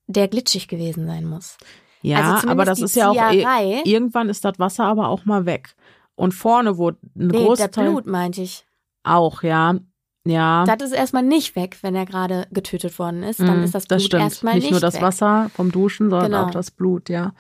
[0.08, 1.58] der glitschig gewesen sein muss.
[2.02, 3.82] Ja, also aber das ist ja auch, Zieherei.
[3.84, 5.76] irgendwann ist das Wasser aber auch mal weg.
[6.16, 8.66] Und vorne, wo ein nee, der Großteil Blut, meinte ich.
[9.04, 9.76] auch, ja.
[10.26, 10.66] Ja.
[10.66, 13.40] Das ist erstmal nicht weg, wenn er gerade getötet worden ist.
[13.40, 14.24] Dann Mhm, ist das Blut stimmt.
[14.24, 15.02] erstmal nicht nicht nur das weg.
[15.02, 16.46] Wasser vom Duschen, sondern Genau.
[16.46, 17.34] auch das Blut, ja.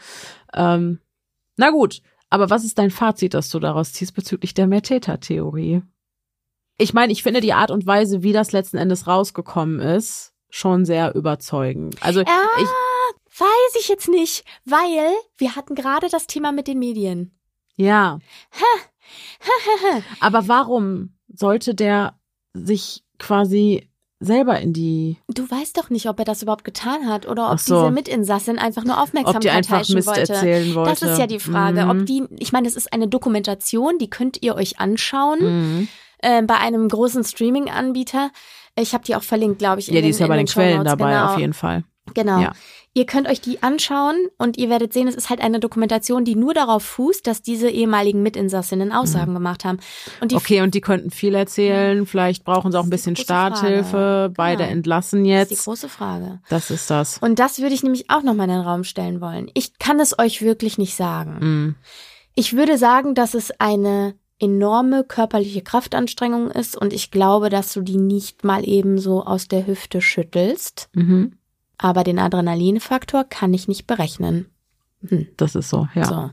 [0.53, 0.99] Ähm,
[1.57, 5.81] na gut, aber was ist dein Fazit, das du daraus ziehst bezüglich der Mehrtäter-Theorie?
[6.77, 10.85] Ich meine, ich finde die Art und Weise, wie das letzten Endes rausgekommen ist, schon
[10.85, 11.97] sehr überzeugend.
[12.01, 16.79] Also Ja, ich, weiß ich jetzt nicht, weil wir hatten gerade das Thema mit den
[16.79, 17.37] Medien.
[17.75, 18.19] ja.
[20.19, 22.18] Aber warum sollte der
[22.53, 23.89] sich quasi
[24.21, 27.59] selber in die, Du weißt doch nicht, ob er das überhaupt getan hat oder ob
[27.59, 27.79] so.
[27.83, 30.33] diese Mitinsassin einfach nur Aufmerksamkeit ob die einfach heischen Mist wollte.
[30.33, 30.89] erzählen wollte?
[30.89, 31.89] Das ist ja die Frage, Mhm.
[31.89, 35.39] ob die, ich meine, das ist eine Dokumentation, die könnt ihr euch anschauen
[35.79, 35.87] Mhm.
[36.21, 38.31] äh, bei einem großen Streaming-Anbieter.
[38.75, 39.87] Ich habe die auch verlinkt, glaube ich.
[39.87, 41.25] in Ja, die den- ist ja bei den Quellen Shownotes, dabei, genau.
[41.33, 41.83] auf jeden Fall.
[42.13, 42.39] Genau.
[42.41, 42.51] Ja.
[42.99, 46.35] Ihr könnt euch die anschauen und ihr werdet sehen, es ist halt eine Dokumentation, die
[46.35, 49.79] nur darauf fußt, dass diese ehemaligen Mitinsassinnen Aussagen gemacht haben.
[50.19, 50.41] Und die Mhm.
[50.41, 52.05] Okay, und die könnten viel erzählen.
[52.05, 53.55] Vielleicht brauchen sie auch ein bisschen große Frage.
[53.55, 54.33] Starthilfe.
[54.35, 54.73] Beide Genau.
[54.75, 55.63] entlassen das ist die jetzt.
[55.63, 56.41] große Frage.
[56.49, 57.19] Das ist das.
[57.19, 59.49] Und das würde ich nämlich auch nochmal in den Raum stellen wollen.
[59.53, 61.37] Ich kann es euch wirklich nicht sagen.
[61.39, 61.75] Mhm.
[62.35, 67.79] Ich würde sagen, dass es eine enorme körperliche Kraftanstrengung ist und ich glaube, dass du
[67.81, 70.89] die nicht mal eben so aus der Hüfte schüttelst.
[70.93, 71.35] Mhm.
[71.81, 74.47] Aber den Adrenalinfaktor kann ich nicht berechnen.
[75.07, 75.27] Hm.
[75.37, 76.03] Das ist so, ja.
[76.05, 76.29] So.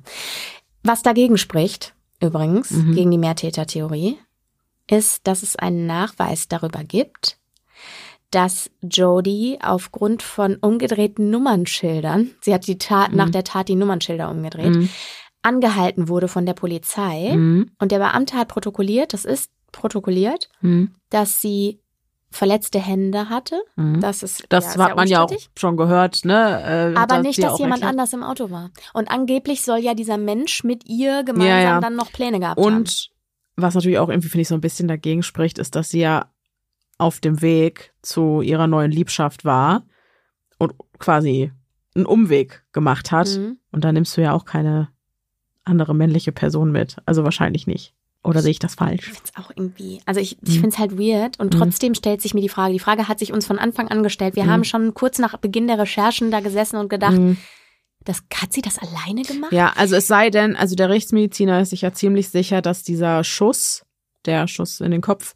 [0.82, 2.94] Was dagegen spricht, übrigens, Mhm.
[2.94, 4.18] gegen die Mehrtätertheorie,
[4.90, 7.38] ist, dass es einen Nachweis darüber gibt,
[8.32, 13.16] dass Jodie aufgrund von umgedrehten Nummernschildern, sie hat die Tat, Mhm.
[13.16, 14.88] nach der Tat die Nummernschilder umgedreht, Mhm.
[15.42, 17.32] angehalten wurde von der Polizei.
[17.36, 17.70] Mhm.
[17.78, 20.90] Und der Beamte hat protokolliert, das ist protokolliert, Mhm.
[21.10, 21.78] dass sie
[22.36, 23.60] verletzte Hände hatte.
[23.76, 24.00] Mhm.
[24.00, 26.92] Das ist Das ja, hat man ja auch schon gehört, ne?
[26.94, 28.70] Äh, Aber dass nicht, dass jemand erklärt- anders im Auto war.
[28.92, 31.80] Und angeblich soll ja dieser Mensch mit ihr gemeinsam Ja, ja.
[31.80, 32.76] dann noch Pläne gehabt haben.
[32.76, 33.10] Und
[33.56, 36.30] was natürlich auch irgendwie, finde ich, so ein bisschen dagegen spricht, ist, dass sie ja
[36.98, 39.82] auf dem Weg zu ihrer neuen Liebschaft war
[40.58, 41.52] und quasi
[41.94, 43.28] einen Umweg gemacht hat.
[43.36, 43.58] Mhm.
[43.72, 44.88] Und da nimmst du ja auch keine
[45.64, 46.96] andere männliche Person mit.
[47.06, 47.94] Also wahrscheinlich nicht.
[48.26, 49.04] Oder sehe ich das Ich falsch?
[49.06, 50.60] finde es auch irgendwie, also ich, ich Mhm.
[50.60, 51.58] finde es halt weird und Mhm.
[51.58, 54.36] trotzdem stellt sich mir die Frage, die Frage hat sich uns von Anfang an gestellt.
[54.36, 54.50] Wir Mhm.
[54.50, 57.36] haben schon kurz nach Beginn der Recherchen da gesessen und gedacht, Mhm.
[58.04, 59.52] das, hat sie das alleine gemacht?
[59.52, 63.24] Ja, also es sei denn, also der Rechtsmediziner ist sich ja ziemlich sicher, dass dieser
[63.24, 63.84] Schuss,
[64.24, 65.34] der Schuss in den Kopf,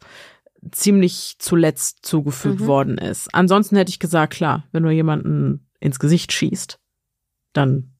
[0.71, 2.67] ziemlich zuletzt zugefügt Mhm.
[2.67, 3.33] worden ist.
[3.33, 6.77] Ansonsten hätte ich gesagt, klar, wenn du jemanden ins Gesicht schießt,
[7.53, 7.93] dann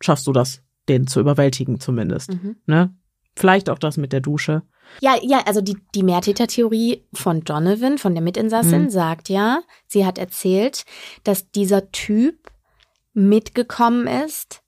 [0.00, 2.30] schaffst du das, den zu überwältigen zumindest.
[2.32, 2.56] Mhm.
[2.66, 2.94] Ne?
[3.36, 4.62] Vielleicht auch das mit der Dusche.
[5.00, 8.90] Ja, ja, also die, die Mehrtätertheorie von Donovan, von der Mitinsassin, Mhm.
[8.90, 10.84] sagt ja, sie hat erzählt,
[11.24, 12.52] dass dieser Typ
[13.12, 14.62] mitgekommen ist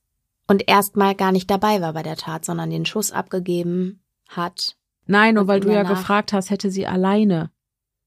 [0.47, 4.77] und erstmal gar nicht dabei war bei der Tat, sondern den Schuss abgegeben hat.
[5.07, 7.51] Nein, nur Und weil du ja gefragt hast, hätte sie alleine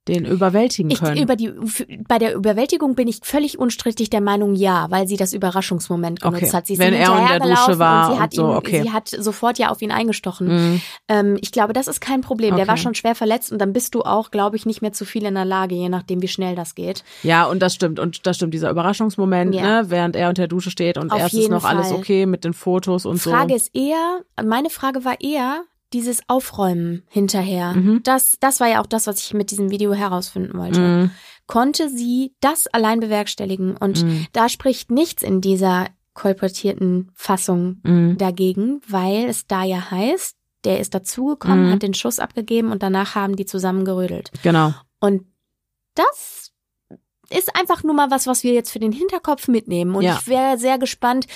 [0.10, 1.22] den überwältigen Ich, können.
[1.22, 1.52] über die,
[2.08, 6.44] bei der Überwältigung bin ich völlig unstrittig der Meinung, ja, weil sie das Überraschungsmoment genutzt
[6.44, 6.68] Okay, hat.
[6.68, 8.82] Sie ist wenn er in der Dusche war und sie hat und so, ihn, okay.
[8.84, 10.48] sie hat sofort ja auf ihn eingestochen.
[10.48, 10.82] Mhm.
[11.08, 12.56] Ähm, ich glaube, das ist kein Problem.
[12.56, 12.68] Der Okay.
[12.70, 15.26] war schon schwer verletzt und dann bist du auch, glaube ich, nicht mehr zu viel
[15.26, 17.04] in der Lage, je nachdem, wie schnell das geht.
[17.24, 18.00] Ja, und das stimmt.
[18.00, 19.62] Und das stimmt, dieser Überraschungsmoment, Ja.
[19.84, 21.98] ne, während er unter der Dusche steht und Auf erst ist noch alles Fall.
[21.98, 23.56] okay mit den Fotos und Frage so.
[23.56, 27.74] ist eher, meine Frage war eher dieses Aufräumen hinterher.
[27.74, 28.02] Mhm.
[28.04, 30.80] Das, das war ja auch das, was ich mit diesem Video herausfinden wollte.
[30.80, 31.12] Mhm.
[31.48, 33.76] Konnte sie das allein bewerkstelligen?
[33.78, 34.28] Und Mhm.
[34.34, 38.18] da spricht nichts in dieser kolportierten Fassung Mhm.
[38.18, 40.36] dagegen, weil es da ja heißt,
[40.66, 41.72] der ist dazugekommen, Mhm.
[41.72, 44.32] hat den Schuss abgegeben und danach haben die zusammen gerödelt.
[44.44, 44.74] Genau.
[45.00, 45.24] Und
[45.96, 46.52] das
[47.32, 49.96] ist einfach nur mal was, was wir jetzt für den Hinterkopf mitnehmen.
[49.96, 50.18] Und Ja.
[50.20, 51.28] ich wäre sehr gespannt,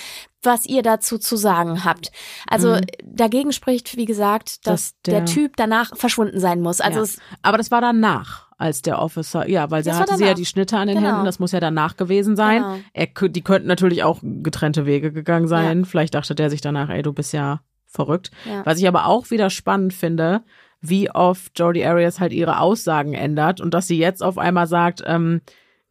[0.42, 2.10] was ihr dazu zu sagen habt.
[2.48, 2.80] Also Mhm.
[3.04, 6.80] dagegen spricht, wie gesagt, dass, Dass der- der, Typ danach verschwunden sein muss.
[6.80, 7.22] Also Ja.
[7.42, 10.34] Aber das war danach, als der Officer, ja, weil sie Das war hatte sie ja
[10.34, 11.08] die Schnitte an den Genau.
[11.10, 12.62] Händen, das muss ja danach gewesen sein.
[12.62, 12.76] Genau.
[12.92, 15.84] Er, die könnten natürlich auch getrennte Wege gegangen sein.
[15.84, 18.30] Vielleicht dachte der sich danach, ey, du bist ja verrückt.
[18.44, 18.66] ja.
[18.66, 20.42] Was ich aber auch wieder spannend finde,
[20.80, 25.02] wie oft Jodie Arias halt ihre Aussagen ändert und dass sie jetzt auf einmal sagt,
[25.06, 25.40] ähm,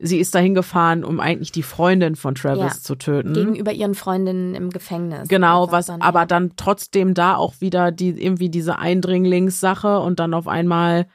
[0.06, 2.70] sie ist dahin gefahren, um eigentlich die Freundin von Travis Ja.
[2.82, 3.34] zu töten.
[3.34, 5.28] Gegenüber ihren Freundinnen im Gefängnis.
[5.30, 6.26] Genau, was dann, aber ja.
[6.26, 11.08] dann trotzdem da auch wieder die irgendwie diese Eindringlingssache und dann auf einmal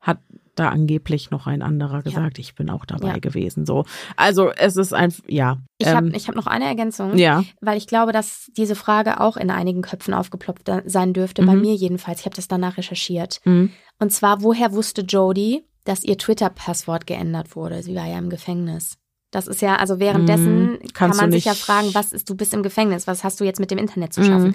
[0.00, 0.18] hat
[0.56, 3.18] da angeblich noch ein anderer gesagt, ich bin auch dabei Ja.
[3.18, 3.66] gewesen.
[3.66, 3.84] So,
[4.16, 5.58] also es ist ein ja.
[5.78, 7.16] Ich habe ähm, ich hab noch eine Ergänzung.
[7.16, 11.54] ja, weil ich glaube, dass diese Frage auch in einigen Köpfen aufgeploppt sein dürfte, bei
[11.56, 11.60] Mhm.
[11.60, 12.20] mir jedenfalls.
[12.20, 13.40] Ich habe das danach recherchiert.
[13.44, 13.70] mhm.
[13.98, 17.82] Und zwar, woher wusste Jodie, dass ihr Twitter-Passwort geändert wurde?
[17.82, 18.96] Sie war ja im Gefängnis.
[19.30, 20.78] Das ist ja, also währenddessen Mhm.
[20.92, 23.58] kann man sich ja fragen, was ist, du bist im Gefängnis, was hast du jetzt
[23.60, 24.48] mit dem Internet zu schaffen?
[24.48, 24.54] Mhm.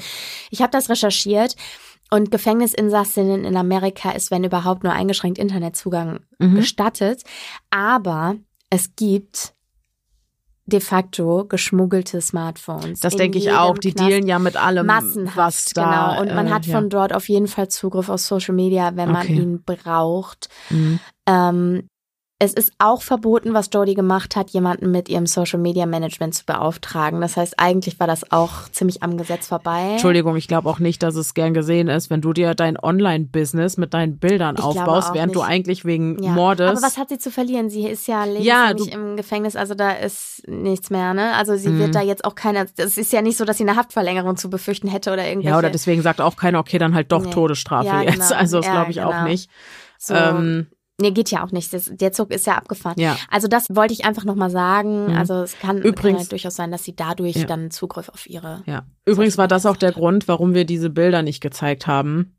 [0.51, 1.55] Ich habe das recherchiert
[2.11, 6.55] und Gefängnisinsassinnen in Amerika ist, wenn überhaupt, nur eingeschränkt Internetzugang Mhm.
[6.55, 7.23] gestattet.
[7.69, 8.35] Aber
[8.69, 9.53] es gibt
[10.69, 12.99] de facto geschmuggelte Smartphones.
[12.99, 13.77] Das denke ich auch.
[13.77, 14.09] Die Knast.
[14.09, 15.83] dealen ja mit allem, massenhaft, was da.
[16.13, 16.21] genau.
[16.21, 16.75] Und man äh, hat ja.
[16.75, 19.35] von dort auf jeden Fall Zugriff auf Social Media, wenn man Okay.
[19.35, 20.49] ihn braucht.
[20.69, 20.99] Mhm.
[21.27, 21.89] Ähm,
[22.41, 26.45] es ist auch verboten, was Jodie gemacht hat, jemanden mit ihrem Social Media Management zu
[26.45, 27.19] beauftragen.
[27.19, 29.89] Das heißt, eigentlich war das auch ziemlich am Gesetz vorbei.
[29.91, 33.75] Entschuldigung, ich glaube auch nicht, dass es gern gesehen ist, wenn du dir dein Online-Business
[33.75, 35.49] mit deinen Bildern Ich aufbaust, auch während du nicht.
[35.49, 36.31] eigentlich wegen Ja.
[36.31, 36.69] Mordes.
[36.69, 37.69] Aber was hat sie zu verlieren?
[37.69, 41.33] Sie ist ja Ja, lebenslänglich im Gefängnis, also da ist nichts mehr, ne?
[41.35, 41.79] Also sie Mhm.
[41.79, 44.49] wird da jetzt auch keine, es ist ja nicht so, dass sie eine Haftverlängerung zu
[44.49, 45.51] befürchten hätte oder irgendwelche.
[45.51, 47.31] ja, oder deswegen sagt auch keiner, okay, dann halt doch Nee.
[47.31, 48.13] Todesstrafe Ja, jetzt.
[48.13, 48.35] genau.
[48.39, 49.23] Also das Ja, glaube ich auch genau.
[49.23, 49.49] nicht.
[49.97, 50.67] so, Ähm,
[50.99, 51.73] nee, geht ja auch nicht.
[51.73, 52.95] Das, der Zug ist ja abgefahren.
[52.99, 53.17] ja.
[53.29, 55.07] Also das wollte ich einfach nochmal sagen.
[55.07, 55.15] Mhm.
[55.17, 57.45] Also es kann, Übrigens- kann halt durchaus sein, dass sie dadurch Ja.
[57.45, 58.61] dann Zugriff auf ihre.
[58.65, 58.85] Ja.
[59.05, 59.91] Übrigens war das auch der.
[59.91, 62.35] Grund, warum wir diese Bilder nicht gezeigt haben,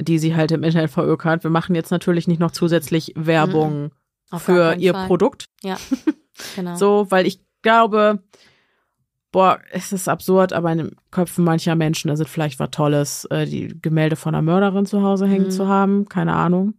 [0.00, 1.42] die sie halt im Internet verökert.
[1.44, 3.90] Wir machen jetzt natürlich nicht noch zusätzlich Werbung Mhm.
[4.30, 5.06] Auf gar für ihr Fall.
[5.06, 5.44] Produkt.
[5.62, 5.76] Ja,
[6.56, 6.76] genau.
[6.76, 8.22] So, weil ich glaube,
[9.30, 13.24] boah, es ist absurd, aber in den Köpfen mancher Menschen ist es vielleicht was Tolles,
[13.26, 15.50] äh, die Gemälde von einer Mörderin zu Hause hängen Mhm.
[15.50, 16.08] zu haben.
[16.08, 16.74] Keine Ahnung.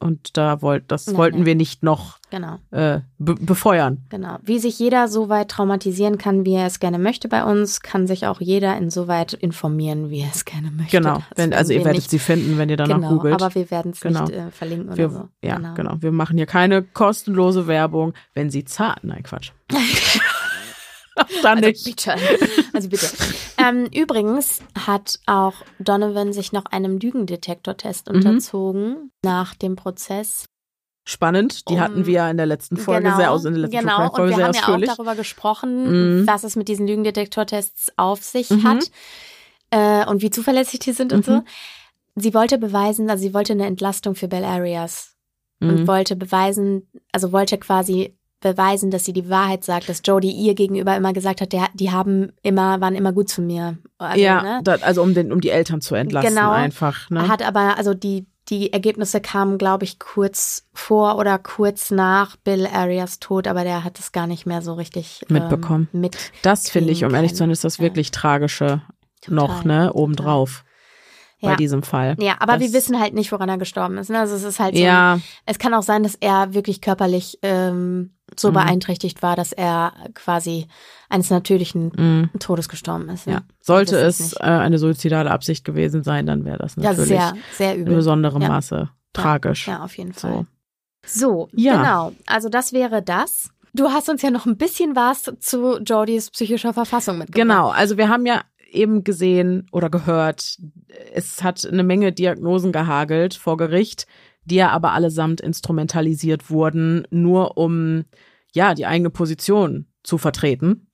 [0.00, 1.46] Und da wollt, das Nein, wollten nein.
[1.46, 4.04] wir nicht noch Genau, äh, be befeuern.
[4.10, 4.36] genau.
[4.42, 8.06] Wie sich jeder so weit traumatisieren kann, wie er es gerne möchte bei uns, kann
[8.06, 10.98] sich auch jeder insoweit informieren, wie er es gerne möchte.
[10.98, 11.22] Genau.
[11.36, 13.34] Wenn, also ihr wir werdet nicht, sie finden, wenn ihr danach genau, googelt.
[13.42, 14.24] aber wir werden es Genau.
[14.24, 15.28] nicht äh, verlinken wir, oder so.
[15.42, 15.96] Ja, genau.
[16.00, 19.02] Wir machen hier keine kostenlose Werbung, wenn sie zahlt.
[19.04, 19.52] Nein, Quatsch.
[21.42, 21.84] Dann Also nicht.
[21.84, 22.14] bitte.
[22.72, 23.06] Also bitte.
[23.58, 28.16] ähm, übrigens hat auch Donovan sich noch einem Lügendetektortest Mhm.
[28.16, 30.46] unterzogen nach dem Prozess.
[31.04, 31.68] Spannend.
[31.70, 33.96] Die Um- hatten wir ja in der letzten Folge sehr aus, in der letzten genau.
[33.96, 34.90] Crime Und Folge wir sehr haben ja auch ausführlich.
[34.90, 36.26] darüber gesprochen, Mhm.
[36.26, 38.62] was es mit diesen Lügendetektortests auf sich Mhm.
[38.64, 38.90] hat
[39.70, 41.32] äh, und wie zuverlässig die sind und so.
[41.32, 41.44] Mhm.
[42.14, 45.14] Sie wollte beweisen, also sie wollte eine Entlastung für Bell Arias
[45.60, 45.86] und Mhm.
[45.86, 50.96] wollte beweisen, also wollte quasi beweisen, dass sie die Wahrheit sagt, dass Jodie ihr gegenüber
[50.96, 53.78] immer gesagt hat, der, die haben immer, waren immer gut zu mir.
[53.98, 54.60] Also, ja, ne?
[54.62, 56.50] da, also um, den, um die Eltern zu entlasten Genau.
[56.52, 57.10] einfach.
[57.10, 57.26] Ne?
[57.28, 62.66] Hat aber, also die, die Ergebnisse kamen, glaube ich, kurz vor oder kurz nach Bill
[62.66, 65.88] Arias Tod, aber der hat es gar nicht mehr so richtig ähm, Mitbekommen.
[65.92, 66.16] mit.
[66.42, 67.82] das finde ich, um ehrlich zu sein, ist das Ja.
[67.84, 68.82] wirklich tragische
[69.26, 70.00] noch, Total, ne, total.
[70.02, 70.64] obendrauf
[71.42, 71.56] bei Ja.
[71.56, 72.16] diesem Fall.
[72.20, 74.10] Ja, aber Das- wir wissen halt nicht, woran er gestorben ist.
[74.10, 74.18] Ne?
[74.20, 78.14] Also es ist halt so, Ja, es kann auch sein, dass er wirklich körperlich ähm,
[78.36, 78.54] so Mhm.
[78.54, 80.66] beeinträchtigt war, dass er quasi
[81.08, 83.26] eines natürlichen mh, Todes gestorben ist.
[83.26, 83.34] ne?
[83.34, 83.40] ja.
[83.60, 87.74] Sollte es äh, eine suizidale Absicht gewesen sein, dann wäre das Ja, natürlich sehr, sehr
[87.74, 87.94] in übel.
[87.96, 88.48] besonderem Ja.
[88.48, 89.66] Maße tragisch.
[89.68, 90.20] Ja, auf jeden So.
[90.28, 90.46] Fall.
[91.06, 91.76] So, Ja.
[91.76, 92.12] genau.
[92.26, 93.50] Also das wäre das.
[93.74, 97.42] Du hast uns ja noch ein bisschen was zu Jordys psychischer Verfassung mitgebracht.
[97.48, 100.58] Genau, also wir haben ja eben gesehen oder gehört,
[101.14, 104.06] es hat eine Menge Diagnosen gehagelt vor Gericht,
[104.48, 108.04] die ja aber allesamt instrumentalisiert wurden, nur um
[108.54, 110.90] ja die eigene Position zu vertreten,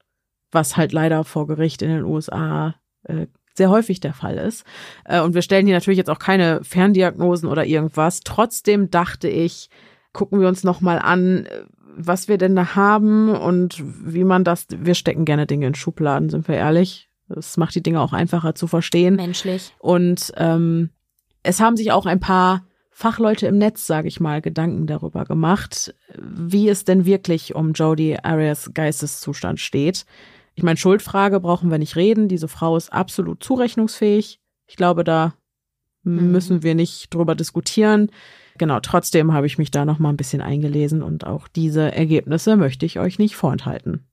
[0.51, 2.75] was halt leider vor Gericht in den USA
[3.05, 3.27] äh,
[3.57, 4.65] sehr häufig der Fall ist.
[5.05, 8.21] Äh, und wir stellen hier natürlich jetzt auch keine Ferndiagnosen oder irgendwas.
[8.21, 9.71] Trotzdem dachte ich,
[10.13, 11.65] gucken wir uns noch mal an, äh,
[11.97, 14.67] was wir denn da haben und wie man das.
[14.71, 17.09] Wir stecken gerne Dinge in Schubladen, sind wir ehrlich.
[17.29, 19.17] Das macht die Dinge auch einfacher zu verstehen.
[19.17, 19.73] Menschlich.
[19.79, 20.91] Und ähm,
[21.43, 22.65] es haben sich auch ein paar
[22.97, 28.19] Fachleute im Netz, sage ich mal, Gedanken darüber gemacht, wie es denn wirklich um Jodie
[28.23, 30.07] Arias Geisteszustand steht.
[30.55, 32.29] Ich meine, Schuldfrage brauchen wir nicht reden.
[32.29, 34.41] Diese Frau ist absolut zurechnungsfähig.
[34.67, 35.35] Ich glaube, da
[36.05, 36.33] Mhm.
[36.33, 38.11] müssen wir nicht drüber diskutieren.
[38.59, 42.57] Genau, trotzdem habe ich mich da noch mal ein bisschen eingelesen und auch diese Ergebnisse
[42.57, 44.07] möchte ich euch nicht vorenthalten.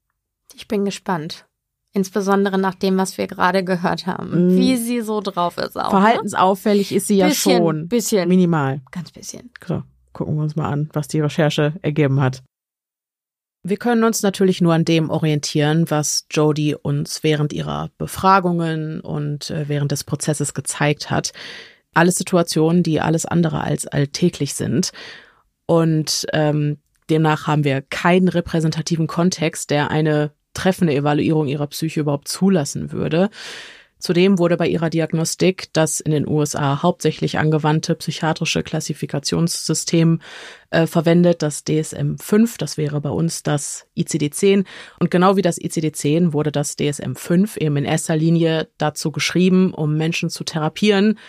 [0.55, 1.45] Ich bin gespannt.
[1.93, 4.55] Insbesondere nach dem, was wir gerade gehört haben.
[4.55, 4.57] Mm.
[4.57, 5.89] Wie sie so drauf ist auch.
[5.89, 7.19] Verhaltensauffällig ist sie ne?
[7.19, 7.87] ja bisschen, schon.
[7.89, 8.29] Bisschen.
[8.29, 8.81] Minimal.
[8.91, 9.51] Ganz bisschen.
[9.67, 12.43] So, gucken wir uns mal an, was die Recherche ergeben hat.
[13.63, 19.51] Wir können uns natürlich nur an dem orientieren, was Jodie uns während ihrer Befragungen und
[19.51, 21.33] äh, während des Prozesses gezeigt hat.
[21.93, 24.93] Alles Situationen, die alles andere als alltäglich sind.
[25.67, 26.77] Und ähm,
[27.09, 33.29] Demnach haben wir keinen repräsentativen Kontext, der eine treffende Evaluierung ihrer Psyche überhaupt zulassen würde.
[34.01, 40.21] Zudem wurde bei ihrer Diagnostik das in den USA hauptsächlich angewandte psychiatrische Klassifikationssystem
[40.71, 44.65] äh, verwendet, das DSM-5, das wäre bei uns das ICD-10.
[44.99, 49.95] Und genau wie das ICD-10 wurde das DSM-5 eben in erster Linie dazu geschrieben, um
[49.97, 51.19] Menschen zu therapieren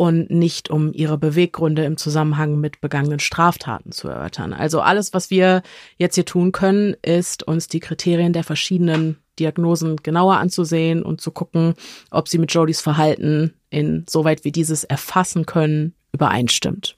[0.00, 4.54] und nicht um ihre Beweggründe im Zusammenhang mit begangenen Straftaten zu erörtern.
[4.54, 5.60] Also alles, was wir
[5.98, 11.32] jetzt hier tun können, ist uns die Kriterien der verschiedenen Diagnosen genauer anzusehen und zu
[11.32, 11.74] gucken,
[12.10, 16.96] ob sie mit Jodys Verhalten, insoweit wir dieses erfassen können, übereinstimmt.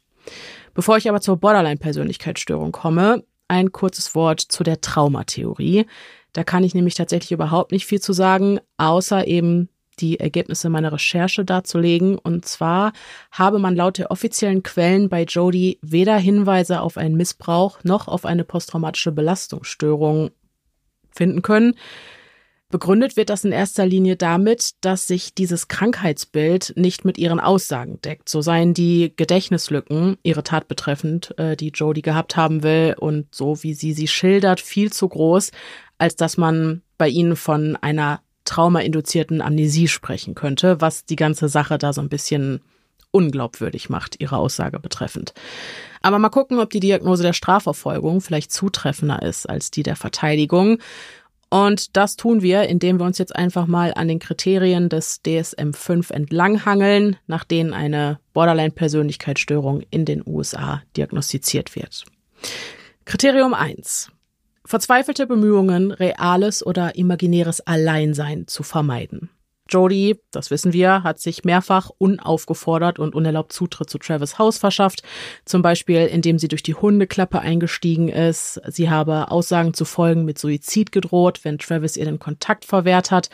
[0.73, 5.87] Bevor ich aber zur Borderline-Persönlichkeitsstörung komme, ein kurzes Wort zu der Traumatheorie.
[6.33, 9.71] Da kann ich nämlich tatsächlich überhaupt nicht viel zu sagen, außer eben
[10.03, 12.19] die Ergebnisse meiner Recherche darzulegen.
[12.19, 12.93] Und zwar
[13.31, 18.27] habe man laut der offiziellen Quellen bei Jody weder Hinweise auf einen Missbrauch noch auf
[18.27, 20.31] eine posttraumatische Belastungsstörung
[21.11, 21.75] finden können.
[22.73, 28.01] Begründet wird das in erster Linie damit, dass sich dieses Krankheitsbild nicht mit ihren Aussagen
[28.01, 28.31] deckt.
[28.31, 33.63] So seien die Gedächtnislücken, ihre Tat betreffend, äh, die Jody gehabt haben will und so
[33.63, 35.51] wie sie sie schildert, viel zu groß,
[35.99, 41.79] als dass man bei ihnen von einer traumainduzierten Amnesie sprechen könnte, was die ganze Sache
[41.79, 42.61] da so ein bisschen
[43.11, 45.35] unglaubwürdig macht, ihre Aussage betreffend.
[46.01, 50.79] Aber mal gucken, ob die Diagnose der Strafverfolgung vielleicht zutreffender ist als die der Verteidigung.
[51.51, 56.11] Und das tun wir, indem wir uns jetzt einfach mal an den Kriterien des DSM-5
[56.11, 62.07] entlanghangeln, nach denen eine Borderline-Persönlichkeitsstörung in den USA diagnostiziert wird.
[63.05, 64.11] Kriterium 1.
[64.65, 69.31] Verzweifelte Bemühungen, reales oder imaginäres Alleinsein zu vermeiden.
[69.73, 75.03] Jodie, das wissen wir, hat sich mehrfach unaufgefordert und unerlaubt Zutritt zu Travis Haus verschafft.
[75.45, 78.61] Zum Beispiel, indem sie durch die Hundeklappe eingestiegen ist.
[78.67, 83.31] Sie habe Aussagen zu folgen mit Suizid gedroht, wenn Travis ihr den Kontakt verwehrt hat.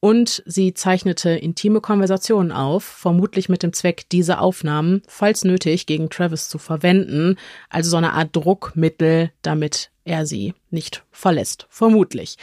[0.00, 6.08] Und sie zeichnete intime Konversationen auf, vermutlich mit dem Zweck, diese Aufnahmen, falls nötig, gegen
[6.08, 7.36] Travis zu verwenden.
[7.68, 11.66] Also so eine Art Druckmittel, damit er sie nicht verlässt.
[11.68, 12.36] Vermutlich.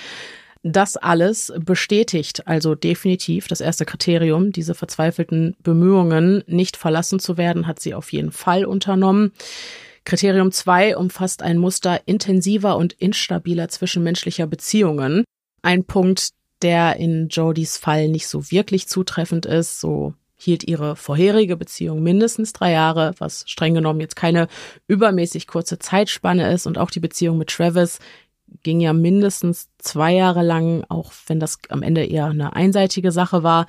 [0.62, 7.66] Das alles bestätigt also definitiv das erste Kriterium, diese verzweifelten Bemühungen, nicht verlassen zu werden,
[7.66, 9.32] hat sie auf jeden Fall unternommen.
[10.04, 15.24] Kriterium zwei umfasst ein Muster intensiver und instabiler zwischenmenschlicher Beziehungen.
[15.62, 16.32] Ein Punkt,
[16.62, 19.80] der in Jodys Fall nicht so wirklich zutreffend ist.
[19.80, 24.48] So hielt ihre vorherige Beziehung mindestens drei Jahre, was streng genommen jetzt keine
[24.88, 26.66] übermäßig kurze Zeitspanne ist.
[26.66, 28.00] Und auch die Beziehung mit Travis
[28.64, 33.44] ging ja mindestens zwei Jahre lang, auch wenn das am Ende eher eine einseitige Sache
[33.44, 33.68] war.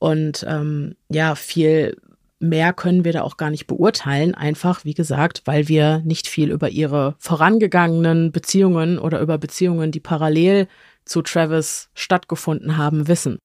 [0.00, 1.96] Und ähm, ja, viel
[2.40, 6.50] mehr können wir da auch gar nicht beurteilen, einfach wie gesagt, weil wir nicht viel
[6.50, 10.66] über ihre vorangegangenen Beziehungen oder über Beziehungen, die parallel
[11.04, 13.38] zu Travis stattgefunden haben, wissen.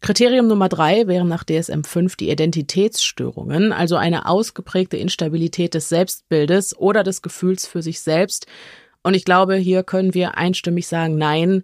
[0.00, 6.76] Kriterium Nummer drei wären nach DSM 5 die Identitätsstörungen, also eine ausgeprägte Instabilität des Selbstbildes
[6.76, 8.46] oder des Gefühls für sich selbst,
[9.06, 11.62] und ich glaube, hier können wir einstimmig sagen, nein,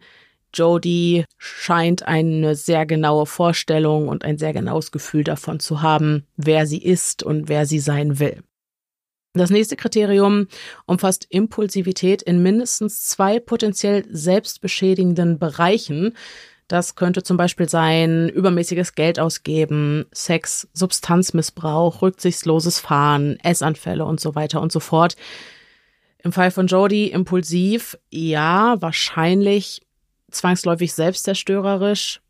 [0.54, 6.68] Jodie scheint eine sehr genaue Vorstellung und ein sehr genaues Gefühl davon zu haben, wer
[6.68, 8.44] sie ist und wer sie sein will.
[9.34, 10.46] Das nächste Kriterium
[10.86, 16.14] umfasst Impulsivität in mindestens zwei potenziell selbstbeschädigenden Bereichen.
[16.72, 24.34] Das könnte zum Beispiel sein übermäßiges Geld ausgeben, Sex, Substanzmissbrauch, rücksichtsloses Fahren, Essanfälle und so
[24.36, 25.16] weiter und so fort.
[26.24, 29.82] Im Fall von Jodie impulsiv, ja, wahrscheinlich
[30.30, 32.22] zwangsläufig selbstzerstörerisch,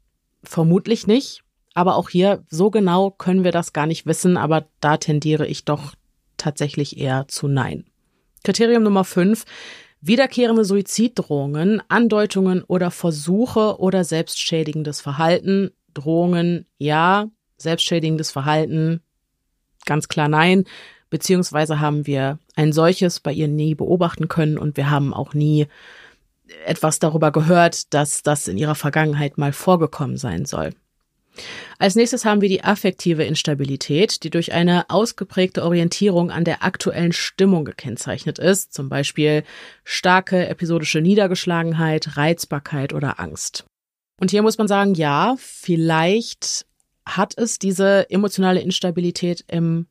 [0.43, 1.45] vermutlich nicht.
[1.75, 5.65] Aber auch hier, so genau können wir das gar nicht wissen, aber da tendiere ich
[5.65, 5.95] doch
[6.37, 7.85] tatsächlich eher zu Nein.
[8.43, 9.45] Kriterium Nummer 5.
[10.03, 15.71] Wiederkehrende Suiziddrohungen, Andeutungen oder Versuche oder selbstschädigendes Verhalten.
[15.95, 17.29] Drohungen, ja.
[17.57, 19.01] Selbstschädigendes Verhalten,
[19.87, 20.65] ganz klar nein
[21.13, 25.67] beziehungsweise haben wir ein solches bei ihr nie beobachten können und wir haben auch nie
[26.65, 30.71] etwas darüber gehört, dass das in ihrer Vergangenheit mal vorgekommen sein soll.
[31.79, 37.13] Als nächstes haben wir die affektive Instabilität, die durch eine ausgeprägte Orientierung an der aktuellen
[37.13, 39.45] Stimmung gekennzeichnet ist, zum Beispiel
[39.85, 43.65] starke episodische Niedergeschlagenheit, Reizbarkeit oder Angst.
[44.21, 46.67] Und hier muss man sagen, ja, vielleicht
[47.05, 49.87] hat es diese emotionale Instabilität im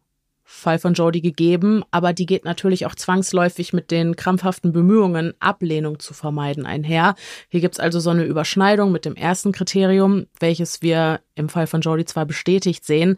[0.54, 6.00] Fall von Jodie gegeben, aber die geht natürlich auch zwangsläufig mit den krampfhaften Bemühungen, Ablehnung
[6.00, 7.16] zu vermeiden, einher.
[7.50, 11.82] Hier gibt's also so eine Überschneidung mit dem ersten Kriterium, welches wir im Fall von
[11.82, 13.18] Jodie zwar bestätigt sehen,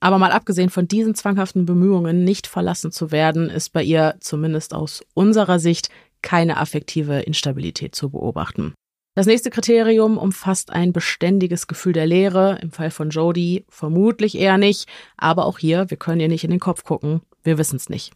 [0.00, 4.74] Aber mal abgesehen von diesen zwanghaften Bemühungen, nicht verlassen zu werden, ist bei ihr zumindest
[4.74, 5.90] aus unserer Sicht
[6.22, 8.74] keine affektive Instabilität zu beobachten.
[9.14, 12.58] Das nächste Kriterium umfasst ein beständiges Gefühl der Leere.
[12.62, 16.50] Im Fall von Jodie vermutlich eher nicht, aber auch hier, wir können ihr nicht in
[16.50, 17.20] den Kopf gucken.
[17.42, 18.12] Wir wissen es nicht.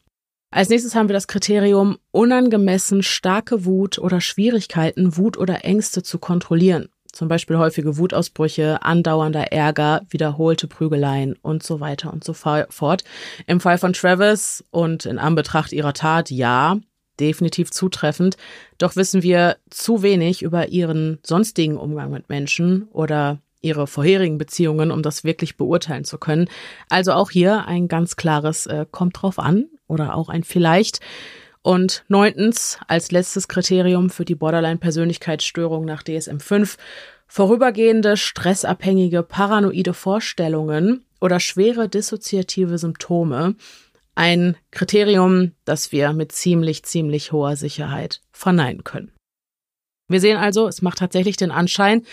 [0.52, 6.20] Als nächstes haben wir das Kriterium unangemessen starke Wut oder Schwierigkeiten, Wut oder Ängste zu
[6.20, 6.88] kontrollieren.
[7.10, 13.04] Zum Beispiel häufige Wutausbrüche, andauernder Ärger, wiederholte Prügeleien und so weiter und so fort.
[13.46, 16.78] Im Fall von Travis und in Anbetracht ihrer Tat ja,
[17.20, 18.36] definitiv zutreffend.
[18.78, 24.90] Doch wissen wir zu wenig über ihren sonstigen Umgang mit Menschen oder ihre vorherigen Beziehungen,
[24.90, 26.48] um das wirklich beurteilen zu können.
[26.90, 31.00] Also auch hier ein ganz klares äh, kommt drauf an oder auch ein vielleicht.
[31.62, 36.76] Und neuntens, als letztes Kriterium für die Borderline-Persönlichkeitsstörung nach DSM-5,
[37.26, 43.54] vorübergehende, stressabhängige, paranoide Vorstellungen oder schwere dissoziative Symptome.
[44.14, 49.14] Ein Kriterium, das wir mit ziemlich, ziemlich hoher Sicherheit verneinen können.
[50.06, 52.04] Wir sehen also, es macht tatsächlich den Anschein,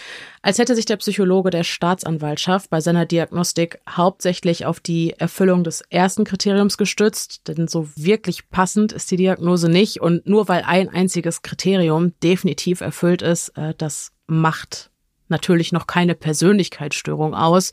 [0.41, 5.81] als hätte sich der Psychologe der Staatsanwaltschaft bei seiner Diagnostik hauptsächlich auf die Erfüllung des
[5.89, 10.87] ersten Kriteriums gestützt, denn so wirklich passend ist die Diagnose nicht und nur weil ein
[10.87, 14.89] einziges Kriterium definitiv erfüllt ist, äh, das macht
[15.27, 17.71] natürlich noch keine Persönlichkeitsstörung aus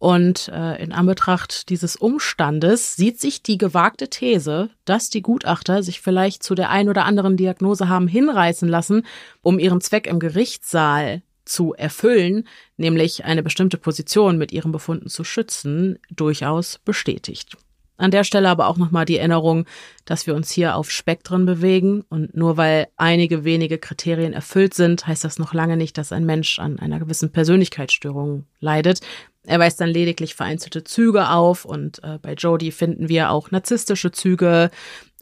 [0.00, 6.00] und äh, in Anbetracht dieses Umstandes sieht sich die gewagte These, dass die Gutachter sich
[6.00, 9.04] vielleicht zu der ein oder anderen Diagnose haben hinreißen lassen,
[9.42, 12.48] um ihren Zweck im Gerichtssaal zu erfüllen,
[12.78, 17.58] nämlich eine bestimmte Position mit ihren Befunden zu schützen, durchaus bestätigt.
[18.00, 19.66] An der Stelle aber auch nochmal die Erinnerung,
[20.06, 25.06] dass wir uns hier auf Spektren bewegen und nur weil einige wenige Kriterien erfüllt sind,
[25.06, 29.02] heißt das noch lange nicht, dass ein Mensch an einer gewissen Persönlichkeitsstörung leidet.
[29.46, 34.12] Er weist dann lediglich vereinzelte Züge auf und äh, bei Jodie finden wir auch narzisstische
[34.12, 34.70] Züge,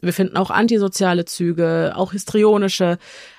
[0.01, 2.97] wir finden auch antisoziale Züge, auch histrionische.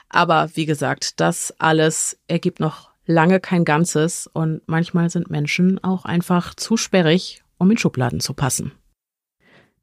[0.08, 6.04] Aber wie gesagt, das alles ergibt noch lange kein Ganzes und manchmal sind Menschen auch
[6.04, 8.72] einfach zu sperrig, um in Schubladen zu passen.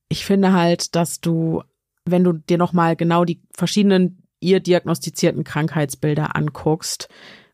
[0.09, 1.63] Ich finde halt, dass du,
[2.05, 7.09] wenn du dir nochmal genau die verschiedenen ihr diagnostizierten Krankheitsbilder anguckst,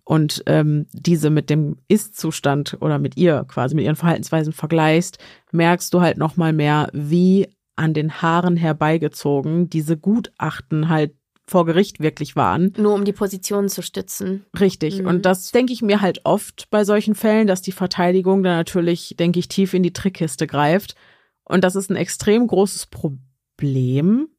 [0.05, 5.17] und ähm, diese mit dem Ist-Zustand oder mit ihr quasi, mit ihren Verhaltensweisen vergleichst,
[5.51, 11.13] merkst du halt nochmal mehr, wie an den Haaren herbeigezogen diese Gutachten halt
[11.45, 12.73] vor Gericht wirklich waren.
[12.77, 14.45] Nur um die Position zu stützen.
[14.59, 15.01] Richtig.
[15.01, 15.07] Mhm.
[15.07, 19.15] Und das denke ich mir halt oft bei solchen Fällen, dass die Verteidigung dann natürlich,
[19.19, 20.95] denke ich, tief in die Trickkiste greift.
[21.43, 24.29] Und das ist ein extrem großes Problem,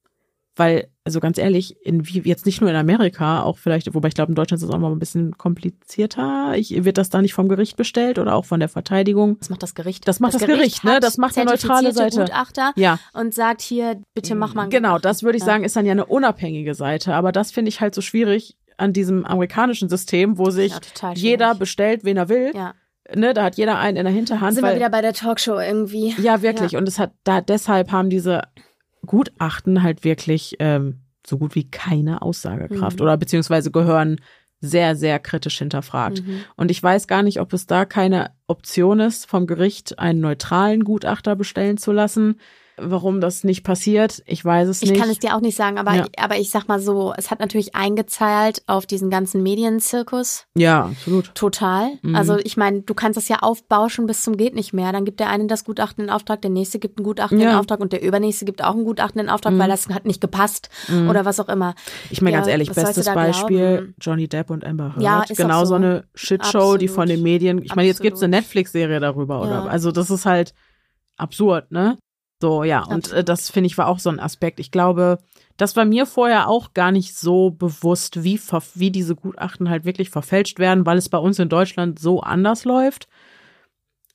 [0.56, 4.14] weil, also ganz ehrlich, in wie jetzt nicht nur in Amerika, auch vielleicht, wobei ich
[4.14, 6.55] glaube, in Deutschland ist es auch mal ein bisschen komplizierter.
[6.56, 9.39] Ich, wird das da nicht vom Gericht bestellt oder auch von der Verteidigung?
[9.40, 10.06] Das macht das Gericht.
[10.06, 11.01] Das macht das, das Gericht, Gericht ne?
[11.01, 12.20] Das macht eine neutrale Seite.
[12.20, 12.98] Gutachter ja.
[13.12, 14.68] und sagt hier, bitte mach mal.
[14.68, 17.14] Genau, das würde ich sagen, ist dann ja eine unabhängige Seite.
[17.14, 21.55] Aber das finde ich halt so schwierig an diesem amerikanischen System, wo sich ja, jeder
[21.55, 22.52] bestellt, wen er will.
[22.55, 22.74] Ja.
[23.14, 24.55] Ne, da hat jeder einen in der Hinterhand.
[24.55, 26.14] Sind weil, wir wieder bei der Talkshow irgendwie.
[26.22, 26.72] Ja, wirklich.
[26.72, 26.78] Ja.
[26.78, 28.43] Und es hat da deshalb haben diese
[29.05, 33.02] Gutachten halt wirklich ähm, so gut wie keine Aussagekraft mhm.
[33.02, 34.20] oder beziehungsweise gehören
[34.60, 36.26] sehr, sehr kritisch hinterfragt.
[36.26, 36.40] Mhm.
[36.56, 40.85] Und ich weiß gar nicht, ob es da keine Option ist, vom Gericht einen neutralen
[40.85, 42.40] Gutachter bestellen zu lassen,
[42.76, 44.96] Warum das nicht passiert, ich weiß es ich nicht.
[44.96, 46.06] Ich kann es dir auch nicht sagen, aber, ja.
[46.16, 50.46] aber ich sag mal so, es hat natürlich eingezahlt auf diesen ganzen Medienzirkus.
[50.56, 51.32] Ja, absolut.
[51.36, 51.92] Total.
[52.02, 52.16] Mhm.
[52.16, 54.90] Also ich meine, du kannst das ja aufbauschen bis zum geht nicht mehr.
[54.90, 57.51] Dann gibt der eine das Gutachten in Auftrag, der nächste gibt ein Gutachten ja.
[57.51, 59.60] in Auftrag und der übernächste gibt auch ein Gutachten in Auftrag, mhm.
[59.60, 61.09] weil das hat nicht gepasst mhm.
[61.09, 61.76] oder was auch immer.
[62.10, 63.94] Ich meine ja, ganz ehrlich, bestes Beispiel glauben?
[64.01, 65.02] Johnny Depp und Amber Heard.
[65.02, 65.66] Ja, ist genau so.
[65.66, 66.80] so eine Shitshow, absolut.
[66.80, 67.62] die von den Medien.
[67.62, 69.70] Ich meine, jetzt gibt's eine Netflix-Serie darüber, oder?
[69.70, 70.55] Also das ist halt
[71.16, 71.96] absurd, ne?
[72.44, 74.60] So, ja, und äh, das finde ich war auch so ein Aspekt.
[74.60, 75.16] Ich glaube,
[75.56, 78.38] das war mir vorher auch gar nicht so bewusst, wie,
[78.74, 82.66] wie diese Gutachten halt wirklich verfälscht werden, weil es bei uns in Deutschland so anders
[82.66, 83.08] läuft.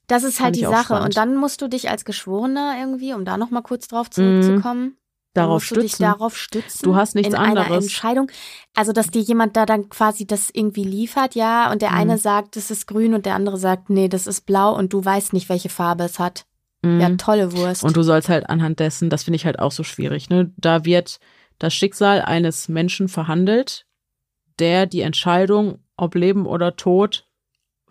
[0.05, 1.01] Das ist halt die Sache.
[1.01, 4.95] Und dann musst du dich als Geschworener irgendwie, um da nochmal kurz drauf zurückzukommen,
[5.33, 5.81] darauf stützen.
[5.81, 6.83] dich darauf stützen.
[6.83, 7.65] Du hast nichts in anderes.
[7.65, 8.29] Einer Entscheidung.
[8.75, 11.97] Also, dass dir jemand da dann quasi das irgendwie liefert, ja, und der mhm.
[11.97, 15.03] eine sagt, das ist grün und der andere sagt, nee, das ist blau und du
[15.03, 16.45] weißt nicht, welche Farbe es hat.
[16.81, 16.99] Mhm.
[16.99, 17.83] Ja, tolle Wurst.
[17.83, 20.51] Und du sollst halt anhand dessen, das finde ich halt auch so schwierig, ne?
[20.57, 21.19] Da wird
[21.57, 23.85] das Schicksal eines Menschen verhandelt,
[24.59, 27.27] der die Entscheidung, ob Leben oder Tod,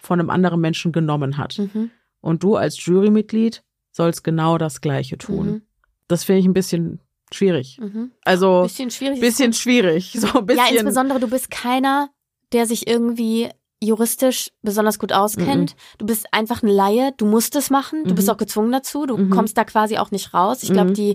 [0.00, 1.58] von einem anderen Menschen genommen hat.
[1.58, 1.90] Mhm.
[2.20, 5.46] Und du als Jurymitglied sollst genau das Gleiche tun.
[5.46, 5.62] Mhm.
[6.06, 7.00] Das finde ich ein bisschen
[7.32, 7.78] schwierig.
[7.80, 8.12] Mhm.
[8.24, 9.20] Also bisschen schwierig.
[9.20, 10.12] Bisschen schwierig.
[10.16, 10.64] So ein bisschen.
[10.64, 12.10] Ja, insbesondere du bist keiner,
[12.52, 13.50] der sich irgendwie
[13.82, 15.76] juristisch besonders gut auskennt.
[15.98, 18.34] Du bist einfach ein Laie, du musst es machen, du bist Mhm.
[18.34, 19.30] auch gezwungen dazu, du Mhm.
[19.30, 20.62] kommst da quasi auch nicht raus.
[20.62, 20.94] Ich glaube, Mhm.
[20.94, 21.14] die,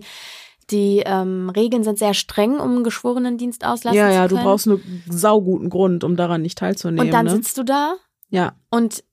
[0.69, 4.45] die ähm, Regeln sind sehr streng, um einen Geschworenendienst auslassen ja, zu ja, du können.
[4.48, 7.07] brauchst einen sauguten Grund, um daran nicht teilzunehmen.
[7.07, 7.31] Und dann ne?
[7.31, 7.95] sitzt du da
[8.30, 9.03] ja, und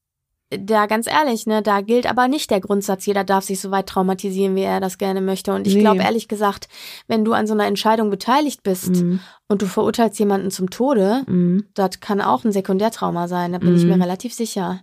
[0.51, 3.87] da ganz ehrlich, ne, da gilt aber nicht der Grundsatz, jeder darf sich so weit
[3.87, 5.53] traumatisieren, wie er das gerne möchte.
[5.55, 5.81] Und ich Nee.
[5.81, 6.69] glaube ehrlich gesagt,
[7.07, 9.21] wenn du an so einer Entscheidung beteiligt bist mhm.
[9.49, 11.67] und du verurteilst jemanden zum Tode, Mhm.
[11.75, 14.03] das kann auch ein Sekundärtrauma sein, da bin ich mir Mhm.
[14.03, 14.81] relativ sicher.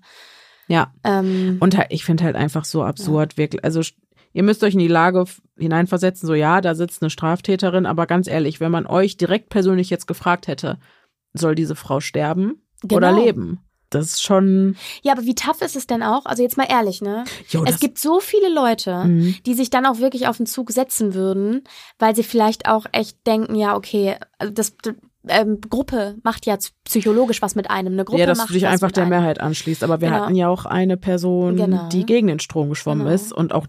[0.69, 0.93] ja.
[1.03, 3.63] Ähm, Und halt, ich finde halt einfach so absurd, wirklich.
[3.63, 3.81] Also
[4.33, 5.25] ihr müsst euch in die Lage
[5.57, 9.89] hineinversetzen, so ja, da sitzt eine Straftäterin, aber ganz ehrlich, wenn man euch direkt persönlich
[9.89, 10.77] jetzt gefragt hätte,
[11.33, 12.61] soll diese Frau sterben
[12.91, 13.23] oder Genau.
[13.25, 13.59] leben?
[13.89, 14.75] Das ist schon.
[15.01, 16.25] ja, aber wie tough ist es denn auch?
[16.25, 17.23] Also jetzt mal ehrlich, ne?
[17.49, 19.35] Jo, es gibt so viele Leute, Mhm.
[19.45, 21.63] die sich dann auch wirklich auf den Zug setzen würden,
[21.99, 24.73] weil sie vielleicht auch echt denken, ja, okay, also das
[25.29, 27.93] ähm, Gruppe macht ja psychologisch was mit einem.
[27.93, 29.09] Eine Gruppe ja, dass macht du dich einfach der einem.
[29.09, 29.83] Mehrheit anschließt.
[29.83, 30.21] Aber wir Genau.
[30.21, 31.89] hatten ja auch eine Person, Genau.
[31.89, 33.13] die gegen den Strom geschwommen Genau.
[33.15, 33.67] ist und auch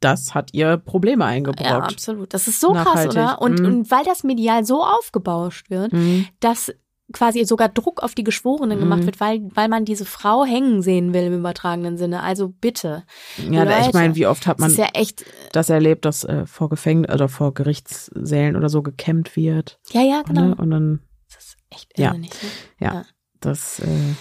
[0.00, 1.92] das hat ihr Probleme Ja, eingebrockt.
[1.92, 2.32] absolut.
[2.34, 3.12] Das ist so krass, Nachhaltig.
[3.12, 3.42] oder?
[3.42, 3.66] Und, Mhm.
[3.66, 6.26] und weil das medial so aufgebauscht wird, Mhm.
[6.40, 6.72] dass
[7.12, 9.06] quasi sogar Druck auf die Geschworenen gemacht Mhm.
[9.06, 12.22] wird, weil, weil man diese Frau hängen sehen will im übertragenen Sinne.
[12.22, 13.04] Also bitte.
[13.50, 16.04] Ja, da- ich Leute, meine, wie oft hat Das man ist ja echt, das erlebt,
[16.04, 19.78] dass äh, vor Gefängnis oder vor Gerichtssälen oder so gekämmt wird.
[19.90, 20.40] ja, ja, genau.
[20.46, 20.54] Ne?
[20.56, 21.00] Und dann,
[21.34, 22.08] Das ist echt Ja.
[22.08, 22.30] irrsinnig.
[22.42, 22.48] Ne?
[22.86, 23.04] ja,
[23.40, 24.14] das äh,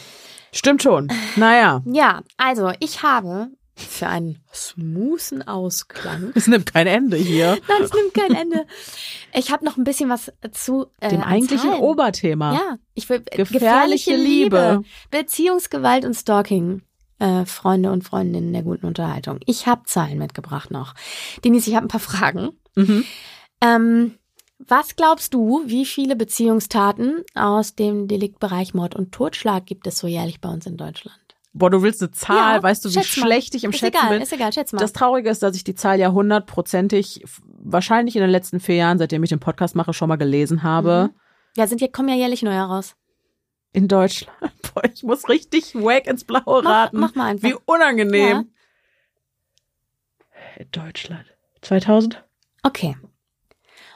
[0.52, 1.07] stimmt schon.
[1.36, 6.31] Naja, Ja, also ich habe für einen smoothen Ausklang.
[6.35, 7.57] es nimmt kein Ende hier.
[7.68, 8.65] Nein, es nimmt kein Ende.
[9.34, 11.84] Ich habe noch ein bisschen was zu äh, Dem eigentlichen Zahlen.
[11.84, 12.53] Oberthema.
[12.53, 14.81] Ja, ich will äh, Gefährliche Liebe.
[15.11, 16.81] Beziehungsgewalt und Stalking.
[17.19, 19.39] Äh, Freunde und Freundinnen der guten Unterhaltung.
[19.45, 20.93] Ich habe Zahlen mitgebracht noch.
[21.43, 22.49] Denise, ich habe ein paar Fragen.
[22.76, 23.06] Mhm.
[23.61, 24.15] Ähm,
[24.60, 30.07] was glaubst du, wie viele Beziehungstaten aus dem Deliktbereich Mord und Totschlag gibt es so
[30.07, 31.24] jährlich bei uns in Deutschland?
[31.57, 33.03] Boah, du willst eine Zahl, Ja, weißt du, wie mal.
[33.03, 34.22] schlecht ich im ist Schätzen egal, bin?
[34.22, 34.80] ist egal, schätz mal.
[34.80, 37.23] Das Traurige ist, dass ich die Zahl ja hundertprozentig,
[37.64, 41.11] wahrscheinlich in den letzten vier Jahren, seitdem ich den Podcast mache, schon mal gelesen habe.
[41.14, 41.19] Mhm.
[41.56, 42.95] ja, sind ja, kommen ja jährlich neue raus.
[43.72, 44.38] In Deutschland.
[44.73, 46.99] Boah, ich muss richtig wack ins Blaue Mach, raten.
[46.99, 47.48] mach mal einfach.
[47.48, 48.49] Wie unangenehm.
[50.57, 51.26] In Deutschland.
[51.61, 52.22] 2000?
[52.64, 52.98] Okay.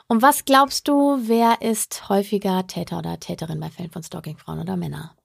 [0.08, 4.60] Und was glaubst du, wer ist häufiger Täter oder Täterin bei Fällen von Stalking, Frauen
[4.60, 5.16] oder Männer?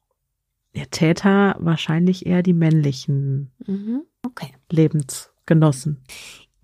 [0.75, 4.03] Der Täter wahrscheinlich eher die männlichen Mhm.
[4.25, 4.55] Okay.
[4.71, 6.03] Lebensgenossen.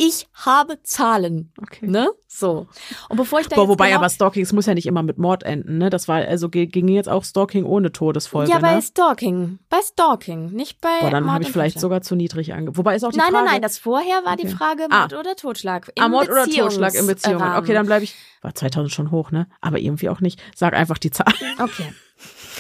[0.03, 1.87] Ich habe Zahlen, Okay.
[1.87, 2.09] ne?
[2.27, 2.67] So.
[3.11, 5.03] Und bevor ich da Boah, jetzt wobei genau, aber Stalking, es muss ja nicht immer
[5.03, 5.91] mit Mord enden, ne?
[5.91, 8.81] Das war, also ging jetzt auch Stalking ohne Todesfolge, ja, bei ne?
[8.83, 11.81] Stalking, bei Stalking, nicht bei Boah, dann habe ich vielleicht Totschlag.
[11.83, 12.75] sogar zu niedrig ange...
[12.79, 13.45] Wobei ist auch die Nein, Frage...
[13.45, 14.55] nein, nein, das vorher war die Okay.
[14.57, 15.01] Frage Ah.
[15.01, 15.93] Mord oder Totschlag.
[15.95, 17.07] Im Ah, Mord oder Totschlag in Beziehungen.
[17.09, 17.59] Beziehungsrahmen.
[17.59, 18.15] Okay, dann bleibe ich...
[18.41, 19.49] War 2000 schon hoch, ne?
[19.61, 20.41] Aber irgendwie auch nicht.
[20.57, 21.33] Sag einfach die Zahl.
[21.59, 21.93] Okay.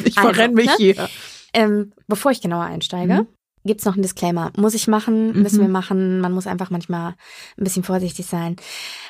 [0.05, 0.75] Ich Also, verrenne mich ne?
[0.79, 1.09] hier.
[1.53, 3.27] Ähm, bevor ich genauer einsteige, Mhm.
[3.65, 4.53] gibt's noch einen Disclaimer.
[4.57, 5.63] Muss ich machen, müssen Mhm.
[5.63, 6.21] wir machen.
[6.21, 7.15] Man muss einfach manchmal
[7.59, 8.57] ein bisschen vorsichtig sein.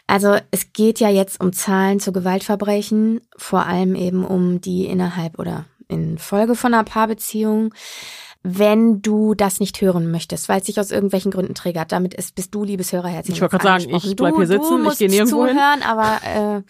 [0.07, 5.39] Also es geht ja jetzt um Zahlen zu Gewaltverbrechen, vor allem eben um die innerhalb
[5.39, 7.75] oder in Folge von einer Paarbeziehung.
[8.43, 12.35] Wenn du das nicht hören möchtest, weil es dich aus irgendwelchen Gründen triggert, damit ist,
[12.35, 13.35] bist du, liebes Hörerherzchen.
[13.35, 15.57] Ich wollte gerade sagen, ich bleib hier sitzen, ich gehe nirgendwo hin.
[15.57, 16.21] zuhören, aber
[16.57, 16.63] äh,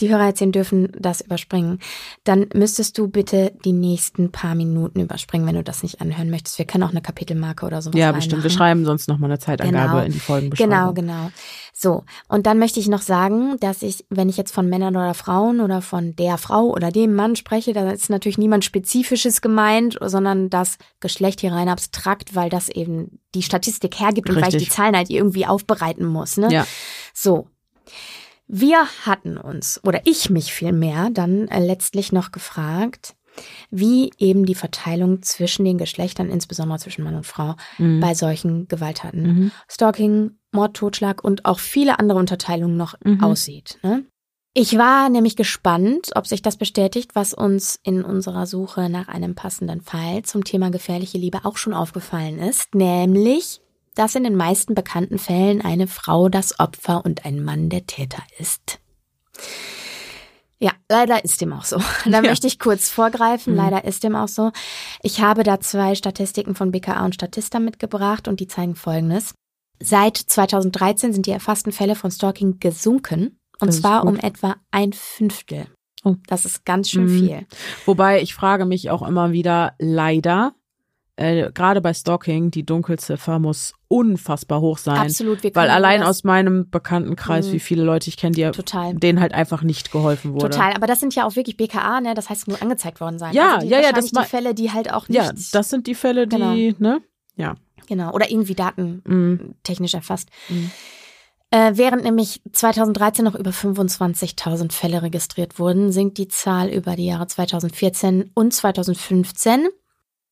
[0.00, 1.80] die Hörerherzchen dürfen das überspringen.
[2.24, 6.58] Dann müsstest du bitte die nächsten paar Minuten überspringen, wenn du das nicht anhören möchtest.
[6.58, 8.42] Wir können auch eine Kapitelmarke oder sowas Ja, bestimmt.
[8.44, 10.04] Wir schreiben sonst noch mal eine Zeitangabe Genau.
[10.06, 10.70] in die Folgenbeschreibung.
[10.74, 11.30] Genau, genau.
[11.82, 15.14] So, und dann möchte ich noch sagen, dass ich, wenn ich jetzt von Männern oder
[15.14, 19.96] Frauen oder von der Frau oder dem Mann spreche, da ist natürlich niemand Spezifisches gemeint,
[19.98, 24.54] sondern das Geschlecht hier rein abstrakt, weil das eben die Statistik hergibt und weil ich
[24.56, 24.68] Richtig.
[24.68, 26.36] die Zahlen halt irgendwie aufbereiten muss.
[26.36, 26.52] Ne?
[26.52, 26.66] Ja.
[27.14, 27.48] So.
[28.46, 33.14] Wir hatten uns, oder ich mich vielmehr, dann äh, letztlich noch gefragt,
[33.70, 38.00] wie eben die Verteilung zwischen den Geschlechtern, insbesondere zwischen Mann und Frau, Mhm.
[38.00, 39.50] bei solchen Gewalttaten Mhm.
[39.68, 43.22] Stalking, Mord, Totschlag und auch viele andere Unterteilungen noch Mhm.
[43.22, 43.78] aussieht.
[43.82, 44.04] Ne?
[44.52, 49.36] Ich war nämlich gespannt, ob sich das bestätigt, was uns in unserer Suche nach einem
[49.36, 53.60] passenden Fall zum Thema gefährliche Liebe auch schon aufgefallen ist, nämlich,
[53.94, 58.22] dass in den meisten bekannten Fällen eine Frau das Opfer und ein Mann der Täter
[58.38, 58.80] ist.
[60.62, 61.78] Ja, leider ist dem auch so.
[62.04, 62.22] Da Ja.
[62.22, 63.52] möchte ich kurz vorgreifen.
[63.54, 63.58] Mhm.
[63.58, 64.50] Leider ist dem auch so.
[65.02, 69.32] Ich habe da zwei Statistiken von BKA und Statista mitgebracht und die zeigen Folgendes.
[69.82, 73.38] Seit 2013 sind die erfassten Fälle von Stalking gesunken.
[73.60, 75.66] Und Das zwar um etwa ein Fünftel.
[76.02, 76.16] Oh.
[76.28, 77.18] Das ist ganz schön Mhm.
[77.18, 77.46] viel.
[77.84, 80.54] Wobei ich frage mich auch immer wieder, leider,
[81.16, 84.96] äh, gerade bei Stalking, die Dunkelziffer muss unfassbar hoch sein.
[84.96, 85.42] Absolut.
[85.42, 87.52] Wir Weil allein das- aus meinem Bekanntenkreis, Mhm.
[87.52, 88.94] wie viele Leute ich kenne, die Total.
[88.94, 90.48] denen halt einfach nicht geholfen wurde.
[90.48, 92.14] Total, aber das sind ja auch wirklich BKA, ne?
[92.14, 93.34] Das heißt nur angezeigt worden sein.
[93.34, 95.68] Ja, also die, ja, ja, das war- die Fälle, die halt auch nicht Ja, das
[95.68, 97.02] sind die Fälle, die, ne?
[97.36, 97.56] Ja.
[97.90, 99.54] Genau oder irgendwie Daten Mhm.
[99.92, 100.30] erfasst.
[100.48, 100.70] Mhm.
[101.52, 107.06] Äh, während nämlich 2013 noch über 25.000 Fälle registriert wurden, sinkt die Zahl über die
[107.06, 109.66] Jahre 2014 und 2015,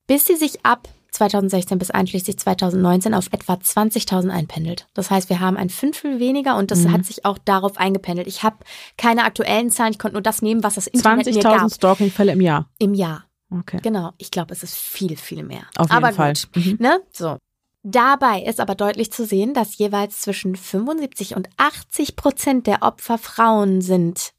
[0.06, 4.86] bis sie sich ab 2016 bis einschließlich 2019 auf etwa 20.000 einpendelt.
[4.94, 6.92] Das heißt, wir haben ein Fünftel weniger und das Mhm.
[6.92, 8.28] hat sich auch darauf eingependelt.
[8.28, 8.58] Ich habe
[8.96, 12.32] keine aktuellen Zahlen, ich konnte nur das nehmen, was das Internet mir gab 20.000 Stalking-Fälle
[12.32, 12.68] im Jahr.
[12.78, 13.24] im Jahr.
[13.50, 13.80] Okay.
[13.82, 15.62] Genau, ich glaube, es ist viel, viel mehr.
[15.76, 16.34] Auf jeden aber Fall.
[16.34, 16.76] gut, Mhm.
[16.78, 17.00] ne?
[17.10, 17.38] So.
[17.82, 23.18] Dabei ist aber deutlich zu sehen, dass jeweils zwischen 75 und 80 Prozent der Opfer
[23.18, 24.32] Frauen sind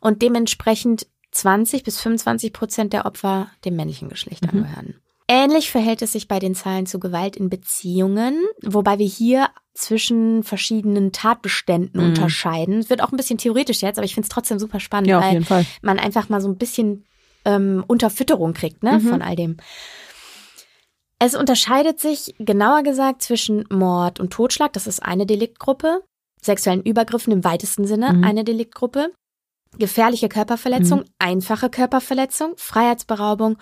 [0.00, 4.60] und dementsprechend 20 bis 25 Prozent der Opfer dem männlichen Geschlecht Mhm.
[4.60, 4.94] angehören.
[5.28, 10.42] Ähnlich verhält es sich bei den Zahlen zu Gewalt in Beziehungen, wobei wir hier zwischen
[10.42, 12.06] verschiedenen Tatbeständen Mhm.
[12.08, 12.78] unterscheiden.
[12.80, 15.20] Es wird auch ein bisschen theoretisch jetzt, aber ich finde es trotzdem super spannend, Ja,
[15.22, 15.42] weil
[15.80, 17.06] man einfach mal so ein bisschen
[17.44, 19.08] ähm, Unterfütterung kriegt, ne, Mhm.
[19.08, 19.56] von all dem.
[21.24, 26.02] Es unterscheidet sich, genauer gesagt, zwischen Mord und Totschlag, das ist eine Deliktgruppe,
[26.40, 28.24] sexuellen Übergriffen im weitesten Sinne, Mhm.
[28.24, 29.12] eine Deliktgruppe,
[29.78, 31.04] gefährliche Körperverletzung, Mhm.
[31.20, 33.56] einfache Körperverletzung, Freiheitsberaubung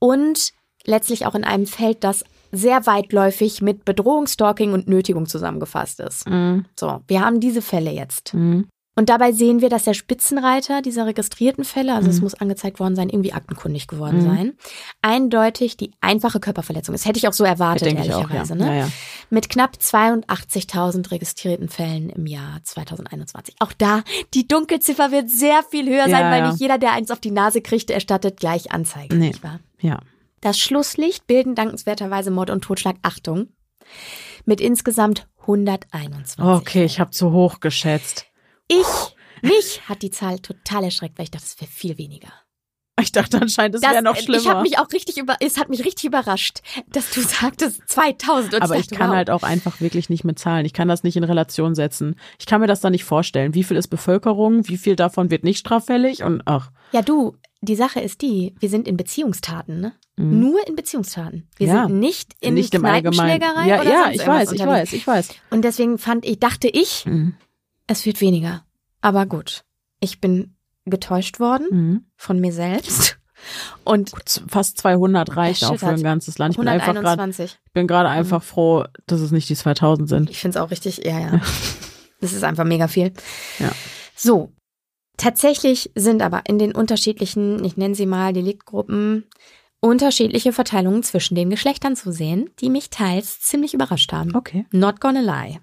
[0.00, 0.50] und
[0.84, 6.28] letztlich auch in einem Feld, das sehr weitläufig mit Bedrohung, Stalking und Nötigung zusammengefasst ist.
[6.28, 6.66] Mhm.
[6.78, 8.34] So, wir haben diese Fälle jetzt.
[8.34, 8.68] Mhm.
[8.94, 12.22] Und dabei sehen wir, dass der Spitzenreiter dieser registrierten Fälle, also es Mhm.
[12.24, 14.26] muss angezeigt worden sein, irgendwie aktenkundig geworden Mhm.
[14.26, 14.52] sein,
[15.00, 17.06] eindeutig die einfache Körperverletzung ist.
[17.06, 17.98] Hätte ich auch so erwartet, auch, ja.
[18.18, 18.54] ehrlicherweise.
[18.54, 18.66] Ne?
[18.66, 18.88] ja, ja.
[19.30, 23.54] Mit knapp 82.000 registrierten Fällen im Jahr 2021.
[23.60, 24.02] Auch da,
[24.34, 27.62] die Dunkelziffer wird sehr viel höher sein, weil nicht jeder, der eins auf die Nase
[27.62, 29.16] kriegt, erstattet gleich Anzeige.
[29.16, 29.28] Nee.
[29.28, 29.60] Nicht wahr?
[29.80, 30.00] ja.
[30.42, 33.46] Das Schlusslicht bilden dankenswerterweise Mord und Totschlag Achtung
[34.44, 36.40] mit insgesamt 121.
[36.44, 38.26] Okay, ich habe zu hoch geschätzt.
[38.80, 39.16] Ich,
[39.50, 42.32] mich hat die Zahl total erschreckt, weil ich dachte, es wäre viel weniger.
[43.00, 44.38] Ich dachte anscheinend, es wäre noch schlimmer.
[44.42, 48.54] Ich habe mich auch richtig über, es hat mich richtig überrascht, dass du sagtest 2000.
[48.54, 49.16] Und Aber ich dachte, kann wow.
[49.16, 50.66] halt auch einfach wirklich nicht mit Zahlen.
[50.66, 52.16] Ich kann das nicht in Relation setzen.
[52.38, 53.54] Ich kann mir das da nicht vorstellen.
[53.54, 54.68] Wie viel ist Bevölkerung?
[54.68, 56.22] Wie viel davon wird nicht straffällig?
[56.22, 59.92] Und ach, Ja, du, die Sache ist die, wir sind in Beziehungstaten, ne?
[60.16, 60.40] Mhm.
[60.40, 61.48] Nur in Beziehungstaten.
[61.56, 61.86] Wir Ja.
[61.86, 63.40] sind nicht in nicht im Allgemeinen.
[63.66, 65.30] Ja, ja, ich weiß, ich weiß, ich weiß.
[65.50, 67.34] Und deswegen fand ich, dachte ich, Mhm.
[67.86, 68.64] Es wird weniger.
[69.00, 69.64] Aber gut,
[70.00, 72.04] ich bin getäuscht worden Mhm.
[72.16, 73.18] von mir selbst.
[73.84, 76.54] Und Gut, Fast 200 reicht auch für ein ganzes Land.
[76.54, 77.58] Ich bin einfach gerade, 121.
[77.66, 80.30] ich bin gerade einfach froh, dass es nicht die 2000 sind.
[80.30, 81.40] Ich finde es auch richtig, ja, ja.
[82.20, 83.12] Das ist einfach mega viel.
[83.58, 83.72] Ja.
[84.14, 84.52] So.
[85.16, 89.24] Tatsächlich sind aber in den unterschiedlichen, ich nenne sie mal Deliktgruppen,
[89.80, 94.36] unterschiedliche Verteilungen zwischen den Geschlechtern zu sehen, die mich teils ziemlich überrascht haben.
[94.36, 94.66] Okay.
[94.70, 95.58] Not gonna lie.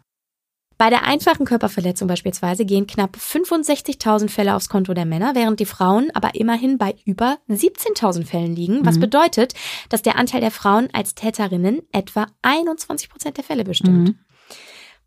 [0.80, 5.66] Bei der einfachen Körperverletzung beispielsweise gehen knapp 65.000 Fälle aufs Konto der Männer, während die
[5.66, 9.02] Frauen aber immerhin bei über 17.000 Fällen liegen, was Mhm.
[9.02, 9.54] bedeutet,
[9.90, 14.08] dass der Anteil der Frauen als Täterinnen etwa 21 Prozent der Fälle bestimmt.
[14.08, 14.20] Mhm.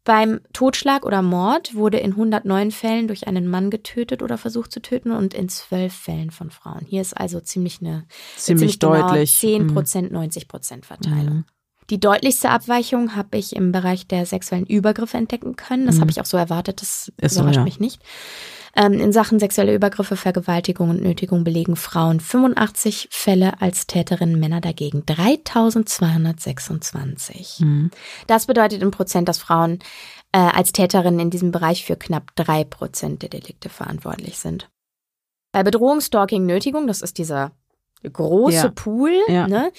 [0.05, 4.82] Beim Totschlag oder Mord wurde in 109 Fällen durch einen Mann getötet oder versucht zu
[4.82, 6.85] töten und in 12 Fällen von Frauen.
[6.85, 8.05] Hier ist also ziemlich eine
[8.36, 9.39] Ziemlich, genau deutlich.
[9.39, 9.66] 10 Mhm.
[9.74, 11.44] Prozent, 90 Prozent Verteilung.
[11.93, 15.85] Die deutlichste Abweichung habe ich im Bereich der sexuellen Übergriffe entdecken können.
[15.86, 16.01] Das Mhm.
[16.01, 17.64] habe ich auch so erwartet, das Ist so, überrascht ja.
[17.64, 18.01] mich nicht.
[18.74, 24.62] Ähm, in Sachen sexuelle Übergriffe, Vergewaltigung und Nötigung belegen Frauen 85 Fälle als Täterinnen, Männer
[24.62, 27.59] dagegen 3226.
[27.60, 27.90] Mhm.
[28.27, 29.81] Das bedeutet im Prozent, dass Frauen
[30.32, 34.70] äh, als Täterinnen in diesem Bereich für knapp drei Prozent der Delikte verantwortlich sind.
[35.52, 37.52] Bei Bedrohung, Stalking, Nötigung, das ist dieser
[38.10, 38.69] große Ja.
[38.74, 39.47] Pool, Ja.
[39.47, 39.70] ne,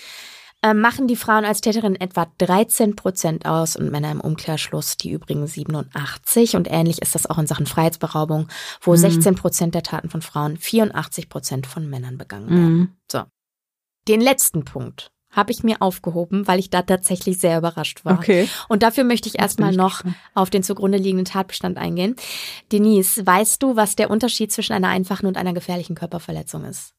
[0.64, 5.12] äh, machen die Frauen als Täterinnen etwa 13 Prozent aus und Männer im Umkehrschluss die
[5.12, 6.56] übrigen 87.
[6.56, 8.48] Und ähnlich ist das auch in Sachen Freiheitsberaubung,
[8.82, 8.98] wo Mhm.
[8.98, 12.78] 16 Prozent der Taten von Frauen, 84 Prozent von Männern begangen werden.
[12.78, 12.90] Mhm.
[14.08, 18.20] Den letzten Punkt habe ich mir aufgehoben, weil ich da tatsächlich sehr überrascht war.
[18.20, 18.48] Okay.
[18.68, 20.16] Und dafür möchte ich erstmal noch gespannt.
[20.36, 22.16] auf den zugrunde liegenden Tatbestand eingehen.
[22.72, 26.94] Denise, weißt du, was der Unterschied zwischen einer einfachen und einer gefährlichen Körperverletzung ist?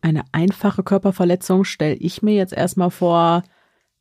[0.00, 3.42] Eine einfache Körperverletzung stelle ich mir jetzt erstmal vor,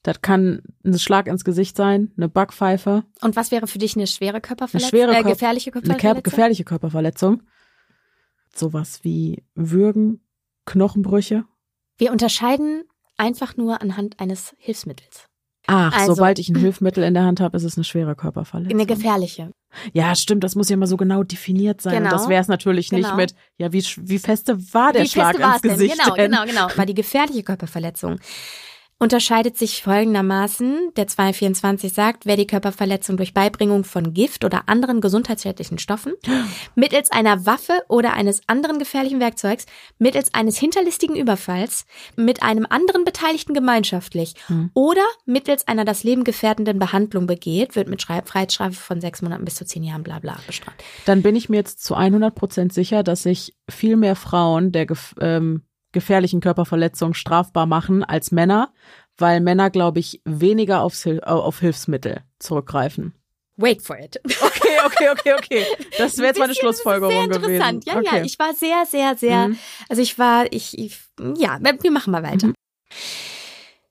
[0.04, 4.08] das kann ein Schlag ins Gesicht sein, eine Backpfeife, Und was wäre für dich eine
[4.08, 4.90] schwere Körperverletzung?
[4.90, 6.16] schwere äh, gefährliche eine Körperverletzung?
[6.18, 7.44] ker- gefährliche Körperverletzung.
[8.54, 10.22] Sowas wie Würgen,
[10.66, 11.46] Knochenbrüche.
[11.98, 12.84] Wir unterscheiden
[13.18, 15.27] einfach nur anhand eines Hilfsmittels.
[15.68, 18.74] Ach, Also- sobald ich ein Hilfsmittel in der Hand habe, ist es eine schwere Körperverletzung.
[18.74, 19.52] Eine gefährliche.
[19.94, 21.96] ja, stimmt, das muss ja mal so genau definiert sein.
[21.98, 22.06] Genau.
[22.06, 23.06] Und das wäre es natürlich Genau.
[23.08, 25.72] nicht mit, ja, wie, wie feste war der Wie Schlag feste war ins es denn?
[25.74, 26.32] Gesicht Genau, denn?
[26.32, 26.68] genau, genau.
[26.78, 28.18] War die gefährliche Körperverletzung.
[29.00, 30.92] Unterscheidet sich folgendermaßen.
[30.96, 36.14] Der 224 sagt, wer die Körperverletzung durch Beibringung von Gift oder anderen gesundheitsschädlichen Stoffen,
[36.76, 39.66] mittels einer Waffe oder eines anderen gefährlichen Werkzeugs,
[40.00, 44.72] mittels eines hinterlistigen Überfalls, mit einem anderen Beteiligten gemeinschaftlich Hm.
[44.74, 49.46] oder mittels einer das Leben gefährdenden Behandlung begeht, wird mit Schrei- Freiheitsstrafe von sechs Monaten
[49.46, 50.84] bis zu zehn Jahren bla bla bestraft.
[51.06, 54.88] Dann bin ich mir jetzt zu 100 Prozent sicher, dass sich viel mehr Frauen der
[55.20, 55.62] ähm,
[55.98, 58.72] gefährlichen Körperverletzung strafbar machen als Männer,
[59.18, 63.16] weil Männer, glaube ich, weniger aufs Hil auf Hilfsmittel zurückgreifen.
[63.56, 64.22] Wait for it.
[64.58, 65.66] Okay, okay, okay, okay.
[65.98, 67.52] Das wäre jetzt meine Schlussfolgerung Sehr gewesen.
[67.52, 67.86] interessant.
[67.86, 68.18] Ja, okay.
[68.18, 68.24] ja.
[68.24, 69.48] Ich war sehr, sehr, sehr.
[69.48, 69.60] Mhm.
[69.90, 71.00] Also ich war, ich, ich,
[71.36, 72.54] ja, wir machen mal weiter.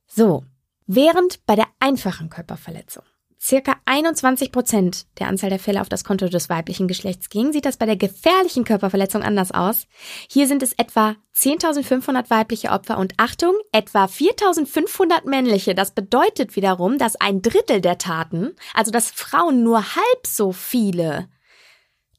[0.06, 0.44] So.
[0.86, 3.02] Während bei der einfachen Körperverletzung
[3.40, 7.64] circa 21 Prozent der Anzahl der Fälle auf das Konto des weiblichen Geschlechts ging, sieht
[7.64, 9.86] das bei der gefährlichen Körperverletzung anders aus.
[10.28, 15.74] Hier sind es etwa 10.500 weibliche Opfer und Achtung, etwa 4.500 männliche.
[15.74, 21.28] Das bedeutet wiederum, dass ein Drittel der Taten, also dass Frauen nur halb so viele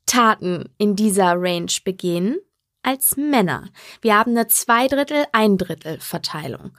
[0.05, 2.37] Taten in dieser Range begehen
[2.87, 3.69] als Männer.
[4.01, 6.71] Wir haben eine Zweidrittel, ein Drittel Verteilung.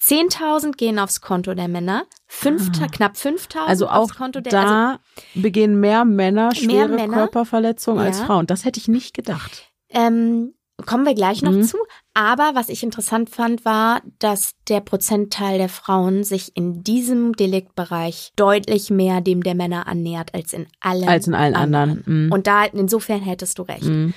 [0.00, 3.66] 10.000 gehen aufs Konto der Männer, fünf, knapp 5.000 Ah.
[3.66, 5.00] Also auch aufs Konto der also da
[5.34, 7.14] begehen mehr Männer schwere Männer?
[7.14, 8.26] Körperverletzungen als Ja.
[8.26, 8.46] Frauen.
[8.46, 9.72] Das hätte ich nicht gedacht.
[9.90, 10.54] Ähm,
[10.86, 11.64] kommen wir gleich noch Mhm.
[11.64, 11.76] zu.
[12.14, 18.32] Aber was ich interessant fand, war, dass der Prozentteil der Frauen sich in diesem Deliktbereich
[18.36, 22.02] deutlich mehr dem der Männer annähert als in allen Als in allen anderen.
[22.06, 22.32] Mhm.
[22.32, 23.82] Und da insofern hättest du recht.
[23.84, 24.14] Mhm.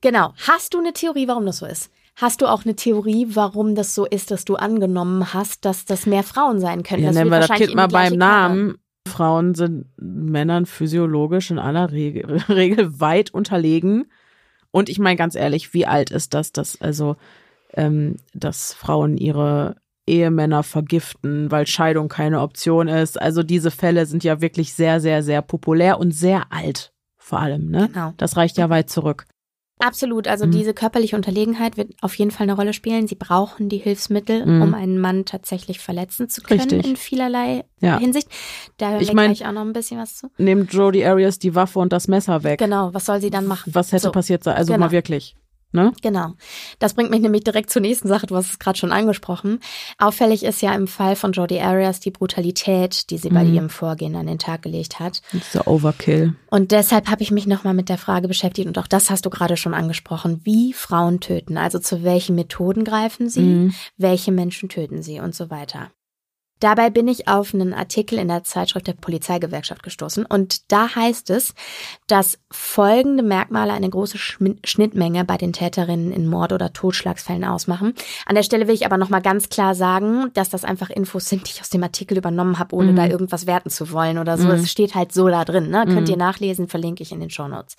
[0.00, 0.32] Genau.
[0.46, 1.90] Hast du eine Theorie, warum das so ist?
[2.14, 6.06] Hast du auch eine Theorie, warum das so ist, dass du angenommen hast, dass das
[6.06, 7.02] mehr Frauen sein können?
[7.02, 8.76] Ja, das nennen wir das Kind in mal beim Namen.
[9.08, 14.10] Frauen sind Männern physiologisch in aller Regel, Regel weit unterlegen.
[14.70, 17.16] Und ich meine ganz ehrlich, wie alt ist das, dass also,
[17.74, 19.76] ähm, dass Frauen ihre
[20.06, 23.20] Ehemänner vergiften, weil Scheidung keine Option ist.
[23.20, 27.70] Also diese Fälle sind ja wirklich sehr, sehr, sehr populär und sehr alt vor allem.
[27.70, 27.88] Ne?
[27.88, 28.12] Genau.
[28.16, 29.26] Das reicht ja weit zurück.
[29.82, 30.28] Absolut.
[30.28, 30.52] Also Mhm.
[30.52, 33.08] diese körperliche Unterlegenheit wird auf jeden Fall eine Rolle spielen.
[33.08, 34.62] Sie brauchen die Hilfsmittel, Mhm.
[34.62, 36.86] um einen Mann tatsächlich verletzen zu können Richtig.
[36.86, 37.98] in vielerlei Ja.
[37.98, 38.28] Hinsicht.
[38.76, 40.28] Da hören Ich wir mein- gleich auch noch ein bisschen was zu.
[40.38, 42.58] Nehmt Jodie Arias die Waffe und das Messer weg.
[42.60, 43.74] Genau, was soll sie dann machen?
[43.74, 44.54] Was hätte So, passiert sein?
[44.56, 44.86] Also Genau.
[44.86, 45.34] mal wirklich.
[45.72, 45.92] Ne?
[46.02, 46.32] Genau.
[46.78, 48.26] Das bringt mich nämlich direkt zur nächsten Sache.
[48.26, 49.58] Du hast es gerade schon angesprochen.
[49.98, 53.54] Auffällig ist ja im Fall von Jodie Arias die Brutalität, die sie bei Mhm.
[53.54, 55.22] ihrem Vorgehen an den Tag gelegt hat.
[55.32, 56.34] Dieser Overkill.
[56.50, 59.30] Und deshalb habe ich mich nochmal mit der Frage beschäftigt, und auch das hast du
[59.30, 61.56] gerade schon angesprochen, wie Frauen töten.
[61.56, 63.74] Also zu welchen Methoden greifen sie, Mhm.
[63.96, 65.90] welche Menschen töten sie und so weiter.
[66.62, 71.28] Dabei bin ich auf einen Artikel in der Zeitschrift der Polizeigewerkschaft gestoßen und da heißt
[71.30, 71.54] es,
[72.06, 77.94] dass folgende Merkmale eine große Schnittmenge bei den Täterinnen in Mord- oder Totschlagsfällen ausmachen.
[78.26, 81.48] An der Stelle will ich aber nochmal ganz klar sagen, dass das einfach Infos sind,
[81.48, 82.96] die ich aus dem Artikel übernommen habe, ohne Mhm.
[82.96, 84.44] da irgendwas werten zu wollen oder so.
[84.44, 84.52] Mhm.
[84.54, 85.84] Es steht halt so da drin, ne?
[85.86, 86.10] Könnt Mhm.
[86.12, 87.74] ihr nachlesen, verlinke ich in den Shownotes.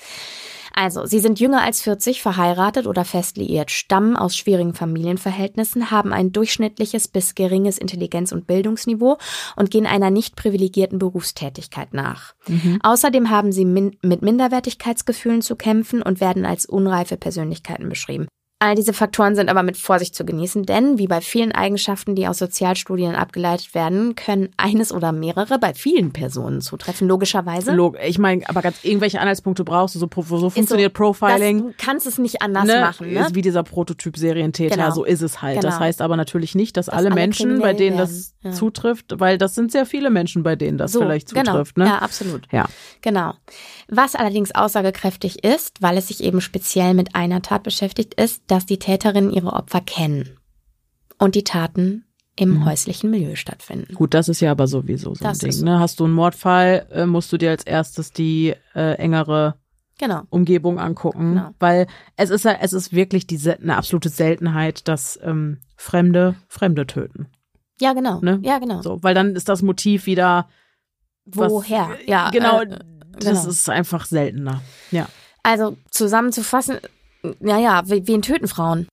[0.74, 6.12] Also, sie sind jünger als 40, verheiratet oder fest liiert, stammen aus schwierigen Familienverhältnissen, haben
[6.12, 9.18] ein durchschnittliches bis geringes Intelligenz- und Bildungsniveau
[9.56, 12.34] und gehen einer nicht privilegierten Berufstätigkeit nach.
[12.48, 12.80] Mhm.
[12.82, 18.28] Außerdem haben sie min mit Minderwertigkeitsgefühlen zu kämpfen und werden als unreife Persönlichkeiten beschrieben.
[18.66, 22.30] All diese Faktoren sind aber mit Vorsicht zu genießen, denn wie bei vielen Eigenschaften, die
[22.30, 27.74] aus Sozialstudien abgeleitet werden, können eines oder mehrere bei vielen Personen zutreffen, logischerweise.
[27.74, 31.58] Log ich meine, aber ganz irgendwelche Anhaltspunkte brauchst du, so, so funktioniert Das, Profiling.
[31.58, 32.80] du kannst es nicht anders ne?
[32.80, 33.20] machen, ne?
[33.20, 34.92] Ist wie dieser Prototyp-Serientäter, Genau.
[34.92, 35.58] so ist es halt.
[35.58, 35.80] Das Genau.
[35.86, 38.58] heißt aber natürlich nicht, dass, Dass alle Menschen, bei denen das werden, ja.
[38.58, 41.76] zutrifft, weil das sind sehr viele Menschen, bei denen das so, vielleicht zutrifft.
[41.76, 41.86] genau.
[41.86, 41.92] Ne?
[41.96, 42.48] Ja, absolut.
[42.54, 42.68] Ja.
[43.02, 43.34] Genau.
[43.96, 48.66] Was allerdings aussagekräftig ist, weil es sich eben speziell mit einer Tat beschäftigt, ist, dass
[48.66, 50.38] die Täterinnen ihre Opfer kennen
[51.20, 52.06] und die Taten
[52.36, 52.66] im Mhm.
[52.66, 53.94] häuslichen Milieu stattfinden.
[53.94, 55.52] Gut, das ist ja aber sowieso so Das ein Ding.
[55.52, 55.66] so.
[55.66, 55.80] Ne?
[55.80, 59.56] Hast du einen Mordfall, äh, musst du dir als erstes die äh, engere
[60.00, 60.24] Genau.
[60.32, 61.50] Umgebung angucken, Genau.
[61.60, 61.86] weil
[62.18, 67.28] es ist ja, es ist wirklich diese eine absolute Seltenheit, dass ähm, Fremde Fremde töten.
[67.80, 68.20] Ja, genau.
[68.22, 68.40] Ne?
[68.42, 68.82] Ja, genau.
[68.82, 70.50] So, weil dann ist das Motiv wieder
[71.26, 71.90] was- Woher?
[72.08, 72.62] Ja, genau.
[72.62, 72.80] äh,
[73.20, 73.50] das genau.
[73.50, 74.62] ist einfach seltener.
[74.92, 75.08] Ja,
[75.44, 76.78] Also zusammenzufassen,
[77.40, 78.88] naja, wen töten Frauen?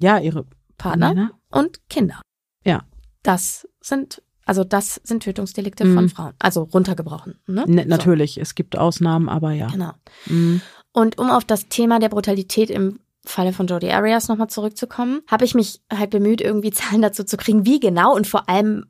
[0.00, 0.44] ja, ihre
[0.78, 1.30] Partner Männer?
[1.50, 2.20] und Kinder.
[2.64, 2.82] Ja.
[3.22, 5.94] Das sind, also das sind Tötungsdelikte Mhm.
[5.94, 6.32] von Frauen.
[6.40, 7.38] Also runtergebrochen.
[7.46, 7.64] Ne?
[7.68, 9.68] Ne, So, natürlich, es gibt Ausnahmen, aber ja.
[9.68, 9.92] Genau.
[10.26, 10.60] Mhm.
[10.92, 15.44] Und um auf das Thema der Brutalität im Falle von Jodie Arias nochmal zurückzukommen, habe
[15.44, 18.86] ich mich halt bemüht, irgendwie Zahlen dazu zu kriegen, wie genau und vor allem,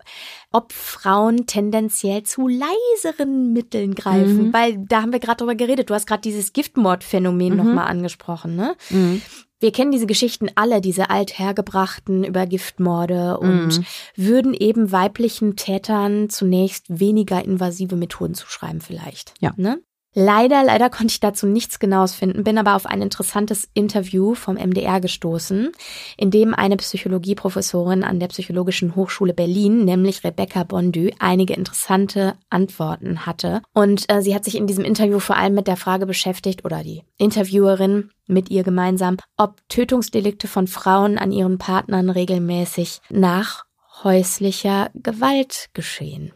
[0.51, 4.49] ob Frauen tendenziell zu leiseren Mitteln greifen.
[4.49, 4.53] Mhm.
[4.53, 5.91] Weil da haben wir gerade drüber geredet.
[5.91, 7.57] Du hast gerade dieses Giftmordphänomen Mhm.
[7.57, 8.57] nochmal angesprochen.
[8.57, 8.75] Ne?
[8.91, 9.23] Mhm.
[9.61, 13.85] wir kennen diese Geschichten alle, diese althergebrachten über Giftmorde und mhm.
[14.17, 19.35] würden eben weiblichen Tätern zunächst weniger invasive Methoden zuschreiben vielleicht.
[19.39, 19.53] Ja.
[19.57, 19.79] Ne?
[20.15, 24.57] Leider, leider konnte ich dazu nichts Genaues finden, bin aber auf ein interessantes Interview vom
[24.57, 25.73] MDR gestoßen,
[26.19, 33.25] in dem eine Psychologieprofessorin an der Psychologischen Hochschule Berlin, nämlich Rebecca Bondü, einige interessante Antworten
[33.25, 33.63] hatte.
[33.73, 36.83] Und äh, sie hat sich in diesem Interview vor allem mit der Frage beschäftigt, oder
[36.83, 43.65] die Interviewerin mit ihr gemeinsam, ob Tötungsdelikte von Frauen an ihren Partnern regelmäßig nach
[44.05, 46.33] häuslicher Gewalt geschehen.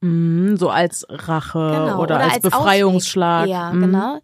[0.00, 3.42] Mhm, so als Rache genau, oder, oder, als, als Befreiungsschlag.
[3.42, 3.52] Ausweg.
[3.52, 3.80] Ja, mhm.
[3.80, 4.20] genau.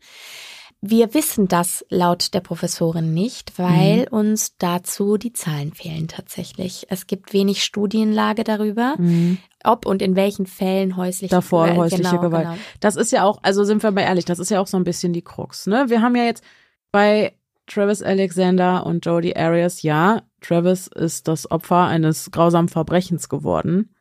[0.83, 4.19] Wir wissen das laut der Professorin nicht, weil mhm.
[4.19, 6.87] uns dazu die Zahlen fehlen tatsächlich.
[6.91, 9.39] Es gibt wenig Studienlage darüber, mhm.
[9.65, 11.79] ob und in welchen Fällen häusliche Davor Gewalt.
[11.79, 12.45] häusliche genau, Gewalt.
[12.45, 12.59] Genau.
[12.81, 14.85] Das ist ja auch, also sind wir mal ehrlich, das ist ja auch so ein
[14.85, 15.67] bisschen die Krux.
[15.67, 15.87] Ne?
[15.89, 16.45] Wir haben ja jetzt
[16.93, 17.35] bei
[17.67, 23.96] Travis Alexander und Jodie Arias, ja, Travis ist das Opfer eines grausamen Verbrechens geworden.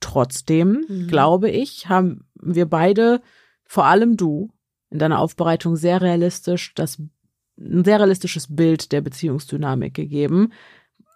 [0.00, 1.08] Trotzdem, mhm.
[1.08, 3.20] glaube ich, haben wir beide,
[3.64, 4.50] vor allem du,
[4.90, 6.98] in deiner Aufbereitung sehr realistisch das
[7.60, 10.52] ein sehr realistisches Bild der Beziehungsdynamik gegeben.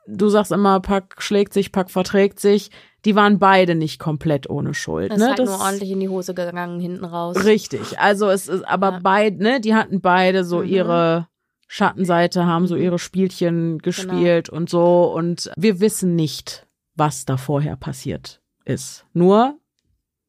[0.09, 2.71] Du sagst immer, Pack schlägt sich, Pack verträgt sich.
[3.05, 5.13] Die waren beide nicht komplett ohne Schuld.
[5.13, 5.25] Das ne?
[5.25, 7.45] ist halt das nur ordentlich in die Hose gegangen hinten raus.
[7.45, 7.99] Richtig.
[8.01, 9.01] Also es ist aber ja.
[9.03, 10.67] beide, ne, die hatten beide so mhm.
[10.67, 11.29] ihre
[11.69, 12.83] Schattenseite, haben so mhm.
[12.83, 14.57] ihre Spielchen gespielt genau.
[14.57, 15.13] und so.
[15.15, 19.05] Und wir wissen nicht, was da vorher passiert ist.
[19.13, 19.59] Nur,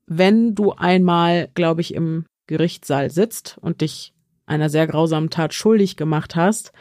[0.06, 4.14] wenn du einmal, glaube ich, im Gerichtssaal sitzt und dich
[4.46, 6.74] einer sehr grausamen Tat schuldig gemacht hast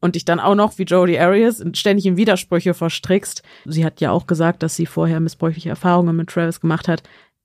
[0.00, 3.42] und dich dann auch noch wie Jodie Arias ständig in Widersprüche verstrickst.
[3.64, 7.02] Sie hat ja auch gesagt, dass sie vorher missbräuchliche Erfahrungen mit Travis gemacht hat.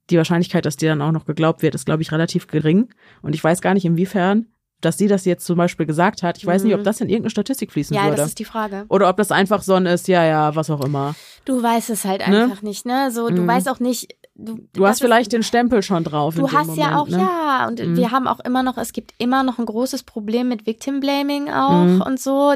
[0.10, 2.94] Die Wahrscheinlichkeit, dass dir dann auch noch geglaubt wird, ist, glaube ich, relativ gering.
[3.22, 4.48] Und ich weiß gar nicht, inwiefern
[4.82, 6.38] dass sie das jetzt zum Beispiel gesagt hat.
[6.38, 6.68] Ich weiß mhm.
[6.68, 6.86] nicht, ob mhm.
[6.86, 8.18] das in irgendeine Statistik fließen ja, würde.
[8.18, 8.86] Ja, das ist die Frage.
[8.90, 11.16] Oder ob das einfach so ein ist, ja, ja, was auch immer.
[11.46, 12.44] Du weißt es halt ne?
[12.44, 13.12] einfach nicht, ne?
[13.12, 13.48] So, du mhm.
[13.48, 14.16] weißt auch nicht.
[14.36, 16.36] Du, du hast vielleicht den Stempel schon drauf.
[16.36, 17.18] Du hast Moment, ja auch, ne?
[17.18, 17.68] ja.
[17.68, 17.98] Und mhm.
[17.98, 21.50] wir haben auch immer noch, es gibt immer noch ein großes Problem mit Victim Blaming
[21.50, 22.02] auch mhm.
[22.02, 22.54] und so.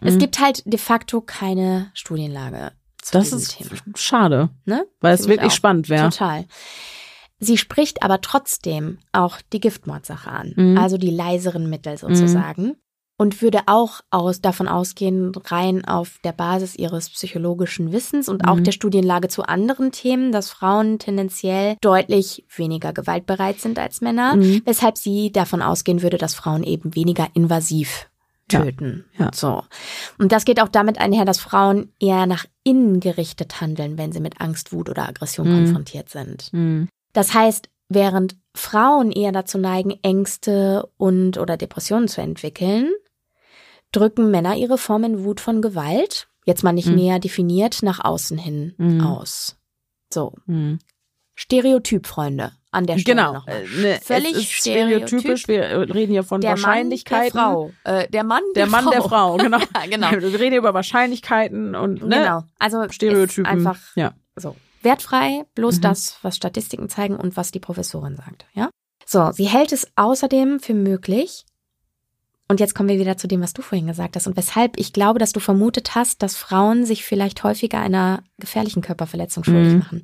[0.00, 0.18] Es mhm.
[0.18, 2.72] gibt halt de facto keine Studienlage.
[3.02, 3.70] Zu das ist Thema.
[3.94, 4.84] schade, ne?
[5.00, 6.10] Weil Find es wirklich spannend wäre.
[6.10, 6.44] Total.
[7.38, 10.78] Sie spricht aber trotzdem auch die Giftmordsache an, mhm.
[10.78, 12.62] also die leiseren Mittel sozusagen.
[12.62, 12.76] Mhm.
[13.20, 18.48] Und würde auch aus, davon ausgehen, rein auf der Basis ihres psychologischen Wissens und mhm.
[18.48, 24.36] auch der Studienlage zu anderen Themen, dass Frauen tendenziell deutlich weniger gewaltbereit sind als Männer,
[24.36, 24.62] mhm.
[24.64, 28.08] weshalb sie davon ausgehen würde, dass Frauen eben weniger invasiv
[28.46, 29.04] töten.
[29.18, 29.30] Ja, ja.
[29.34, 29.64] So.
[30.18, 34.20] Und das geht auch damit einher, dass Frauen eher nach innen gerichtet handeln, wenn sie
[34.20, 35.64] mit Angst, Wut oder Aggression mhm.
[35.64, 36.52] konfrontiert sind.
[36.52, 36.88] Mhm.
[37.12, 42.90] Das heißt, während Frauen eher dazu neigen, Ängste und oder Depressionen zu entwickeln,
[43.92, 46.96] drücken Männer ihre Formen Wut von Gewalt, jetzt mal nicht mhm.
[46.96, 49.00] näher definiert, nach außen hin mhm.
[49.00, 49.56] aus.
[50.12, 50.34] So.
[50.46, 50.78] Mhm.
[51.34, 53.32] Stereotyp, Freunde, an der Stelle genau.
[53.34, 53.46] noch.
[53.46, 55.46] Äh, ne, Völlig stereotypisch.
[55.46, 55.62] Wir
[55.94, 57.38] reden hier von der Wahrscheinlichkeiten.
[57.38, 58.00] Mann, der Frau.
[58.00, 58.90] Äh, der Mann, der, der Mann Frau.
[58.90, 59.58] der Frau, genau.
[59.58, 60.10] ja, genau.
[60.10, 62.16] Wir reden hier über Wahrscheinlichkeiten und ne?
[62.16, 62.42] genau.
[62.58, 63.46] Also Stereotypen.
[63.46, 64.14] einfach ja.
[64.34, 65.80] so wertfrei, bloß mhm.
[65.82, 68.70] das, was Statistiken zeigen und was die Professorin sagt, ja?
[69.04, 71.46] So, sie hält es außerdem für möglich,
[72.50, 74.94] und jetzt kommen wir wieder zu dem, was du vorhin gesagt hast und weshalb ich
[74.94, 79.78] glaube, dass du vermutet hast, dass Frauen sich vielleicht häufiger einer gefährlichen Körperverletzung schuldig mhm.
[79.80, 80.02] machen.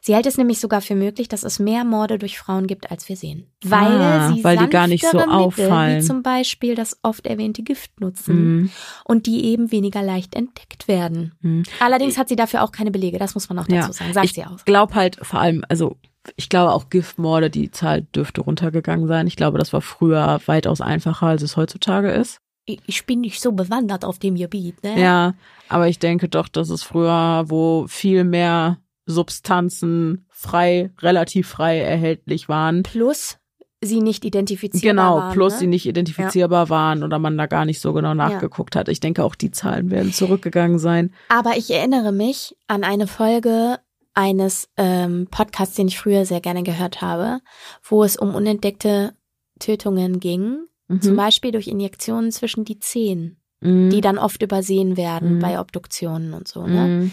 [0.00, 3.08] Sie hält es nämlich sogar für möglich, dass es mehr Morde durch Frauen gibt, als
[3.08, 3.50] wir sehen.
[3.64, 6.00] Weil ah, sie weil die gar nicht so Mittel, auffallen.
[6.00, 8.70] Wie zum Beispiel das oft erwähnte Gift nutzen mhm.
[9.04, 11.32] und die eben weniger leicht entdeckt werden.
[11.40, 11.64] Mhm.
[11.80, 14.26] Allerdings hat sie dafür auch keine Belege, das muss man auch dazu ja, sagen, sagt
[14.26, 14.58] ich sie auch.
[14.58, 15.96] Ich glaube halt vor allem, also
[16.36, 19.26] ich glaube auch Giftmorde, die Zahl dürfte runtergegangen sein.
[19.26, 22.40] Ich glaube, das war früher weitaus einfacher, als es heutzutage ist.
[22.66, 25.00] Ich bin nicht so bewandert auf dem Gebiet, ne?
[25.00, 25.34] Ja,
[25.68, 32.48] aber ich denke doch, dass es früher, wo viel mehr Substanzen frei, relativ frei erhältlich
[32.48, 32.82] waren.
[32.82, 33.38] Plus
[33.82, 35.22] sie nicht identifizierbar genau, waren.
[35.22, 35.58] Genau, plus ne?
[35.60, 36.70] sie nicht identifizierbar ja.
[36.70, 38.80] waren oder man da gar nicht so genau nachgeguckt ja.
[38.80, 38.88] hat.
[38.88, 41.12] Ich denke, auch die Zahlen werden zurückgegangen sein.
[41.28, 43.78] Aber ich erinnere mich an eine Folge
[44.14, 47.40] eines ähm, Podcasts, den ich früher sehr gerne gehört habe,
[47.82, 49.14] wo es um unentdeckte
[49.58, 51.02] Tötungen ging, mhm.
[51.02, 53.90] zum Beispiel durch Injektionen zwischen die Zehen, mhm.
[53.90, 55.38] die dann oft übersehen werden mhm.
[55.40, 56.66] bei Obduktionen und so.
[56.66, 56.86] Ne?
[56.86, 57.12] Mhm.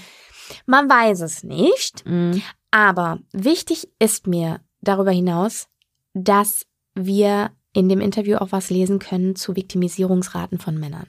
[0.66, 2.42] Man weiß es nicht, mhm.
[2.72, 5.68] aber wichtig ist mir darüber hinaus,
[6.14, 6.66] dass
[6.96, 11.08] wir in dem Interview auch was lesen können zu Viktimisierungsraten von Männern.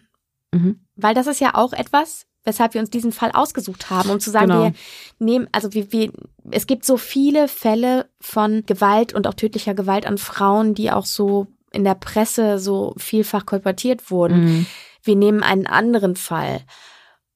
[0.52, 0.80] Mhm.
[0.96, 4.30] Weil das ist ja auch etwas, weshalb wir uns diesen Fall ausgesucht haben, um zu
[4.30, 4.62] sagen, genau.
[4.64, 4.72] wir
[5.18, 6.10] nehmen, also wir, wir,
[6.50, 11.04] es gibt so viele Fälle von Gewalt und auch tödlicher Gewalt an Frauen, die auch
[11.04, 14.44] so in der Presse so vielfach kolportiert wurden.
[14.44, 14.66] Mhm.
[15.02, 16.62] Wir nehmen einen anderen Fall.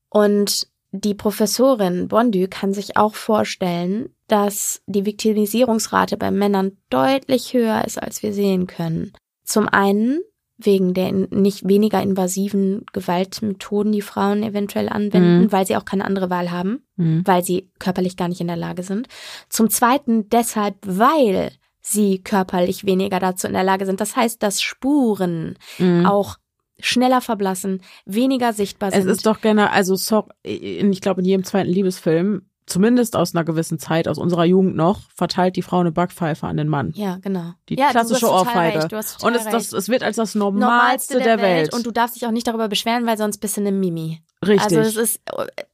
[0.08, 7.84] Und die Professorin Bondu kann sich auch vorstellen, dass die Viktimisierungsrate bei Männern deutlich höher
[7.84, 9.12] ist, als wir sehen können.
[9.44, 10.20] Zum einen
[10.64, 15.52] wegen der nicht weniger invasiven Gewaltmethoden, die Frauen eventuell anwenden, Mhm.
[15.52, 17.22] weil sie auch keine andere Wahl haben, Mhm.
[17.26, 19.08] weil sie körperlich gar nicht in der Lage sind.
[19.48, 24.00] Zum zweiten deshalb, weil sie körperlich weniger dazu in der Lage sind.
[24.00, 26.06] Das heißt, dass Spuren Mhm.
[26.06, 26.36] auch
[26.80, 29.00] schneller verblassen, weniger sichtbar sind.
[29.00, 33.44] Es ist doch gerne, also so, ich glaube in jedem zweiten Liebesfilm, zumindest aus einer
[33.44, 36.92] gewissen Zeit, aus unserer Jugend noch, verteilt die Frau eine Backpfeife an den Mann.
[36.94, 37.52] ja, genau.
[37.68, 38.84] Die ja, klassische Ohrfeige.
[38.92, 41.74] Recht, Und es, das, es wird als das Normalste, der, Welt.
[41.74, 44.22] Und du darfst dich auch nicht darüber beschweren, weil sonst bist du eine Mimi.
[44.46, 45.20] Richtig, Also es ist,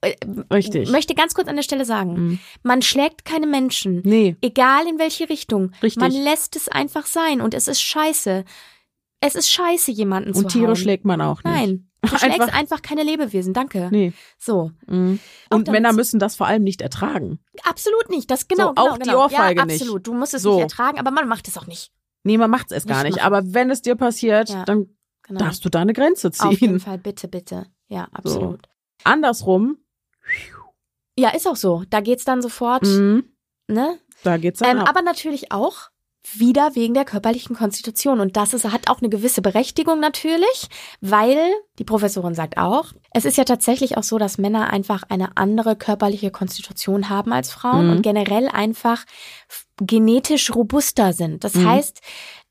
[0.03, 0.17] äh, äh,
[0.53, 0.91] richtig.
[0.91, 2.39] möchte ganz kurz an der Stelle sagen, Mhm.
[2.63, 5.73] man schlägt keine Menschen, Nee, egal in welche Richtung.
[5.83, 6.01] Richtig.
[6.01, 8.45] Man lässt es einfach sein und es ist scheiße.
[9.21, 10.77] Es ist scheiße, jemanden zu und Tiere hauen.
[10.77, 11.53] schlägt man auch nicht.
[11.53, 13.89] Nein, du schlägst Einfach- keine Lebewesen, danke.
[13.91, 14.13] Nee.
[14.39, 15.19] So, Mhm.
[15.51, 17.41] Und Männer müssen das vor allem nicht ertragen.
[17.65, 18.31] absolut nicht.
[18.31, 19.25] Das genau, So, genau, auch die genau.
[19.25, 19.81] Ohrfeige ja, nicht.
[19.83, 20.07] absolut.
[20.07, 20.55] Du musst es So.
[20.55, 21.91] nicht ertragen, aber man macht es auch nicht.
[22.25, 23.27] Nee, man macht es gar Nicht machen.
[23.27, 24.65] Aber wenn es dir passiert, Ja.
[24.65, 24.87] dann
[25.23, 25.41] Genau.
[25.41, 26.81] darfst du da eine Grenze Auf jeden ziehen.
[26.81, 27.67] Fall, bitte, bitte.
[27.89, 28.69] Ja, absolut.
[29.05, 29.79] Andersrum,
[31.19, 31.85] Ja, ist auch so.
[31.91, 33.25] Da geht's dann sofort, mhm,
[33.67, 33.99] ne?
[34.23, 34.89] da geht's dann Ähm, ab.
[34.89, 35.91] aber natürlich auch
[36.35, 38.21] wieder wegen der körperlichen Konstitution.
[38.21, 40.69] Und das ist, hat auch eine gewisse Berechtigung natürlich,
[41.01, 41.39] weil
[41.79, 45.77] die Professorin sagt auch, es ist ja tatsächlich auch so, dass Männer einfach eine andere
[45.77, 47.93] körperliche Konstitution haben als Frauen Mhm.
[47.93, 49.05] und generell einfach
[49.81, 51.45] genetisch robuster sind.
[51.45, 51.69] Das Mhm.
[51.69, 52.01] heißt,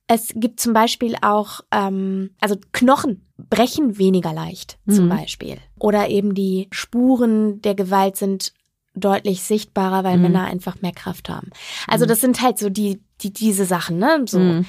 [0.07, 5.09] es gibt zum Beispiel auch, ähm, also Knochen brechen weniger leicht zum Mhm.
[5.09, 5.57] Beispiel.
[5.79, 8.53] Oder eben die Spuren der Gewalt sind
[8.99, 10.23] deutlich sichtbarer, weil Mhm.
[10.23, 11.49] Männer einfach mehr Kraft haben.
[11.87, 12.09] Also Mhm.
[12.09, 14.23] das sind halt so die, die diese Sachen, ne?
[14.27, 14.39] So.
[14.39, 14.65] Mhm.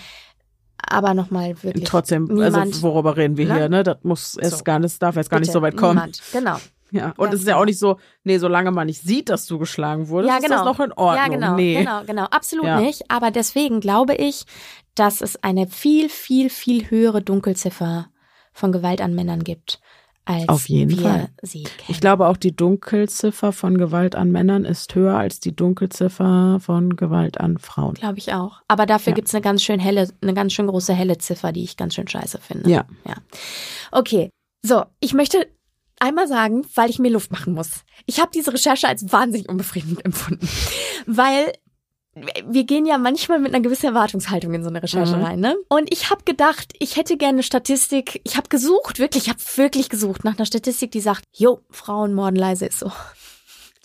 [0.90, 1.84] Aber nochmal wirklich.
[1.88, 3.54] Trotzdem, niemand, also worüber reden wir ne?
[3.56, 3.82] hier, ne?
[3.82, 4.64] Das muss es So.
[4.64, 5.94] gar nicht, darf jetzt gar nicht bitte, so weit kommen.
[5.96, 6.22] Niemand.
[6.32, 6.56] Genau.
[6.90, 7.12] Ja.
[7.18, 7.60] Und Ja, es ist ja genau.
[7.62, 10.50] auch nicht so, nee, solange man nicht sieht, dass du geschlagen wurdest, Ja, ist das
[10.60, 10.64] genau.
[10.64, 11.16] noch in Ordnung.
[11.16, 11.74] Ja, genau, nee.
[11.80, 12.24] genau, genau.
[12.24, 12.80] Absolut Ja.
[12.80, 13.10] nicht.
[13.10, 14.44] Aber deswegen glaube ich,
[14.94, 18.06] dass es eine viel, viel, viel höhere Dunkelziffer
[18.54, 19.80] von Gewalt an Männern gibt,
[20.28, 21.28] als Auf jeden wir Fall.
[21.42, 21.88] sie kennen.
[21.88, 26.96] Ich glaube auch die Dunkelziffer von Gewalt an Männern ist höher als die Dunkelziffer von
[26.96, 27.94] Gewalt an Frauen.
[27.94, 28.60] Glaube ich auch.
[28.68, 29.14] Aber dafür Ja.
[29.16, 32.08] gibt's eine ganz schön helle, eine ganz schön große helle Ziffer, die ich ganz schön
[32.08, 32.68] scheiße finde.
[32.70, 32.84] Ja.
[33.06, 33.14] Ja.
[33.92, 34.30] Okay.
[34.62, 35.46] So, ich möchte
[36.00, 37.84] einmal sagen, weil ich mir Luft machen muss.
[38.06, 40.48] Ich habe diese Recherche als wahnsinnig unbefriedigend empfunden.
[41.06, 41.52] Weil
[42.46, 45.22] wir gehen ja manchmal mit einer gewissen Erwartungshaltung in so eine Recherche Mhm.
[45.24, 45.56] rein, ne?
[45.68, 48.20] Und ich habe gedacht, ich hätte gerne eine Statistik.
[48.24, 52.14] Ich habe gesucht, wirklich, ich habe wirklich gesucht nach einer Statistik, die sagt, jo, Frauen
[52.14, 52.92] morden leise ist so.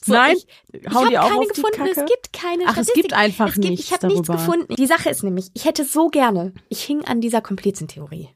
[0.03, 1.87] so Nein, ich, ich Hauen habe die auch keine auf gefunden.
[1.87, 3.01] Es gibt keine Ach, es Statistik.
[3.01, 4.75] gibt einfach es gibt, nichts Ich habe nichts gefunden.
[4.75, 8.29] Die Sache ist nämlich, ich hätte so gerne, ich hing an dieser Komplizentheorie.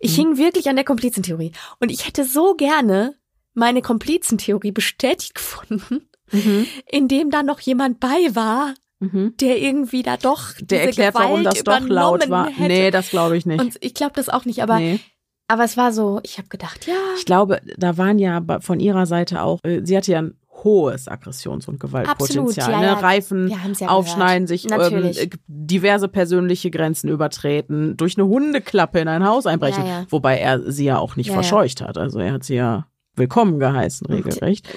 [0.00, 0.16] Ich Mhm.
[0.22, 1.52] hing wirklich an der Komplizentheorie.
[1.80, 3.16] Und ich hätte so gerne
[3.54, 6.66] meine Komplizentheorie bestätigt gefunden, Mhm.
[6.90, 9.34] indem da noch jemand bei war, Mhm.
[9.40, 12.48] der irgendwie da doch Der erklärt, Gewalt warum das doch laut war.
[12.48, 12.68] Hätte.
[12.68, 13.60] Nee, das glaube ich nicht.
[13.60, 15.00] Und ich glaube das auch nicht, aber, nee.
[15.48, 19.06] aber es war so, ich habe gedacht, ja, Ich glaube, da waren ja von ihrer
[19.06, 22.44] Seite auch, äh, sie hatte ja ein hohes Aggressions- und Gewaltpotenzial.
[22.44, 22.86] Absolut, ja, ne?
[22.86, 22.92] ja.
[22.94, 29.00] Reifen haben es ja aufschneiden, sich ähm, äh, diverse persönliche Grenzen übertreten, durch eine Hundeklappe
[29.00, 31.98] in ein Haus einbrechen, Ja, wobei er sie ja auch nicht verscheucht hat.
[31.98, 34.68] Also er hat sie ja willkommen geheißen, Und- regelrecht.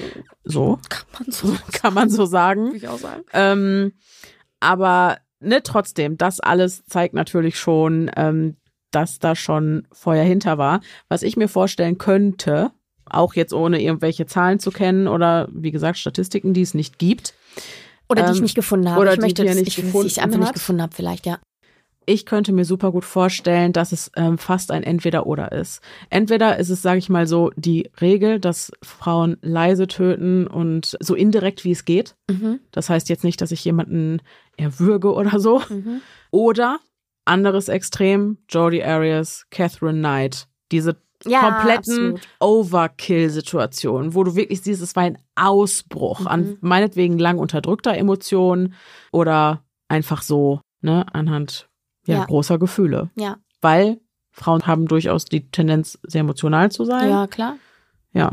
[0.43, 2.73] So kann man so, kann man so sagen.
[2.75, 3.23] ich auch sagen.
[3.33, 3.93] Ähm,
[4.59, 8.55] aber ne, trotzdem, das alles zeigt natürlich schon, ähm,
[8.91, 10.79] dass da schon Feuer hinter war.
[11.09, 12.71] Was ich mir vorstellen könnte,
[13.05, 17.33] auch jetzt ohne irgendwelche Zahlen zu kennen oder wie gesagt Statistiken, die es nicht gibt.
[18.09, 19.01] Oder die ich Ähm, nicht gefunden habe.
[19.01, 20.53] oder ich die möchte die das, nicht ich, gefunden ich einfach nicht hat.
[20.55, 21.39] gefunden habe, vielleicht, ja.
[22.09, 25.81] Ich könnte mir super gut vorstellen, dass es ähm, fast ein Entweder-Oder ist.
[26.09, 31.15] Entweder ist es, sage ich mal so, die Regel, dass Frauen leise töten und so
[31.15, 32.15] indirekt wie es geht.
[32.29, 32.61] Mhm.
[32.71, 34.21] Das heißt jetzt nicht, dass ich jemanden
[34.55, 35.61] erwürge oder so.
[35.67, 35.99] Mhm.
[36.31, 36.79] Oder
[37.25, 40.47] anderes Extrem, Jodie Arias, Catherine Knight.
[40.71, 42.19] Diese Ja, kompletten.
[42.39, 46.57] Overkill-Situationen, wo du wirklich siehst, es war ein Ausbruch an Mhm.
[46.61, 48.73] meinetwegen lang unterdrückter Emotionen
[49.11, 51.66] oder einfach so, ne, anhand
[52.07, 52.25] ja, Ja.
[52.25, 53.09] großer Gefühle.
[53.15, 53.37] Ja.
[53.61, 53.99] Weil
[54.31, 57.09] Frauen haben durchaus die Tendenz, sehr emotional zu sein.
[57.09, 57.55] Ja, klar.
[58.13, 58.31] Ja,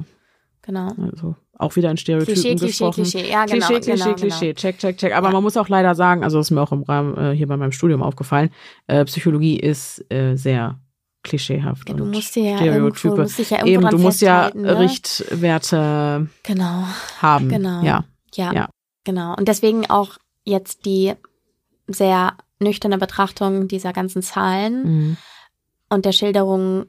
[0.63, 0.93] Genau.
[1.13, 3.03] also auch wieder in Stereotypen Klischee, Klischee, gesprochen.
[3.05, 3.31] Klischee.
[3.31, 3.67] Ja, genau.
[3.67, 5.15] Klischee, Klischee, genau, Klischee, check, check, check.
[5.17, 5.33] Aber Ja.
[5.35, 7.57] man muss auch leider sagen, also das ist mir auch im Rahmen äh, hier bei
[7.57, 8.51] meinem Studium aufgefallen,
[8.87, 10.81] äh, Psychologie ist äh, sehr
[11.23, 11.89] klischeehaft.
[11.89, 13.23] Ja, du und musst ja irgendwo, Stereotype.
[13.23, 14.79] musst dich ja irgendwo Eben, du musst ja ne?
[14.79, 16.85] Richtwerte Genau.
[17.21, 17.49] haben.
[17.49, 17.83] Genau.
[17.83, 18.05] Ja.
[18.35, 18.69] Ja, Ja.
[19.05, 19.35] genau.
[19.37, 21.13] Und deswegen auch jetzt die
[21.87, 22.35] sehr
[22.65, 24.83] nüchterne Betrachtung dieser ganzen Zahlen.
[24.83, 25.17] Mhm.
[25.91, 26.87] und der Schilderung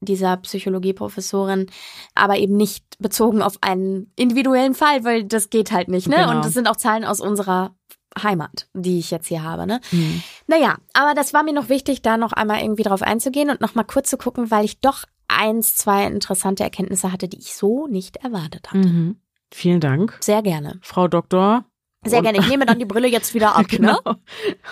[0.00, 1.66] dieser Psychologieprofessorin,
[2.14, 6.16] aber eben nicht bezogen auf einen individuellen Fall, weil das geht halt nicht, ne?
[6.16, 6.30] Genau.
[6.30, 7.74] Und das sind auch Zahlen aus unserer
[8.20, 9.80] Heimat, die ich jetzt hier habe, ne?
[9.90, 10.22] Mhm.
[10.46, 13.74] Naja, aber das war mir noch wichtig, da noch einmal irgendwie drauf einzugehen und noch
[13.74, 17.86] mal kurz zu gucken, weil ich doch eins, zwei interessante Erkenntnisse hatte, die ich so
[17.86, 18.88] nicht erwartet hatte.
[18.88, 19.16] Mhm.
[19.50, 20.78] Vielen Dank, Sehr gerne.
[20.82, 21.64] Frau Doktor.
[22.04, 22.38] Sehr Und- gerne.
[22.38, 23.98] Ich nehme dann die Brille jetzt wieder ab, genau.
[24.04, 24.18] ne?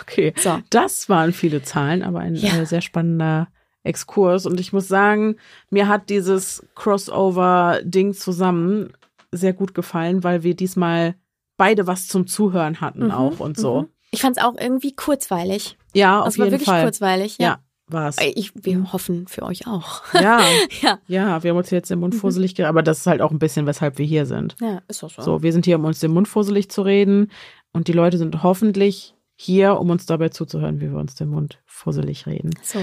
[0.02, 0.34] Okay.
[0.36, 0.58] So.
[0.70, 2.56] Das waren viele Zahlen, aber ein Ja.
[2.56, 3.48] äh, sehr spannender
[3.82, 4.46] Exkurs.
[4.46, 5.36] Und ich muss sagen,
[5.70, 8.92] mir hat dieses Crossover-Ding zusammen
[9.32, 11.14] sehr gut gefallen, weil wir diesmal
[11.56, 13.82] beide was zum Zuhören hatten Mhm, auch und so.
[13.82, 13.88] mhm.
[14.10, 15.76] Ich fand es auch irgendwie kurzweilig.
[15.94, 16.82] Ja, auf Es war jeden wirklich Fall.
[16.82, 17.46] kurzweilig, ja.
[17.46, 17.58] Ja,
[17.92, 18.16] war es.
[18.18, 20.02] Ich, wir hoffen für euch auch.
[20.14, 20.40] Ja,
[20.82, 20.98] ja.
[21.08, 22.02] ja, wir haben uns jetzt den Mhm.
[22.02, 24.56] Mund fusselig gemacht, aber das ist halt auch ein bisschen, weshalb wir hier sind.
[24.60, 25.22] Ja, ist auch so.
[25.22, 27.30] So, wir sind hier, um uns den Mund fusselig zu reden
[27.72, 31.58] und die Leute sind hoffentlich hier, um uns dabei zuzuhören, wie wir uns den Mund
[31.66, 32.50] fusselig reden.
[32.62, 32.78] so.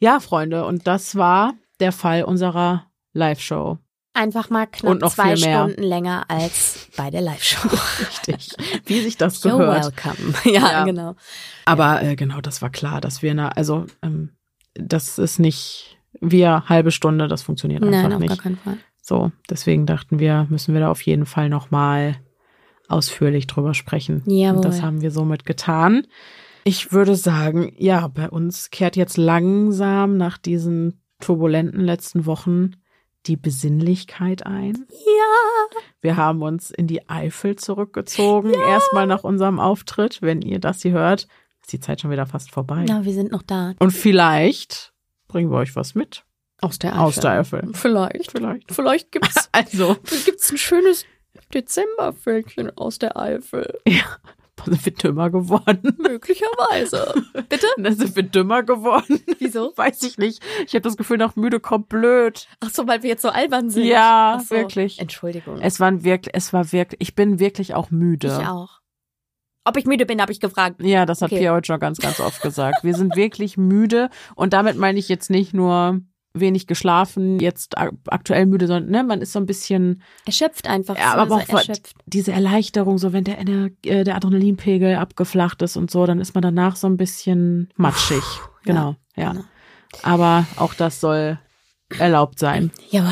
[0.00, 3.78] Ja, Freunde, und das war der Fall unserer Live-Show.
[4.12, 5.36] Einfach mal knapp Und noch zwei.
[5.36, 7.68] Stunden länger als bei der Live-Show.
[8.00, 8.56] Richtig.
[8.86, 9.84] Wie sich das You're gehört.
[9.96, 10.34] welcome.
[10.44, 10.84] Ja, Ja.
[10.84, 11.14] genau.
[11.64, 14.30] Aber äh, genau, das war klar, dass wir, na, also, ähm,
[14.82, 18.28] das ist nicht wir halbe Stunde, das funktioniert einfach Nein, auf nicht.
[18.30, 18.78] gar keinen Fall.
[19.00, 22.16] So, deswegen dachten wir, müssen wir da auf jeden Fall nochmal
[22.88, 24.22] ausführlich drüber sprechen.
[24.26, 24.56] Jawohl.
[24.56, 26.06] Und das haben wir somit getan.
[26.64, 32.72] Ich würde sagen, ja, bei uns kehrt jetzt langsam nach diesen turbulenten letzten Wochen
[33.26, 34.86] die Besinnlichkeit ein.
[34.90, 35.80] Ja.
[36.00, 40.22] Wir haben uns in die Eifel zurückgezogen, erstmal nach unserem Auftritt.
[40.22, 41.28] Wenn ihr das hier hört,
[41.70, 42.84] ist die Zeit schon wieder fast vorbei.
[42.88, 43.74] Na, wir sind noch da.
[43.78, 44.92] Und vielleicht
[45.28, 46.24] bringen wir euch was mit
[46.60, 47.70] Aus der aus der Eifel.
[47.74, 48.32] Vielleicht.
[48.32, 48.72] Vielleicht.
[48.72, 51.04] Vielleicht gibt's, Also, gibt's ein schönes
[51.54, 53.78] Dezembervölkchen aus der Eifel.
[54.66, 55.96] sind wir dümmer geworden?
[55.98, 57.14] Möglicherweise.
[57.48, 57.66] Bitte?
[57.78, 59.20] Da sind wir dümmer geworden.
[59.38, 59.72] Wieso?
[59.76, 60.42] Weiß ich nicht.
[60.66, 62.46] Ich habe das Gefühl, nach müde kommt blöd.
[62.60, 63.84] Ach so, weil wir jetzt so albern sind.
[63.84, 64.54] Ja, so.
[64.54, 64.98] wirklich.
[64.98, 65.60] Entschuldigung.
[65.60, 68.38] Es waren wirklich, es war wirklich, ich bin wirklich auch müde.
[68.40, 68.79] ich auch.
[69.64, 70.82] Ob ich müde bin, habe ich gefragt.
[70.82, 71.40] Ja, das hat Okay.
[71.40, 72.82] Pia heute schon ganz, ganz oft gesagt.
[72.82, 76.00] Wir sind wirklich müde und damit meine ich jetzt nicht nur
[76.32, 80.96] wenig geschlafen, jetzt ak- aktuell müde, sondern ne, man ist so ein bisschen, Erschöpft einfach.
[80.96, 81.94] ja, aber auch so vor- erschöpft.
[82.06, 86.42] diese Erleichterung, so wenn der, äh, der Adrenalinpegel abgeflacht ist und so, dann ist man
[86.42, 88.22] danach so ein bisschen matschig.
[88.64, 89.32] Genau, ja.
[89.32, 89.44] genau.
[90.04, 91.38] Aber auch das soll
[91.98, 92.70] erlaubt sein.
[92.90, 93.10] Jawohl.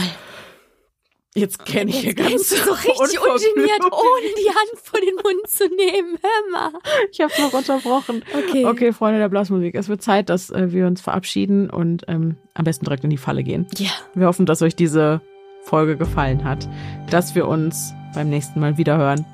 [1.38, 5.64] Jetzt kenne ich hier ganz so richtig ungeniert, ohne die Hand vor den Mund zu
[5.68, 6.18] nehmen.
[6.20, 6.72] Hör mal.
[7.10, 8.24] Ich habe noch unterbrochen.
[8.36, 8.64] Okay.
[8.64, 12.64] Okay, Freunde der Blasmusik, es wird Zeit, dass äh, wir uns verabschieden und ähm, am
[12.64, 13.66] besten direkt in die Falle gehen.
[13.76, 13.90] Ja.
[14.14, 15.20] Wir hoffen, dass euch diese
[15.62, 16.68] Folge gefallen hat,
[17.10, 19.24] dass wir uns beim nächsten Mal wieder hören.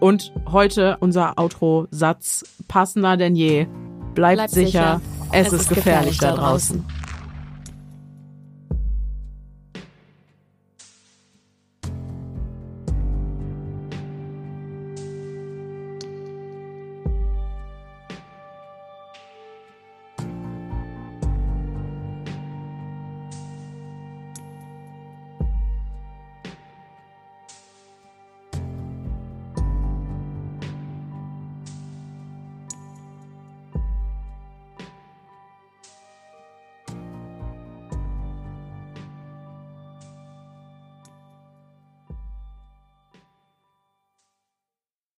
[0.00, 3.66] Und heute unser Outro-Satz passender denn je.
[4.14, 5.46] Bleibt, Bleibt sicher, sicher.
[5.46, 6.84] es, ist gefährlich, da draußen.